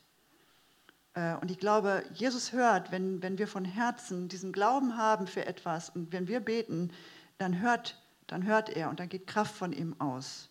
Äh, 1.15 1.35
und 1.41 1.49
ich 1.49 1.57
glaube, 1.57 2.03
Jesus 2.13 2.53
hört, 2.53 2.91
wenn, 2.91 3.23
wenn 3.23 3.39
wir 3.39 3.47
von 3.47 3.65
Herzen 3.65 4.29
diesen 4.29 4.51
Glauben 4.51 4.97
haben 4.97 5.25
für 5.25 5.45
etwas 5.45 5.89
und 5.89 6.13
wenn 6.13 6.27
wir 6.27 6.39
beten, 6.39 6.91
dann 7.39 7.59
hört 7.59 7.97
dann 8.27 8.45
hört 8.45 8.69
er 8.69 8.89
und 8.89 8.99
dann 8.99 9.09
geht 9.09 9.27
Kraft 9.27 9.55
von 9.55 9.71
ihm 9.71 9.95
aus. 9.99 10.49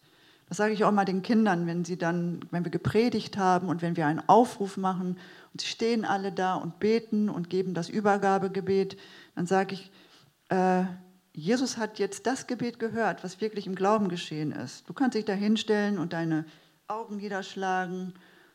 Das 0.49 0.59
sage 0.59 0.75
ich 0.75 0.85
auch 0.85 0.93
mal 0.93 1.05
den 1.05 1.23
Kindern, 1.23 1.67
wenn 1.67 1.85
sie 1.85 1.97
dann, 1.97 2.41
wenn 2.51 2.65
wir 2.65 2.71
gepredigt 2.71 3.37
haben 3.39 3.69
und 3.69 3.83
wenn 3.83 3.97
wir 3.97 4.07
einen 4.07 4.23
Aufruf 4.29 4.77
machen 4.77 5.19
und 5.53 5.61
sie 5.61 5.67
stehen 5.67 6.05
alle 6.05 6.33
da 6.33 6.55
und 6.55 6.79
beten 6.79 7.29
und 7.29 7.49
geben 7.49 7.75
das 7.75 7.89
Übergabegebet, 7.89 8.99
dann 9.35 9.47
sage 9.47 9.75
ich, 9.75 9.91
äh, 10.51 10.85
Jesus 11.33 11.79
hat 11.79 11.99
jetzt 11.99 12.27
das 12.27 12.47
Gebet 12.47 12.79
gehört, 12.79 13.25
was 13.25 13.41
wirklich 13.41 13.67
im 13.67 13.75
Glauben 13.75 14.09
geschehen 14.09 14.53
ist. 14.53 14.89
Du 14.89 14.93
kannst 14.93 15.17
dich 15.17 15.25
da 15.25 15.33
hinstellen 15.33 15.99
und 15.99 16.13
deine 16.13 16.45
Augen 16.87 17.17
niederschlagen, 17.17 18.15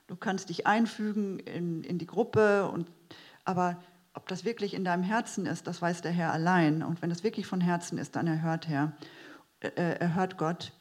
du 0.10 0.16
kannst 0.16 0.50
dich 0.50 0.66
einfügen 0.66 1.40
in, 1.40 1.84
in 1.84 2.00
die 2.00 2.08
Gruppe, 2.08 2.68
und, 2.68 2.90
aber 3.46 3.78
ob 4.16 4.28
das 4.28 4.44
wirklich 4.44 4.74
in 4.74 4.84
deinem 4.84 5.04
Herzen 5.04 5.46
ist, 5.46 5.68
das 5.68 5.82
weiß 5.82 6.02
der 6.02 6.12
Herr 6.12 6.34
allein. 6.34 6.82
Und 6.82 7.02
wenn 7.02 7.12
es 7.12 7.24
wirklich 7.24 7.46
von 7.46 7.62
Herzen 7.62 8.00
ist, 8.00 8.16
dann 8.16 8.26
erhört 8.26 8.68
Herr, 8.68 8.94
äh, 9.62 9.70
erhört 9.70 10.38
Gott. 10.38 10.74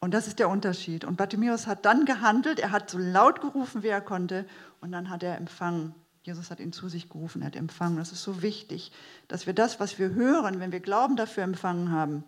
Und 0.00 0.12
das 0.12 0.26
ist 0.26 0.38
der 0.38 0.50
Unterschied. 0.50 1.06
Und 1.06 1.16
Bartimäus 1.16 1.66
hat 1.66 1.86
dann 1.86 2.04
gehandelt, 2.04 2.60
er 2.60 2.72
hat 2.72 2.90
so 2.90 2.98
laut 2.98 3.40
gerufen, 3.40 3.82
wie 3.82 3.88
er 3.88 4.02
konnte, 4.02 4.44
und 4.82 4.92
dann 4.92 5.08
hat 5.08 5.22
er 5.22 5.38
empfangen. 5.38 5.94
Jesus 6.22 6.50
hat 6.50 6.60
ihn 6.60 6.72
zu 6.72 6.90
sich 6.90 7.08
gerufen, 7.08 7.40
er 7.40 7.46
hat 7.46 7.56
empfangen. 7.56 7.96
Das 7.96 8.12
ist 8.12 8.22
so 8.22 8.42
wichtig, 8.42 8.92
dass 9.28 9.46
wir 9.46 9.54
das, 9.54 9.80
was 9.80 9.98
wir 9.98 10.10
hören, 10.10 10.60
wenn 10.60 10.72
wir 10.72 10.80
Glauben 10.80 11.16
dafür 11.16 11.42
empfangen 11.42 11.90
haben, 11.90 12.22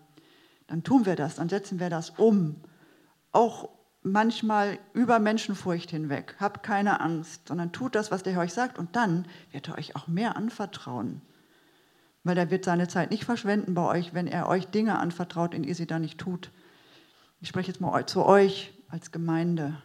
dann 0.68 0.84
tun 0.84 1.04
wir 1.04 1.16
das, 1.16 1.36
dann 1.36 1.50
setzen 1.50 1.80
wir 1.80 1.90
das 1.90 2.11
um. 2.11 2.57
Auch 3.30 3.76
manchmal 4.07 4.78
über 4.92 5.18
Menschenfurcht 5.18 5.90
hinweg. 5.90 6.36
Habt 6.38 6.62
keine 6.62 7.00
Angst, 7.00 7.48
sondern 7.48 7.72
tut 7.72 7.94
das, 7.94 8.11
was 8.11 8.22
der 8.22 8.34
Herr 8.34 8.42
euch 8.42 8.52
sagt 8.52 8.78
und 8.78 8.94
dann 8.96 9.26
wird 9.50 9.68
er 9.68 9.78
euch 9.78 9.96
auch 9.96 10.07
mehr 10.07 10.36
anvertrauen. 10.36 11.22
Weil 12.22 12.38
er 12.38 12.50
wird 12.50 12.64
seine 12.64 12.88
Zeit 12.88 13.11
nicht 13.11 13.24
verschwenden 13.24 13.74
bei 13.74 13.82
euch, 13.82 14.14
wenn 14.14 14.26
er 14.26 14.48
euch 14.48 14.66
Dinge 14.66 14.98
anvertraut, 14.98 15.54
in 15.54 15.64
ihr 15.64 15.74
sie 15.74 15.86
dann 15.86 16.02
nicht 16.02 16.18
tut. 16.18 16.50
Ich 17.40 17.48
spreche 17.48 17.68
jetzt 17.68 17.80
mal 17.80 18.07
zu 18.07 18.24
euch 18.24 18.72
als 18.88 19.12
Gemeinde. 19.12 19.76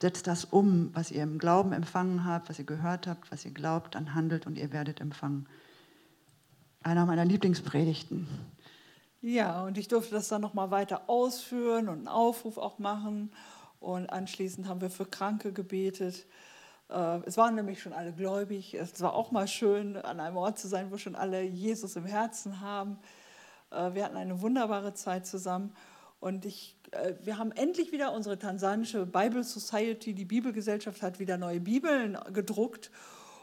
Setzt 0.00 0.26
das 0.26 0.44
um, 0.44 0.90
was 0.94 1.10
ihr 1.10 1.22
im 1.22 1.38
Glauben 1.38 1.72
empfangen 1.72 2.24
habt, 2.24 2.48
was 2.48 2.58
ihr 2.58 2.64
gehört 2.64 3.06
habt, 3.06 3.30
was 3.32 3.44
ihr 3.44 3.50
glaubt, 3.52 3.94
dann 3.94 4.14
handelt 4.14 4.46
und 4.46 4.56
ihr 4.56 4.72
werdet 4.72 5.00
empfangen. 5.00 5.46
Einer 6.82 7.04
meiner 7.04 7.24
Lieblingspredigten. 7.24 8.26
Ja, 9.22 9.64
und 9.64 9.76
ich 9.76 9.88
durfte 9.88 10.14
das 10.14 10.28
dann 10.28 10.40
nochmal 10.40 10.70
weiter 10.70 11.02
ausführen 11.08 11.88
und 11.88 11.98
einen 11.98 12.08
Aufruf 12.08 12.58
auch 12.58 12.78
machen. 12.78 13.32
Und 13.78 14.10
anschließend 14.10 14.66
haben 14.66 14.80
wir 14.80 14.90
für 14.90 15.06
Kranke 15.06 15.52
gebetet. 15.52 16.26
Äh, 16.88 17.20
es 17.26 17.36
waren 17.36 17.54
nämlich 17.54 17.82
schon 17.82 17.92
alle 17.92 18.12
gläubig. 18.12 18.74
Es 18.74 19.00
war 19.00 19.14
auch 19.14 19.30
mal 19.30 19.48
schön, 19.48 19.96
an 19.96 20.20
einem 20.20 20.36
Ort 20.36 20.58
zu 20.58 20.68
sein, 20.68 20.90
wo 20.90 20.96
schon 20.96 21.16
alle 21.16 21.42
Jesus 21.42 21.96
im 21.96 22.06
Herzen 22.06 22.60
haben. 22.60 22.98
Äh, 23.70 23.94
wir 23.94 24.04
hatten 24.04 24.16
eine 24.16 24.40
wunderbare 24.40 24.94
Zeit 24.94 25.26
zusammen. 25.26 25.74
Und 26.18 26.44
ich 26.44 26.76
äh, 26.92 27.14
wir 27.22 27.38
haben 27.38 27.52
endlich 27.52 27.92
wieder 27.92 28.12
unsere 28.12 28.38
tansanische 28.38 29.06
Bible 29.06 29.44
Society, 29.44 30.14
die 30.14 30.24
Bibelgesellschaft 30.24 31.02
hat 31.02 31.18
wieder 31.18 31.38
neue 31.38 31.60
Bibeln 31.60 32.18
gedruckt 32.32 32.90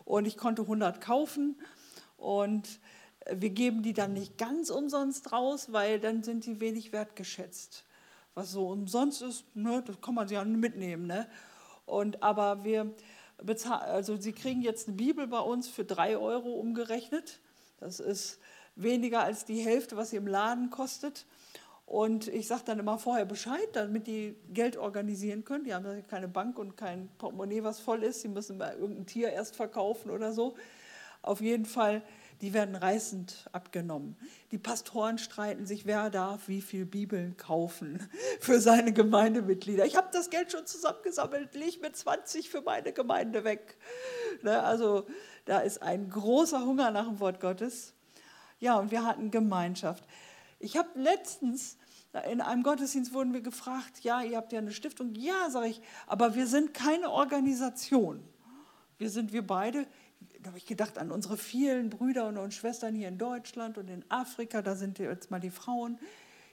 und 0.05 0.25
ich 0.25 0.37
konnte 0.37 0.63
100 0.63 1.01
kaufen 1.01 1.55
und 2.17 2.79
wir 3.35 3.49
geben 3.49 3.83
die 3.83 3.93
dann 3.93 4.13
nicht 4.13 4.37
ganz 4.37 4.69
umsonst 4.69 5.31
raus, 5.31 5.71
weil 5.71 5.99
dann 5.99 6.23
sind 6.23 6.45
die 6.45 6.59
wenig 6.59 6.91
wertgeschätzt. 6.91 7.83
Was 8.35 8.51
so 8.51 8.69
umsonst 8.69 9.21
ist, 9.21 9.43
ne, 9.55 9.83
das 9.85 9.99
kann 10.01 10.13
man 10.13 10.27
sich 10.27 10.37
ja 10.37 10.45
mitnehmen. 10.45 11.07
Ne? 11.07 11.27
Und, 11.85 12.21
aber 12.21 12.63
wir 12.63 12.93
bezahlen, 13.43 13.89
also 13.89 14.15
Sie 14.17 14.33
kriegen 14.33 14.61
jetzt 14.61 14.87
eine 14.87 14.97
Bibel 14.97 15.27
bei 15.27 15.39
uns 15.39 15.67
für 15.67 15.85
drei 15.85 16.17
Euro 16.17 16.51
umgerechnet. 16.51 17.39
Das 17.79 17.99
ist 17.99 18.39
weniger 18.75 19.23
als 19.23 19.45
die 19.45 19.59
Hälfte, 19.59 19.97
was 19.97 20.11
sie 20.11 20.17
im 20.17 20.27
Laden 20.27 20.69
kostet. 20.69 21.25
Und 21.85 22.27
ich 22.27 22.47
sage 22.47 22.63
dann 22.65 22.79
immer 22.79 22.99
vorher 22.99 23.25
Bescheid, 23.25 23.69
damit 23.73 24.07
die 24.07 24.35
Geld 24.49 24.75
organisieren 24.75 25.45
können. 25.45 25.63
Die 25.63 25.73
haben 25.73 26.05
keine 26.07 26.27
Bank 26.27 26.59
und 26.59 26.75
kein 26.75 27.09
Portemonnaie, 27.17 27.63
was 27.63 27.79
voll 27.79 28.03
ist. 28.03 28.21
Sie 28.21 28.27
müssen 28.27 28.57
mal 28.57 28.75
irgendein 28.75 29.05
Tier 29.05 29.29
erst 29.31 29.55
verkaufen 29.55 30.11
oder 30.11 30.33
so. 30.33 30.55
Auf 31.21 31.39
jeden 31.39 31.65
Fall, 31.65 32.01
die 32.41 32.53
werden 32.53 32.75
reißend 32.75 33.49
abgenommen. 33.51 34.15
Die 34.51 34.57
Pastoren 34.57 35.17
streiten 35.17 35.65
sich, 35.65 35.85
wer 35.85 36.09
darf 36.09 36.47
wie 36.47 36.61
viel 36.61 36.85
Bibeln 36.85 37.37
kaufen 37.37 38.09
für 38.39 38.59
seine 38.61 38.93
Gemeindemitglieder. 38.93 39.85
Ich 39.85 39.95
habe 39.95 40.09
das 40.11 40.29
Geld 40.29 40.51
schon 40.51 40.65
zusammengesammelt, 40.65 41.55
lege 41.55 41.79
mir 41.79 41.91
20 41.91 42.49
für 42.49 42.61
meine 42.61 42.93
Gemeinde 42.93 43.43
weg. 43.43 43.77
Ne, 44.43 44.61
also 44.61 45.07
da 45.45 45.59
ist 45.59 45.81
ein 45.81 46.09
großer 46.09 46.65
Hunger 46.65 46.91
nach 46.91 47.07
dem 47.07 47.19
Wort 47.19 47.39
Gottes. 47.39 47.93
Ja, 48.59 48.77
und 48.77 48.91
wir 48.91 49.05
hatten 49.05 49.31
Gemeinschaft. 49.31 50.03
Ich 50.59 50.77
habe 50.77 50.89
letztens 50.95 51.77
in 52.31 52.41
einem 52.41 52.63
Gottesdienst 52.63 53.13
wurden 53.13 53.33
wir 53.33 53.41
gefragt, 53.41 54.03
ja, 54.03 54.21
ihr 54.21 54.37
habt 54.37 54.51
ja 54.51 54.59
eine 54.59 54.71
Stiftung. 54.71 55.13
Ja, 55.13 55.49
sage 55.49 55.67
ich, 55.67 55.81
aber 56.07 56.35
wir 56.35 56.47
sind 56.47 56.73
keine 56.73 57.11
Organisation. 57.11 58.23
Wir 58.97 59.09
sind 59.09 59.33
wir 59.33 59.45
beide. 59.45 59.85
Da 60.39 60.49
habe 60.49 60.57
ich 60.57 60.65
gedacht 60.65 60.97
an 60.97 61.11
unsere 61.11 61.37
vielen 61.37 61.89
Brüder 61.89 62.27
und 62.27 62.53
Schwestern 62.53 62.95
hier 62.95 63.07
in 63.07 63.17
Deutschland 63.17 63.77
und 63.77 63.89
in 63.89 64.03
Afrika. 64.09 64.61
Da 64.61 64.75
sind 64.75 64.99
jetzt 64.99 65.31
mal 65.31 65.39
die 65.39 65.49
Frauen. 65.49 65.99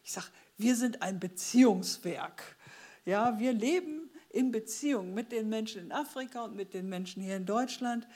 Ich 0.02 0.12
sage, 0.12 0.26
wir 0.56 0.76
sind 0.76 1.02
ein 1.02 1.20
Beziehungswerk. 1.20 2.56
Ja, 3.04 3.38
wir 3.38 3.52
leben 3.52 4.10
in 4.30 4.50
Beziehung 4.50 5.14
mit 5.14 5.32
den 5.32 5.48
Menschen 5.48 5.82
in 5.82 5.92
Afrika 5.92 6.44
und 6.44 6.56
mit 6.56 6.74
den 6.74 6.88
Menschen 6.88 7.22
hier 7.22 7.36
in 7.36 7.46
Deutschland. 7.46 8.06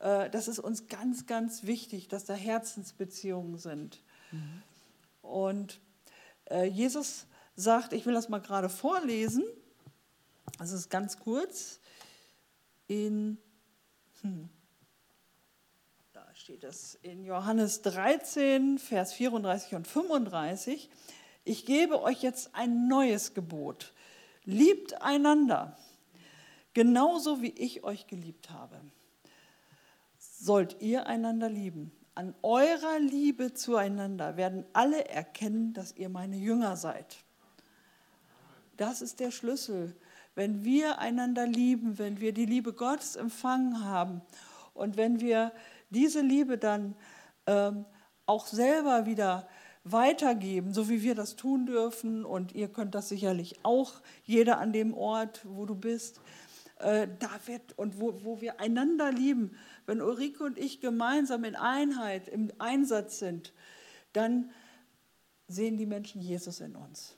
Äh, 0.00 0.30
das 0.30 0.48
ist 0.48 0.58
uns 0.58 0.86
ganz, 0.86 1.26
ganz 1.26 1.64
wichtig, 1.64 2.08
dass 2.08 2.24
da 2.24 2.34
Herzensbeziehungen 2.34 3.58
sind. 3.58 4.02
Mhm. 4.30 4.62
Und 5.22 5.80
äh, 6.50 6.64
Jesus 6.64 7.26
sagt, 7.56 7.92
ich 7.92 8.06
will 8.06 8.14
das 8.14 8.28
mal 8.28 8.40
gerade 8.40 8.68
vorlesen, 8.68 9.44
das 10.58 10.72
ist 10.72 10.90
ganz 10.90 11.18
kurz, 11.18 11.80
in, 12.86 13.38
hm, 14.22 14.48
steht 16.48 16.64
es 16.64 16.94
in 17.02 17.26
Johannes 17.26 17.82
13, 17.82 18.78
Vers 18.78 19.12
34 19.12 19.74
und 19.74 19.86
35, 19.86 20.88
ich 21.44 21.66
gebe 21.66 22.00
euch 22.00 22.22
jetzt 22.22 22.54
ein 22.54 22.88
neues 22.88 23.34
Gebot, 23.34 23.92
liebt 24.46 25.02
einander, 25.02 25.76
genauso 26.72 27.42
wie 27.42 27.50
ich 27.50 27.84
euch 27.84 28.06
geliebt 28.06 28.48
habe. 28.48 28.80
Sollt 30.18 30.80
ihr 30.80 31.06
einander 31.06 31.50
lieben. 31.50 31.92
An 32.14 32.34
eurer 32.40 32.98
Liebe 32.98 33.52
zueinander 33.52 34.38
werden 34.38 34.64
alle 34.72 35.06
erkennen, 35.06 35.74
dass 35.74 35.94
ihr 35.96 36.08
meine 36.08 36.38
Jünger 36.38 36.78
seid. 36.78 37.18
Das 38.78 39.02
ist 39.02 39.20
der 39.20 39.32
Schlüssel. 39.32 39.94
Wenn 40.34 40.64
wir 40.64 40.98
einander 40.98 41.46
lieben, 41.46 41.98
wenn 41.98 42.20
wir 42.20 42.32
die 42.32 42.46
Liebe 42.46 42.72
Gottes 42.72 43.16
empfangen 43.16 43.84
haben 43.84 44.22
und 44.72 44.96
wenn 44.96 45.20
wir 45.20 45.52
diese 45.90 46.20
Liebe 46.20 46.58
dann 46.58 46.96
ähm, 47.46 47.84
auch 48.26 48.46
selber 48.46 49.06
wieder 49.06 49.48
weitergeben, 49.84 50.74
so 50.74 50.88
wie 50.88 51.02
wir 51.02 51.14
das 51.14 51.36
tun 51.36 51.66
dürfen, 51.66 52.24
und 52.24 52.54
ihr 52.54 52.68
könnt 52.68 52.94
das 52.94 53.08
sicherlich 53.08 53.56
auch, 53.62 53.94
jeder 54.24 54.58
an 54.58 54.72
dem 54.72 54.94
Ort, 54.94 55.42
wo 55.44 55.64
du 55.64 55.74
bist, 55.74 56.20
äh, 56.80 57.08
da 57.18 57.30
wird 57.46 57.76
und 57.78 58.00
wo, 58.00 58.24
wo 58.24 58.40
wir 58.40 58.60
einander 58.60 59.10
lieben, 59.10 59.56
wenn 59.86 60.02
Ulrike 60.02 60.44
und 60.44 60.58
ich 60.58 60.80
gemeinsam 60.80 61.44
in 61.44 61.56
Einheit, 61.56 62.28
im 62.28 62.52
Einsatz 62.58 63.18
sind, 63.18 63.52
dann 64.12 64.50
sehen 65.48 65.78
die 65.78 65.86
Menschen 65.86 66.20
Jesus 66.20 66.60
in 66.60 66.76
uns. 66.76 67.16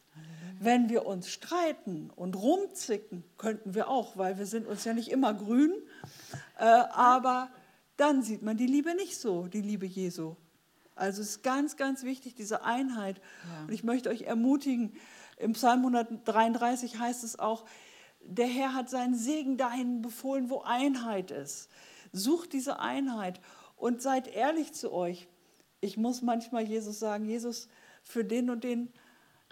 Wenn 0.60 0.88
wir 0.88 1.06
uns 1.06 1.28
streiten 1.30 2.10
und 2.14 2.36
rumzicken, 2.36 3.24
könnten 3.38 3.74
wir 3.74 3.88
auch, 3.88 4.16
weil 4.16 4.38
wir 4.38 4.46
sind 4.46 4.66
uns 4.66 4.84
ja 4.84 4.92
nicht 4.92 5.10
immer 5.10 5.34
grün, 5.34 5.72
äh, 6.58 6.64
aber 6.64 7.50
dann 8.00 8.22
sieht 8.22 8.42
man 8.42 8.56
die 8.56 8.66
Liebe 8.66 8.94
nicht 8.94 9.18
so, 9.18 9.46
die 9.46 9.60
Liebe 9.60 9.86
Jesu. 9.86 10.36
Also 10.94 11.22
es 11.22 11.30
ist 11.30 11.42
ganz, 11.42 11.76
ganz 11.76 12.02
wichtig, 12.02 12.34
diese 12.34 12.64
Einheit. 12.64 13.20
Ja. 13.48 13.64
Und 13.64 13.72
ich 13.72 13.84
möchte 13.84 14.08
euch 14.08 14.22
ermutigen, 14.22 14.94
im 15.36 15.52
Psalm 15.52 15.80
133 15.80 16.98
heißt 16.98 17.24
es 17.24 17.38
auch, 17.38 17.64
der 18.22 18.46
Herr 18.46 18.74
hat 18.74 18.90
seinen 18.90 19.14
Segen 19.14 19.56
dahin 19.56 20.02
befohlen, 20.02 20.50
wo 20.50 20.60
Einheit 20.60 21.30
ist. 21.30 21.70
Sucht 22.12 22.52
diese 22.52 22.80
Einheit 22.80 23.40
und 23.76 24.02
seid 24.02 24.28
ehrlich 24.28 24.72
zu 24.72 24.92
euch. 24.92 25.28
Ich 25.80 25.96
muss 25.96 26.20
manchmal 26.20 26.64
Jesus 26.64 26.98
sagen, 26.98 27.24
Jesus, 27.24 27.68
für 28.02 28.24
den 28.24 28.50
und 28.50 28.64
den, 28.64 28.92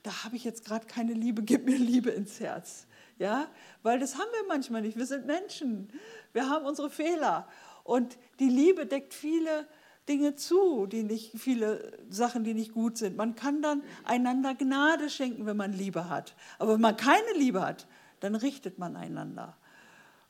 da 0.03 0.25
habe 0.25 0.37
ich 0.37 0.45
jetzt 0.45 0.65
gerade 0.65 0.87
keine 0.87 1.15
Liebe, 1.15 1.43
gib 1.43 1.65
mir 1.65 1.79
Liebe 1.79 2.11
ins 2.11 2.41
Herz. 2.41 2.87
Ja, 3.19 3.49
weil 3.83 3.99
das 3.99 4.15
haben 4.15 4.31
wir 4.33 4.47
manchmal 4.47 4.83
nicht. 4.83 4.97
Wir 4.97 5.07
sind 5.07 5.27
Menschen. 5.27 5.93
Wir 6.33 6.49
haben 6.49 6.67
unsere 6.67 6.89
Fehler. 6.89 7.49
Und 7.89 8.19
die 8.39 8.51
Liebe 8.51 8.85
deckt 8.85 9.15
viele 9.15 9.67
Dinge 10.11 10.35
zu, 10.35 10.85
die 10.85 11.03
nicht, 11.03 11.33
viele 11.39 11.99
Sachen, 12.11 12.45
die 12.45 12.53
nicht 12.53 12.75
gut 12.75 12.99
sind. 12.99 13.17
Man 13.17 13.35
kann 13.35 13.63
dann 13.63 13.83
einander 14.05 14.55
Gnade 14.55 15.09
schenken, 15.09 15.47
wenn 15.47 15.57
man 15.57 15.73
Liebe 15.73 16.11
hat. 16.11 16.35
Aber 16.59 16.75
wenn 16.75 16.83
man 16.83 16.99
keine 16.99 17.33
Liebe 17.35 17.63
hat, 17.63 17.87
dann 18.21 18.35
richtet 18.35 18.79
man 18.79 18.95
einander. 18.95 19.57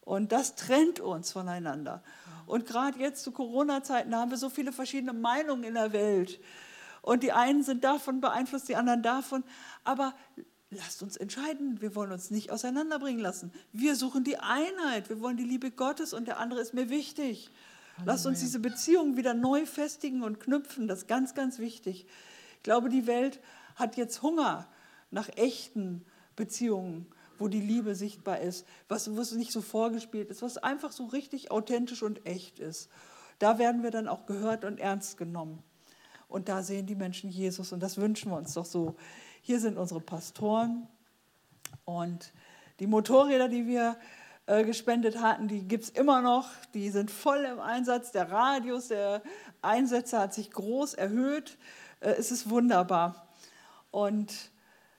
Und 0.02 0.30
das 0.30 0.54
trennt 0.54 1.00
uns 1.00 1.32
voneinander. 1.32 2.04
Und 2.46 2.64
gerade 2.64 2.96
jetzt 3.00 3.24
zu 3.24 3.32
Corona-Zeiten 3.32 4.14
haben 4.14 4.30
wir 4.30 4.38
so 4.38 4.50
viele 4.50 4.70
verschiedene 4.70 5.12
Meinungen 5.12 5.64
in 5.64 5.74
der 5.74 5.92
Welt. 5.92 6.38
Und 7.02 7.24
die 7.24 7.32
einen 7.32 7.64
sind 7.64 7.82
davon 7.82 8.20
beeinflusst, 8.20 8.68
die 8.68 8.76
anderen 8.76 9.02
davon. 9.02 9.42
Aber 9.82 10.14
lasst 10.70 11.02
uns 11.02 11.16
entscheiden. 11.16 11.80
Wir 11.80 11.94
wollen 11.94 12.12
uns 12.12 12.30
nicht 12.30 12.50
auseinanderbringen 12.50 13.20
lassen. 13.20 13.52
Wir 13.72 13.96
suchen 13.96 14.24
die 14.24 14.38
Einheit. 14.38 15.08
Wir 15.08 15.20
wollen 15.20 15.36
die 15.36 15.44
Liebe 15.44 15.70
Gottes 15.70 16.12
und 16.12 16.28
der 16.28 16.38
andere 16.38 16.60
ist 16.60 16.74
mir 16.74 16.90
wichtig. 16.90 17.50
Lasst 18.04 18.26
uns 18.26 18.40
diese 18.40 18.60
Beziehung 18.60 19.16
wieder 19.16 19.34
neu 19.34 19.66
festigen 19.66 20.22
und 20.22 20.38
knüpfen. 20.38 20.86
Das 20.86 21.00
ist 21.00 21.08
ganz, 21.08 21.34
ganz 21.34 21.58
wichtig. 21.58 22.06
Ich 22.56 22.62
glaube, 22.62 22.88
die 22.88 23.06
Welt 23.06 23.40
hat 23.74 23.96
jetzt 23.96 24.22
Hunger 24.22 24.68
nach 25.10 25.28
echten 25.36 26.04
Beziehungen 26.36 27.06
wo 27.38 27.48
die 27.48 27.60
Liebe 27.60 27.94
sichtbar 27.94 28.40
ist, 28.40 28.66
was, 28.88 29.16
was 29.16 29.32
nicht 29.32 29.52
so 29.52 29.60
vorgespielt 29.60 30.30
ist, 30.30 30.42
was 30.42 30.58
einfach 30.58 30.92
so 30.92 31.06
richtig 31.06 31.50
authentisch 31.50 32.02
und 32.02 32.26
echt 32.26 32.58
ist. 32.58 32.90
Da 33.38 33.58
werden 33.58 33.82
wir 33.82 33.90
dann 33.90 34.08
auch 34.08 34.26
gehört 34.26 34.64
und 34.64 34.80
ernst 34.80 35.16
genommen. 35.16 35.62
Und 36.26 36.48
da 36.48 36.62
sehen 36.62 36.86
die 36.86 36.96
Menschen 36.96 37.30
Jesus 37.30 37.72
und 37.72 37.80
das 37.82 37.96
wünschen 37.96 38.30
wir 38.30 38.36
uns 38.36 38.54
doch 38.54 38.66
so. 38.66 38.96
Hier 39.48 39.60
sind 39.60 39.78
unsere 39.78 40.02
Pastoren 40.02 40.86
und 41.86 42.34
die 42.80 42.86
Motorräder, 42.86 43.48
die 43.48 43.66
wir 43.66 43.96
äh, 44.44 44.62
gespendet 44.62 45.22
hatten, 45.22 45.48
die 45.48 45.66
gibt 45.66 45.84
es 45.84 45.88
immer 45.88 46.20
noch. 46.20 46.50
Die 46.74 46.90
sind 46.90 47.10
voll 47.10 47.46
im 47.50 47.58
Einsatz. 47.58 48.12
Der 48.12 48.30
Radius 48.30 48.88
der 48.88 49.22
Einsätze 49.62 50.18
hat 50.18 50.34
sich 50.34 50.50
groß 50.50 50.92
erhöht. 50.92 51.56
Äh, 52.00 52.10
es 52.18 52.30
ist 52.30 52.50
wunderbar. 52.50 53.26
Und 53.90 54.50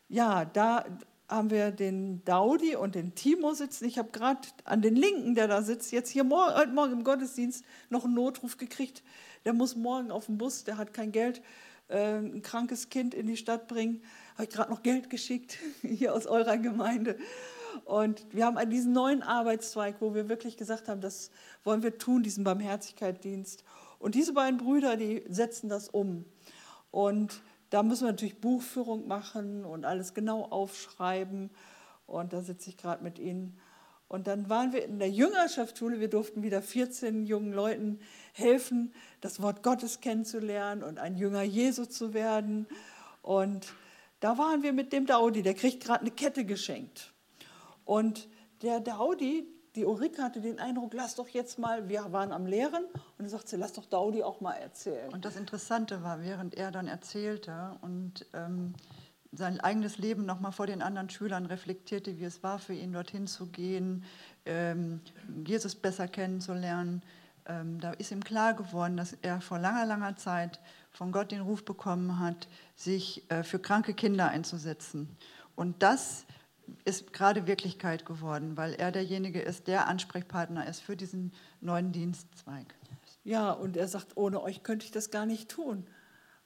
ja, 0.08 0.46
da, 0.46 0.84
haben 1.28 1.52
wir 1.52 1.70
den 1.70 2.26
Daudi 2.26 2.76
und 2.76 2.96
den 2.96 3.14
Timo 3.14 3.54
sitzen. 3.54 3.86
Ich 3.86 4.00
habe 4.00 4.10
gerade 4.10 4.48
an 4.64 4.82
den 4.82 4.96
Linken, 4.96 5.36
der 5.36 5.48
da 5.48 5.62
sitzt, 5.62 5.92
jetzt 5.92 6.10
hier 6.10 6.24
morgen, 6.24 6.56
heute 6.56 6.72
Morgen 6.72 6.94
im 6.94 7.04
Gottesdienst 7.04 7.64
noch 7.92 8.04
einen 8.04 8.16
Notruf 8.16 8.58
gekriegt. 8.58 9.04
Der 9.46 9.54
muss 9.54 9.76
morgen 9.76 10.10
auf 10.10 10.26
den 10.26 10.40
Bus, 10.40 10.64
der 10.64 10.80
hat 10.80 10.92
kein 10.92 11.12
Geld, 11.12 11.44
äh, 11.88 12.18
ein 12.18 12.42
krankes 12.42 12.90
Kind 12.90 13.14
in 13.14 13.28
die 13.28 13.38
Stadt 13.38 13.68
bringen. 13.68 14.02
Ich 14.42 14.50
gerade 14.50 14.72
noch 14.72 14.84
Geld 14.84 15.10
geschickt, 15.10 15.58
hier 15.82 16.14
aus 16.14 16.26
eurer 16.26 16.58
Gemeinde. 16.58 17.18
Und 17.86 18.26
wir 18.32 18.46
haben 18.46 18.70
diesen 18.70 18.94
neuen 18.94 19.22
Arbeitszweig, 19.22 19.96
wo 20.00 20.14
wir 20.14 20.30
wirklich 20.30 20.58
gesagt 20.58 20.88
haben, 20.88 21.02
das 21.02 21.32
wollen 21.64 21.84
wir 21.84 21.98
tun, 21.98 22.24
diesen 22.24 22.44
Barmherzigkeitsdienst. 22.44 23.64
Und 24.00 24.16
diese 24.16 24.34
beiden 24.34 24.58
Brüder, 24.58 24.96
die 24.96 25.24
setzen 25.28 25.70
das 25.70 25.90
um. 25.90 26.26
Und 26.92 27.42
da 27.70 27.84
müssen 27.84 28.06
wir 28.06 28.12
natürlich 28.12 28.40
Buchführung 28.40 29.08
machen 29.08 29.66
und 29.66 29.86
alles 29.86 30.14
genau 30.14 30.44
aufschreiben. 30.44 31.52
Und 32.08 32.34
da 32.34 32.42
sitze 32.42 32.70
ich 32.70 32.78
gerade 32.78 33.04
mit 33.04 33.20
Ihnen. 33.20 33.60
Und 34.08 34.26
dann 34.26 34.50
waren 34.50 34.74
wir 34.74 34.84
in 34.84 34.98
der 34.98 35.10
Jüngerschaftsschule. 35.10 36.00
Wir 36.00 36.10
durften 36.10 36.42
wieder 36.42 36.64
14 36.64 37.28
jungen 37.28 37.54
Leuten 37.54 38.00
helfen, 38.34 38.92
das 39.22 39.42
Wort 39.42 39.62
Gottes 39.62 40.02
kennenzulernen 40.02 40.82
und 40.82 40.98
ein 40.98 41.16
Jünger 41.16 41.44
Jesu 41.44 41.86
zu 41.86 42.16
werden. 42.16 42.68
Und 43.22 43.68
Da 44.20 44.38
waren 44.38 44.64
wir 44.64 44.74
mit 44.74 44.92
dem 44.92 45.06
Daudi, 45.06 45.42
der 45.42 45.54
kriegt 45.54 45.84
gerade 45.84 46.02
eine 46.02 46.12
Kette 46.12 46.46
geschenkt. 46.46 47.14
Und 47.86 48.28
der 48.62 48.80
Daudi, 48.80 49.48
die 49.76 49.86
Ulrike 49.86 50.22
hatte 50.22 50.42
den 50.42 50.60
Eindruck, 50.60 50.94
lass 50.94 51.16
doch 51.16 51.30
jetzt 51.30 51.58
mal, 51.58 51.88
wir 51.88 52.12
waren 52.12 52.32
am 52.32 52.46
Lehren 52.46 52.84
und 52.84 53.20
dann 53.20 53.30
sagt 53.30 53.48
sie, 53.48 53.56
lass 53.56 53.74
doch 53.74 53.86
Daudi 53.86 54.24
auch 54.24 54.42
mal 54.42 54.54
erzählen. 54.54 55.12
Und 55.14 55.26
das 55.26 55.38
Interessante 55.38 56.04
war, 56.04 56.22
während 56.22 56.56
er 56.56 56.72
dann 56.72 56.88
erzählte 56.88 57.78
und 57.82 58.26
ähm, 58.34 58.74
sein 59.32 59.60
eigenes 59.60 59.98
Leben 59.98 60.26
nochmal 60.26 60.52
vor 60.52 60.68
den 60.68 60.82
anderen 60.82 61.10
Schülern 61.10 61.46
reflektierte, 61.46 62.20
wie 62.20 62.26
es 62.26 62.44
war 62.44 62.60
für 62.60 62.74
ihn, 62.74 62.92
dorthin 62.92 63.28
zu 63.28 63.48
gehen, 63.48 64.04
ähm, 64.46 65.02
Jesus 65.46 65.76
besser 65.76 66.08
kennenzulernen, 66.08 67.04
ähm, 67.46 67.80
da 67.80 67.92
ist 67.94 68.12
ihm 68.12 68.24
klar 68.24 68.54
geworden, 68.54 68.98
dass 68.98 69.14
er 69.22 69.42
vor 69.42 69.60
langer, 69.60 69.86
langer 69.86 70.16
Zeit 70.16 70.60
von 70.92 71.12
Gott 71.12 71.32
den 71.32 71.42
Ruf 71.42 71.64
bekommen 71.64 72.20
hat, 72.20 72.48
sich 72.76 73.30
äh, 73.30 73.44
für 73.44 73.60
kranke 73.60 73.94
Kinder 73.94 74.30
einzusetzen. 74.30 75.16
Und 75.56 75.82
das 75.84 76.26
ist 76.86 77.14
gerade 77.14 77.48
Wirklichkeit 77.48 78.06
geworden, 78.06 78.58
weil 78.58 78.74
er 78.74 78.92
derjenige 78.92 79.42
ist, 79.42 79.68
der 79.68 79.88
Ansprechpartner 79.88 80.68
ist 80.68 80.82
für 80.82 80.96
diesen 80.96 81.34
neuen 81.62 81.92
Dienstzweig. 81.92 82.76
Ja, 83.24 83.52
und 83.52 83.78
er 83.78 83.88
sagt, 83.88 84.18
ohne 84.18 84.42
euch 84.42 84.64
könnte 84.64 84.86
ich 84.86 84.92
das 84.92 85.12
gar 85.12 85.26
nicht 85.26 85.50
tun. 85.50 85.86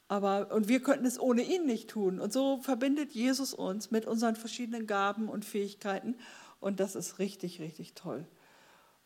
Aber, 0.08 0.54
und 0.54 0.68
wir 0.68 0.82
könnten 0.82 1.06
es 1.06 1.20
ohne 1.20 1.41
ihn 1.41 1.66
nicht 1.66 1.89
tun. 1.89 2.20
Und 2.20 2.34
so 2.34 2.62
verbindet 2.62 3.14
Jesus 3.14 3.54
uns 3.54 3.91
mit 3.91 4.06
unseren 4.06 4.36
verschiedenen 4.36 4.86
Gaben 4.86 5.30
und 5.30 5.46
Fähigkeiten. 5.46 6.16
Und 6.60 6.80
das 6.80 6.96
ist 6.96 7.20
richtig, 7.20 7.60
richtig 7.60 7.94
toll. 7.94 8.26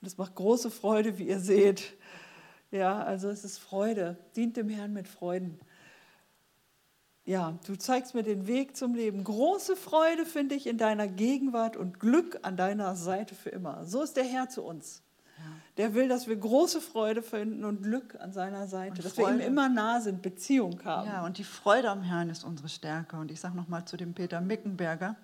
Und 0.02 0.08
es 0.08 0.18
macht 0.18 0.36
große 0.36 0.70
Freude, 0.72 1.18
wie 1.18 1.28
ihr 1.28 1.40
seht. 1.40 1.94
Ja, 2.72 3.02
also 3.04 3.30
es 3.30 3.44
ist 3.44 3.60
Freude. 3.60 4.18
Dient 4.36 4.58
dem 4.58 4.70
Herrn 4.70 4.94
mit 4.94 5.08
Freuden. 5.08 5.60
Ja, 7.26 7.60
du 7.66 7.76
zeigst 7.76 8.16
mir 8.16 8.24
den 8.24 8.48
Weg 8.48 8.78
zum 8.78 8.96
Leben. 8.96 9.24
Große 9.24 9.76
Freude 9.76 10.26
finde 10.26 10.56
ich 10.56 10.66
in 10.66 10.78
deiner 10.78 11.08
Gegenwart 11.08 11.76
und 11.76 12.00
Glück 12.00 12.40
an 12.44 12.56
deiner 12.56 12.96
Seite 12.96 13.36
für 13.36 13.50
immer. 13.50 13.86
So 13.86 14.02
ist 14.02 14.16
der 14.16 14.24
Herr 14.24 14.50
zu 14.50 14.64
uns. 14.64 15.02
Der 15.78 15.94
will, 15.94 16.08
dass 16.08 16.28
wir 16.28 16.36
große 16.36 16.82
Freude 16.82 17.22
finden 17.22 17.64
und 17.64 17.84
Glück 17.84 18.20
an 18.20 18.34
seiner 18.34 18.68
Seite, 18.68 18.96
und 18.96 19.06
dass 19.06 19.14
Freude. 19.14 19.38
wir 19.38 19.46
ihm 19.46 19.48
immer 19.48 19.70
nah 19.70 20.02
sind, 20.02 20.24
Beziehung 20.24 20.84
haben. 20.84 21.08
Ja, 21.08 21.24
und 21.24 21.38
die 21.38 21.44
Freude 21.44 21.92
am 21.92 22.02
Herrn 22.02 22.32
ist 22.32 22.44
unsere 22.44 22.68
Stärke. 22.68 23.18
Und 23.18 23.30
ich 23.30 23.40
sage 23.40 23.56
nochmal 23.56 23.86
zu 23.86 23.96
dem 23.96 24.14
Peter 24.16 24.42
Mickenberger, 24.42 25.16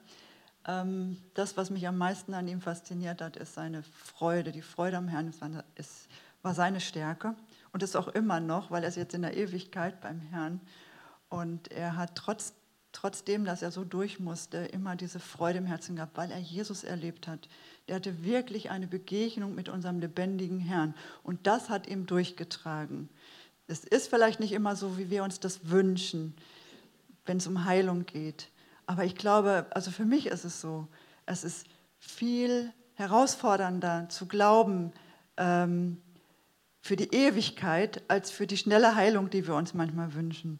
ähm, 0.67 1.17
das, 1.33 1.57
was 1.57 1.71
mich 1.71 1.87
am 1.87 1.97
meisten 1.97 2.35
an 2.35 2.47
ihm 2.47 2.61
fasziniert 2.61 3.21
hat, 3.21 3.35
ist 3.35 3.55
seine 3.55 3.81
Freude. 3.81 4.51
Die 4.51 4.61
Freude 4.61 4.97
am 4.97 5.07
Herrn 5.07 5.27
ist, 5.27 5.41
ist, 5.75 6.07
war 6.43 6.53
seine 6.53 6.79
Stärke 6.79 7.35
und 7.71 7.81
ist 7.81 7.95
auch 7.95 8.09
immer 8.09 8.39
noch, 8.39 8.69
weil 8.69 8.83
er 8.83 8.89
ist 8.89 8.97
jetzt 8.97 9.15
in 9.15 9.23
der 9.23 9.35
Ewigkeit 9.35 9.99
beim 10.01 10.19
Herrn. 10.19 10.61
Und 11.29 11.71
er 11.71 11.95
hat 11.95 12.13
trotz, 12.15 12.53
trotzdem, 12.91 13.45
dass 13.45 13.63
er 13.63 13.71
so 13.71 13.83
durch 13.83 14.19
musste, 14.19 14.57
immer 14.57 14.95
diese 14.95 15.19
Freude 15.19 15.57
im 15.57 15.65
Herzen 15.65 15.95
gehabt, 15.95 16.15
weil 16.15 16.29
er 16.29 16.39
Jesus 16.39 16.83
erlebt 16.83 17.27
hat. 17.27 17.49
Er 17.87 17.95
hatte 17.95 18.23
wirklich 18.23 18.69
eine 18.69 18.87
Begegnung 18.87 19.55
mit 19.55 19.69
unserem 19.69 19.99
lebendigen 19.99 20.59
Herrn. 20.59 20.93
Und 21.23 21.47
das 21.47 21.69
hat 21.69 21.87
ihm 21.87 22.05
durchgetragen. 22.05 23.09
Es 23.67 23.83
ist 23.85 24.09
vielleicht 24.09 24.39
nicht 24.39 24.51
immer 24.51 24.75
so, 24.75 24.97
wie 24.97 25.09
wir 25.09 25.23
uns 25.23 25.39
das 25.39 25.69
wünschen, 25.69 26.35
wenn 27.25 27.37
es 27.37 27.47
um 27.47 27.65
Heilung 27.65 28.05
geht. 28.05 28.49
Aber 28.85 29.05
ich 29.05 29.15
glaube, 29.15 29.65
also 29.71 29.91
für 29.91 30.05
mich 30.05 30.27
ist 30.27 30.43
es 30.43 30.59
so, 30.59 30.87
es 31.25 31.45
ist 31.45 31.65
viel 31.97 32.71
herausfordernder 32.95 34.09
zu 34.09 34.27
glauben 34.27 34.91
ähm, 35.37 36.01
für 36.83 36.97
die 36.97 37.15
Ewigkeit 37.15 38.03
als 38.09 38.29
für 38.29 38.45
die 38.45 38.57
schnelle 38.57 38.95
Heilung, 38.95 39.29
die 39.29 39.47
wir 39.47 39.55
uns 39.55 39.73
manchmal 39.73 40.13
wünschen. 40.15 40.59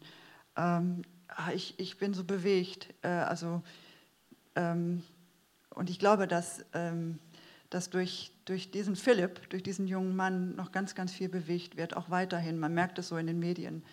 Ähm, 0.56 1.02
ah, 1.28 1.52
ich, 1.52 1.78
ich 1.78 1.98
bin 1.98 2.14
so 2.14 2.24
bewegt. 2.24 2.88
Äh, 3.02 3.08
also, 3.08 3.62
ähm, 4.56 5.02
und 5.68 5.90
ich 5.90 5.98
glaube, 5.98 6.26
dass, 6.26 6.64
ähm, 6.72 7.18
dass 7.68 7.90
durch, 7.90 8.32
durch 8.46 8.70
diesen 8.70 8.96
Philipp, 8.96 9.50
durch 9.50 9.62
diesen 9.62 9.86
jungen 9.86 10.16
Mann 10.16 10.56
noch 10.56 10.72
ganz, 10.72 10.94
ganz 10.94 11.12
viel 11.12 11.28
bewegt 11.28 11.76
wird, 11.76 11.94
auch 11.94 12.08
weiterhin. 12.08 12.58
Man 12.58 12.72
merkt 12.72 12.98
es 12.98 13.08
so 13.08 13.18
in 13.18 13.26
den 13.26 13.38
Medien. 13.38 13.84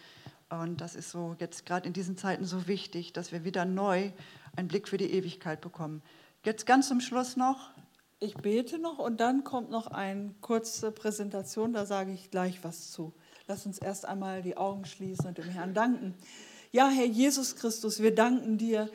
Und 0.47 0.79
das 0.79 0.95
ist 0.95 1.11
so 1.11 1.35
jetzt 1.37 1.65
gerade 1.65 1.85
in 1.85 1.91
diesen 1.91 2.15
Zeiten 2.15 2.45
so 2.45 2.65
wichtig, 2.65 3.11
dass 3.11 3.33
wir 3.33 3.43
wieder 3.43 3.65
neu 3.65 4.09
einen 4.55 4.69
Blick 4.69 4.87
für 4.87 4.97
die 4.97 5.11
Ewigkeit 5.11 5.59
bekommen. 5.59 6.01
Jetzt 6.45 6.65
ganz 6.65 6.87
zum 6.87 7.01
Schluss 7.01 7.35
noch. 7.35 7.71
Ich 8.23 8.35
bete 8.35 8.77
noch 8.77 8.99
und 8.99 9.19
dann 9.19 9.43
kommt 9.43 9.71
noch 9.71 9.87
eine 9.87 10.35
kurze 10.41 10.91
Präsentation, 10.91 11.73
da 11.73 11.87
sage 11.87 12.11
ich 12.11 12.29
gleich 12.29 12.63
was 12.63 12.91
zu. 12.91 13.13
Lass 13.47 13.65
uns 13.65 13.79
erst 13.79 14.05
einmal 14.05 14.43
die 14.43 14.57
Augen 14.57 14.85
schließen 14.85 15.25
und 15.25 15.39
dem 15.39 15.49
Herrn 15.49 15.73
danken. 15.73 16.13
Ja, 16.71 16.87
Herr 16.87 17.07
Jesus 17.07 17.55
Christus, 17.55 17.99
wir 17.99 18.13
danken 18.13 18.59
dir, 18.59 18.91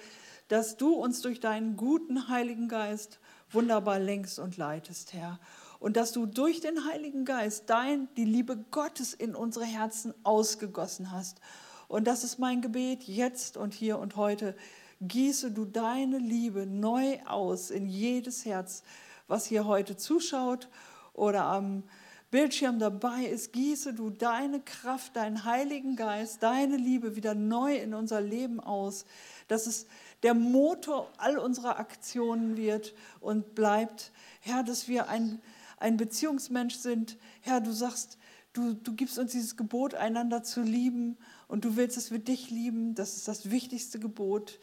dass 0.47 0.77
du 0.77 0.95
uns 0.95 1.22
durch 1.22 1.41
deinen 1.41 1.77
guten 1.77 2.29
Heiligen 2.29 2.68
Geist 2.68 3.18
wunderbar 3.51 3.99
lenkst 3.99 4.39
und 4.39 4.59
leitest, 4.59 5.12
Herr 5.12 5.41
und 5.81 5.97
dass 5.97 6.12
du 6.12 6.27
durch 6.27 6.61
den 6.61 6.85
Heiligen 6.85 7.24
Geist 7.24 7.64
dein, 7.68 8.09
die 8.16 8.24
Liebe 8.24 8.57
Gottes 8.70 9.12
in 9.12 9.35
unsere 9.35 9.64
Herzen 9.64 10.14
ausgegossen 10.22 11.11
hast. 11.11 11.41
Und 11.89 12.07
das 12.07 12.22
ist 12.22 12.39
mein 12.39 12.62
Gebet 12.62 13.03
jetzt 13.03 13.57
und 13.57 13.74
hier 13.74 13.99
und 13.99 14.14
heute. 14.14 14.57
Gieße 15.01 15.51
du 15.51 15.64
deine 15.64 16.18
Liebe 16.18 16.64
neu 16.64 17.18
aus 17.27 17.70
in 17.70 17.87
jedes 17.87 18.45
Herz, 18.45 18.83
was 19.29 19.47
hier 19.47 19.66
heute 19.66 19.97
zuschaut 19.97 20.68
oder 21.12 21.45
am 21.45 21.85
Bildschirm 22.31 22.79
dabei 22.79 23.24
ist. 23.24 23.53
Gieße 23.53 23.95
du 23.95 24.11
deine 24.11 24.61
Kraft, 24.61 25.16
deinen 25.16 25.45
Heiligen 25.45 25.97
Geist, 25.97 26.43
deine 26.43 26.77
Liebe 26.77 27.16
wieder 27.16 27.35
neu 27.35 27.77
in 27.77 27.95
unser 27.95 28.20
Leben 28.20 28.61
aus, 28.61 29.05
dass 29.49 29.66
es 29.66 29.87
der 30.22 30.35
Motor 30.35 31.11
all 31.18 31.39
unserer 31.39 31.79
Aktionen 31.79 32.57
wird 32.57 32.95
und 33.20 33.55
bleibt. 33.55 34.12
Herr, 34.41 34.62
dass 34.62 34.89
wir 34.89 35.09
ein 35.09 35.41
ein 35.79 35.97
Beziehungsmensch 35.97 36.74
sind. 36.77 37.16
Herr, 37.41 37.61
du 37.61 37.72
sagst, 37.72 38.18
du, 38.53 38.74
du 38.74 38.95
gibst 38.95 39.18
uns 39.18 39.33
dieses 39.33 39.57
Gebot, 39.57 39.95
einander 39.95 40.43
zu 40.43 40.62
lieben 40.62 41.16
und 41.49 41.64
du 41.64 41.77
willst, 41.77 41.97
dass 41.97 42.11
wir 42.11 42.18
dich 42.18 42.51
lieben. 42.51 42.95
Das 42.95 43.16
ist 43.16 43.29
das 43.29 43.51
wichtigste 43.51 43.99
Gebot, 43.99 44.59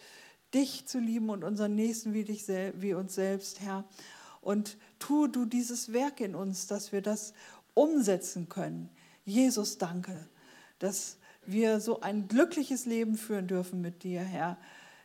dich 0.53 0.85
zu 0.85 0.99
lieben 0.99 1.29
und 1.29 1.43
unseren 1.43 1.75
Nächsten 1.75 2.13
wie, 2.13 2.23
dich, 2.23 2.47
wie 2.47 2.93
uns 2.93 3.15
selbst, 3.15 3.61
Herr. 3.61 3.85
Und 4.43 4.77
tu 4.99 5.27
du 5.27 5.45
dieses 5.45 5.93
Werk 5.93 6.19
in 6.19 6.35
uns, 6.35 6.67
dass 6.67 6.91
wir 6.91 7.01
das 7.01 7.33
umsetzen 7.73 8.49
können. 8.49 8.89
Jesus, 9.25 9.77
danke, 9.77 10.27
dass 10.79 11.17
wir 11.45 11.79
so 11.79 12.01
ein 12.01 12.27
glückliches 12.27 12.85
Leben 12.85 13.15
führen 13.15 13.47
dürfen 13.47 13.81
mit 13.81 14.03
dir, 14.03 14.21
Herr. 14.21 14.57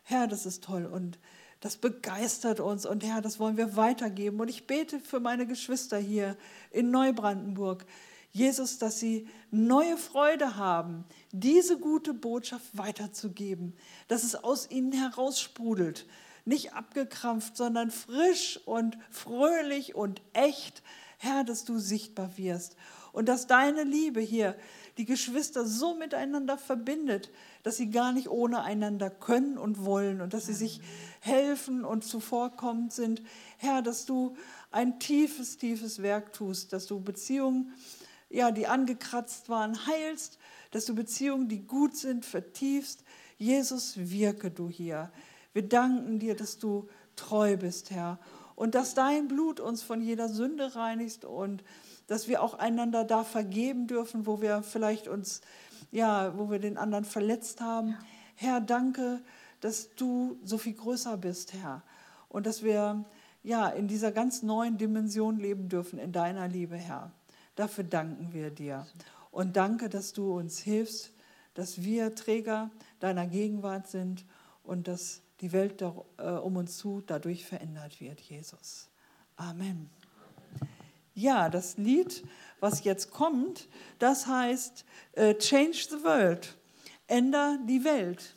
Herr, 0.03 0.27
das 0.27 0.47
ist 0.47 0.65
toll. 0.65 0.87
Und 0.87 1.19
das 1.61 1.77
begeistert 1.77 2.61
uns 2.61 2.87
und 2.87 3.05
Herr, 3.05 3.21
das 3.21 3.41
wollen 3.41 3.57
wir 3.57 3.77
weitergeben. 3.77 4.41
Und 4.41 4.49
ich 4.49 4.67
bete 4.67 5.01
für 5.01 5.21
meine 5.21 5.47
Geschwister 5.47 5.99
hier 5.99 6.37
in 6.71 6.91
Neubrandenburg, 6.91 7.85
Jesus, 8.31 8.79
dass 8.79 9.01
sie 9.01 9.27
neue 9.51 9.97
Freude 9.97 10.57
haben, 10.57 11.05
diese 11.33 11.79
gute 11.79 12.15
Botschaft 12.15 12.77
weiterzugeben, 12.77 13.75
dass 14.07 14.23
es 14.23 14.37
aus 14.37 14.71
ihnen 14.71 14.93
heraussprudelt, 14.93 16.07
nicht 16.49 16.73
abgekrampft, 16.73 17.57
sondern 17.57 17.91
frisch 17.91 18.59
und 18.65 18.99
fröhlich 19.11 19.95
und 19.95 20.23
echt. 20.33 20.83
Herr, 21.19 21.45
dass 21.45 21.65
du 21.65 21.79
sichtbar 21.79 22.37
wirst 22.37 22.77
und 23.13 23.29
dass 23.29 23.49
deine 23.49 23.83
Liebe 23.83 24.21
hier 24.21 24.57
die 24.99 25.05
Geschwister 25.05 25.67
so 25.67 25.95
miteinander 25.95 26.57
verbindet, 26.57 27.31
dass 27.65 27.77
sie 27.77 27.91
gar 27.91 28.13
nicht 28.13 28.29
ohne 28.29 28.63
einander 28.63 29.11
können 29.11 29.59
und 29.59 29.85
wollen 29.85 30.21
und 30.21 30.33
dass 30.33 30.47
sie 30.47 30.55
sich 30.55 30.81
helfen 31.21 31.85
und 31.85 32.05
zuvorkommend 32.05 32.93
sind. 32.93 33.23
Herr, 33.57 33.83
dass 33.83 34.07
du 34.07 34.37
ein 34.71 35.01
tiefes, 35.01 35.57
tiefes 35.57 36.03
Werk 36.03 36.33
tust, 36.33 36.73
dass 36.73 36.87
du 36.87 37.01
Beziehungen, 37.01 37.75
ja, 38.31 38.53
die 38.53 38.69
angekratzt 38.69 39.49
waren, 39.49 39.87
heilst, 39.87 40.39
dass 40.71 40.85
du 40.85 40.95
Beziehungen, 40.95 41.49
die 41.49 41.67
gut 41.67 41.97
sind, 41.97 42.25
vertiefst. 42.25 43.03
Jesus, 43.39 43.95
wirke 43.97 44.51
du 44.51 44.69
hier. 44.69 45.11
Wir 45.53 45.69
danken 45.69 46.19
dir, 46.19 46.37
dass 46.37 46.59
du 46.59 46.89
treu 47.17 47.57
bist, 47.57 47.91
Herr, 47.91 48.19
und 48.55 48.75
dass 48.75 48.95
dein 48.95 49.29
Blut 49.29 49.61
uns 49.61 49.83
von 49.83 50.03
jeder 50.03 50.29
Sünde 50.29 50.75
reinigt 50.75 51.25
und 51.25 51.63
dass 52.07 52.27
wir 52.27 52.43
auch 52.43 52.55
einander 52.55 53.05
da 53.05 53.23
vergeben 53.23 53.87
dürfen, 53.87 54.27
wo 54.27 54.41
wir 54.41 54.63
vielleicht 54.63 55.09
uns, 55.09 55.43
ja, 55.93 56.37
wo 56.37 56.51
wir 56.51 56.59
den 56.59 56.77
anderen 56.77 57.05
verletzt 57.05 57.61
haben. 57.61 57.91
Ja. 57.91 57.99
Herr, 58.35 58.61
danke, 58.61 59.21
dass 59.61 59.95
du 59.95 60.39
so 60.43 60.59
viel 60.59 60.75
größer 60.75 61.17
bist, 61.17 61.53
Herr. 61.55 61.83
Und 62.29 62.47
dass 62.47 62.63
wir 62.63 63.05
ja 63.43 63.69
in 63.69 63.89
dieser 63.89 64.13
ganz 64.13 64.43
neuen 64.43 64.79
Dimension 64.79 65.39
leben 65.39 65.69
dürfen, 65.69 65.99
in 65.99 66.13
deiner 66.13 66.49
Liebe, 66.49 66.77
Herr. 66.77 67.13
Dafür 67.57 67.85
danken 67.85 68.33
wir 68.33 68.51
dir. 68.51 68.87
Und 69.31 69.57
danke, 69.57 69.89
dass 69.89 70.13
du 70.13 70.37
uns 70.37 70.59
hilfst, 70.59 71.13
dass 71.55 71.83
wir 71.83 72.15
Träger 72.15 72.71
deiner 73.01 73.27
Gegenwart 73.27 73.89
sind 73.89 74.25
und 74.63 74.89
dass 74.89 75.23
die 75.41 75.53
Welt 75.53 75.81
äh, 75.83 75.87
um 76.23 76.57
uns 76.57 76.79
zu 76.79 77.03
dadurch 77.07 77.45
verändert 77.45 78.01
wird, 78.01 78.21
Jesus. 78.21 78.89
Amen. 79.37 79.91
Ja, 81.15 81.49
das 81.49 81.77
Lied, 81.77 82.25
was 82.61 82.85
jetzt 82.85 83.11
kommt, 83.11 83.69
das 83.99 84.27
heißt 84.27 84.85
äh, 85.13 85.35
Change 85.35 85.79
the 85.91 86.03
World, 86.05 86.57
änder 87.07 87.59
die 87.67 87.85
Welt. 87.85 88.37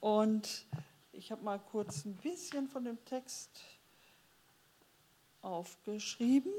Und 0.00 0.66
ich 1.12 1.32
habe 1.32 1.42
mal 1.42 1.58
kurz 1.58 2.04
ein 2.04 2.14
bisschen 2.16 2.68
von 2.68 2.84
dem 2.84 3.04
Text 3.04 3.50
aufgeschrieben. 5.42 6.52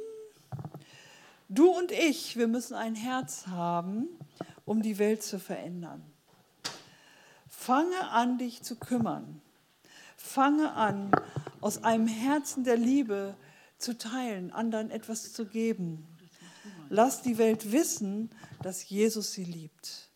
Du 1.48 1.70
und 1.72 1.92
ich, 1.92 2.38
wir 2.38 2.48
müssen 2.48 2.76
ein 2.76 2.94
Herz 2.96 3.48
haben, 3.48 4.08
um 4.66 4.82
die 4.84 5.00
Welt 5.00 5.24
zu 5.24 5.40
verändern. 5.40 6.04
Fange 7.48 8.10
an, 8.12 8.38
dich 8.38 8.62
zu 8.62 8.76
kümmern. 8.76 9.42
Fange 10.20 10.74
an, 10.74 11.12
aus 11.62 11.84
einem 11.84 12.06
Herzen 12.06 12.66
der 12.66 12.76
Liebe 12.76 13.38
zu 13.78 13.98
teilen, 13.98 14.52
anderen 14.52 14.92
etwas 14.92 15.32
zu 15.32 15.46
geben. 15.46 16.06
Lass 16.90 17.22
die 17.22 17.38
Welt 17.38 17.72
wissen, 17.72 18.30
dass 18.62 18.88
Jesus 18.90 19.32
sie 19.32 19.46
liebt. 19.46 20.12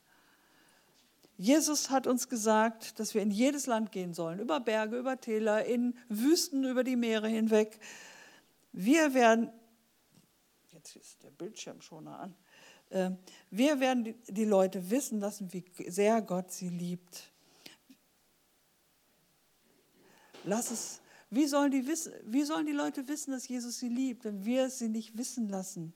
Jesus 1.38 1.90
hat 1.90 2.06
uns 2.06 2.28
gesagt, 2.28 3.00
dass 3.00 3.14
wir 3.14 3.22
in 3.22 3.32
jedes 3.32 3.66
Land 3.66 3.94
gehen 3.94 4.14
sollen, 4.14 4.40
über 4.40 4.60
Berge, 4.60 4.98
über 4.98 5.20
Täler, 5.20 5.66
in 5.66 5.98
Wüsten, 6.10 6.66
über 6.66 6.84
die 6.84 6.98
Meere 6.98 7.30
hinweg. 7.30 7.80
Wir 8.74 9.14
werden, 9.14 9.52
jetzt 10.74 10.98
ist 10.98 11.24
der 11.24 11.32
Bildschirm 11.32 11.82
schon 11.82 12.08
an, 12.08 12.36
äh, 12.90 13.12
wir 13.50 13.80
werden 13.80 14.16
die 14.28 14.46
Leute 14.46 14.92
wissen 14.92 15.22
lassen, 15.22 15.52
wie 15.54 15.64
sehr 15.90 16.22
Gott 16.22 16.52
sie 16.52 16.70
liebt. 16.70 17.33
Lass 20.46 20.72
es, 20.72 21.02
wie 21.30 21.48
sollen, 21.48 21.72
die 21.72 21.88
wissen, 21.88 22.14
wie 22.26 22.44
sollen 22.44 22.66
die 22.66 22.74
Leute 22.74 23.08
wissen, 23.08 23.32
dass 23.32 23.48
Jesus 23.48 23.80
sie 23.80 23.90
liebt, 23.90 24.26
wenn 24.26 24.46
wir 24.46 24.70
sie 24.70 24.90
nicht 24.90 25.18
wissen 25.18 25.50
lassen? 25.50 25.94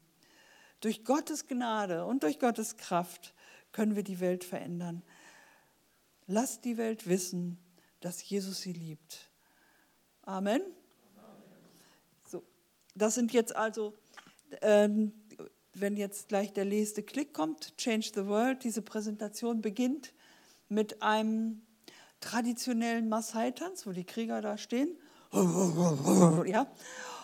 Durch 0.82 1.04
Gottes 1.04 1.48
Gnade 1.48 2.06
und 2.06 2.24
durch 2.24 2.40
Gottes 2.40 2.78
Kraft 2.78 3.34
können 3.72 3.96
wir 3.96 4.04
die 4.04 4.20
Welt 4.20 4.44
verändern. 4.44 5.04
Lass 6.28 6.62
die 6.62 6.78
Welt 6.78 7.08
wissen, 7.08 7.58
dass 8.00 8.28
Jesus 8.28 8.62
sie 8.62 8.74
liebt. 8.74 9.30
Amen. 10.24 10.62
So, 12.28 12.44
das 12.96 13.16
sind 13.16 13.34
jetzt 13.34 13.56
also, 13.56 13.94
ähm, 14.62 15.14
wenn 15.74 15.98
jetzt 15.98 16.30
gleich 16.30 16.54
der 16.54 16.66
nächste 16.66 17.04
Klick 17.04 17.34
kommt, 17.34 17.78
Change 17.78 18.12
the 18.14 18.26
World, 18.26 18.64
diese 18.64 18.82
Präsentation 18.82 19.62
beginnt 19.62 20.14
mit 20.70 21.02
einem 21.02 21.62
traditionellen 22.20 23.10
Maasai-Tanz, 23.10 23.86
wo 23.88 23.92
die 23.92 24.06
Krieger 24.06 24.42
da 24.42 24.58
stehen. 24.58 24.98
Ja, 26.46 26.68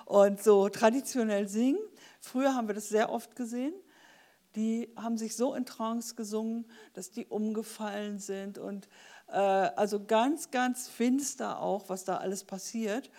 und 0.05 0.43
so 0.43 0.67
traditionell 0.69 1.47
singen. 1.47 1.79
Früher 2.19 2.53
haben 2.53 2.67
wir 2.67 2.75
das 2.75 2.89
sehr 2.89 3.09
oft 3.09 3.35
gesehen 3.35 3.73
die 4.55 4.89
haben 4.95 5.17
sich 5.17 5.35
so 5.35 5.55
in 5.55 5.65
Trance 5.65 6.15
gesungen, 6.15 6.65
dass 6.93 7.11
die 7.11 7.25
umgefallen 7.25 8.19
sind 8.19 8.57
und 8.57 8.87
äh, 9.27 9.37
also 9.37 10.03
ganz, 10.03 10.51
ganz 10.51 10.87
finster 10.87 11.59
auch, 11.59 11.89
was 11.89 12.03
da 12.03 12.17
alles 12.17 12.43
passiert. 12.43 13.09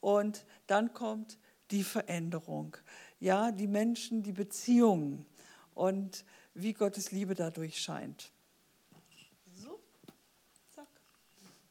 Und 0.00 0.44
dann 0.66 0.92
kommt 0.92 1.38
die 1.70 1.82
Veränderung, 1.82 2.76
ja, 3.18 3.50
die 3.50 3.66
Menschen, 3.66 4.22
die 4.22 4.32
Beziehungen 4.32 5.26
und 5.74 6.24
wie 6.54 6.72
Gottes 6.72 7.10
Liebe 7.10 7.34
dadurch 7.34 7.80
scheint. 7.80 8.30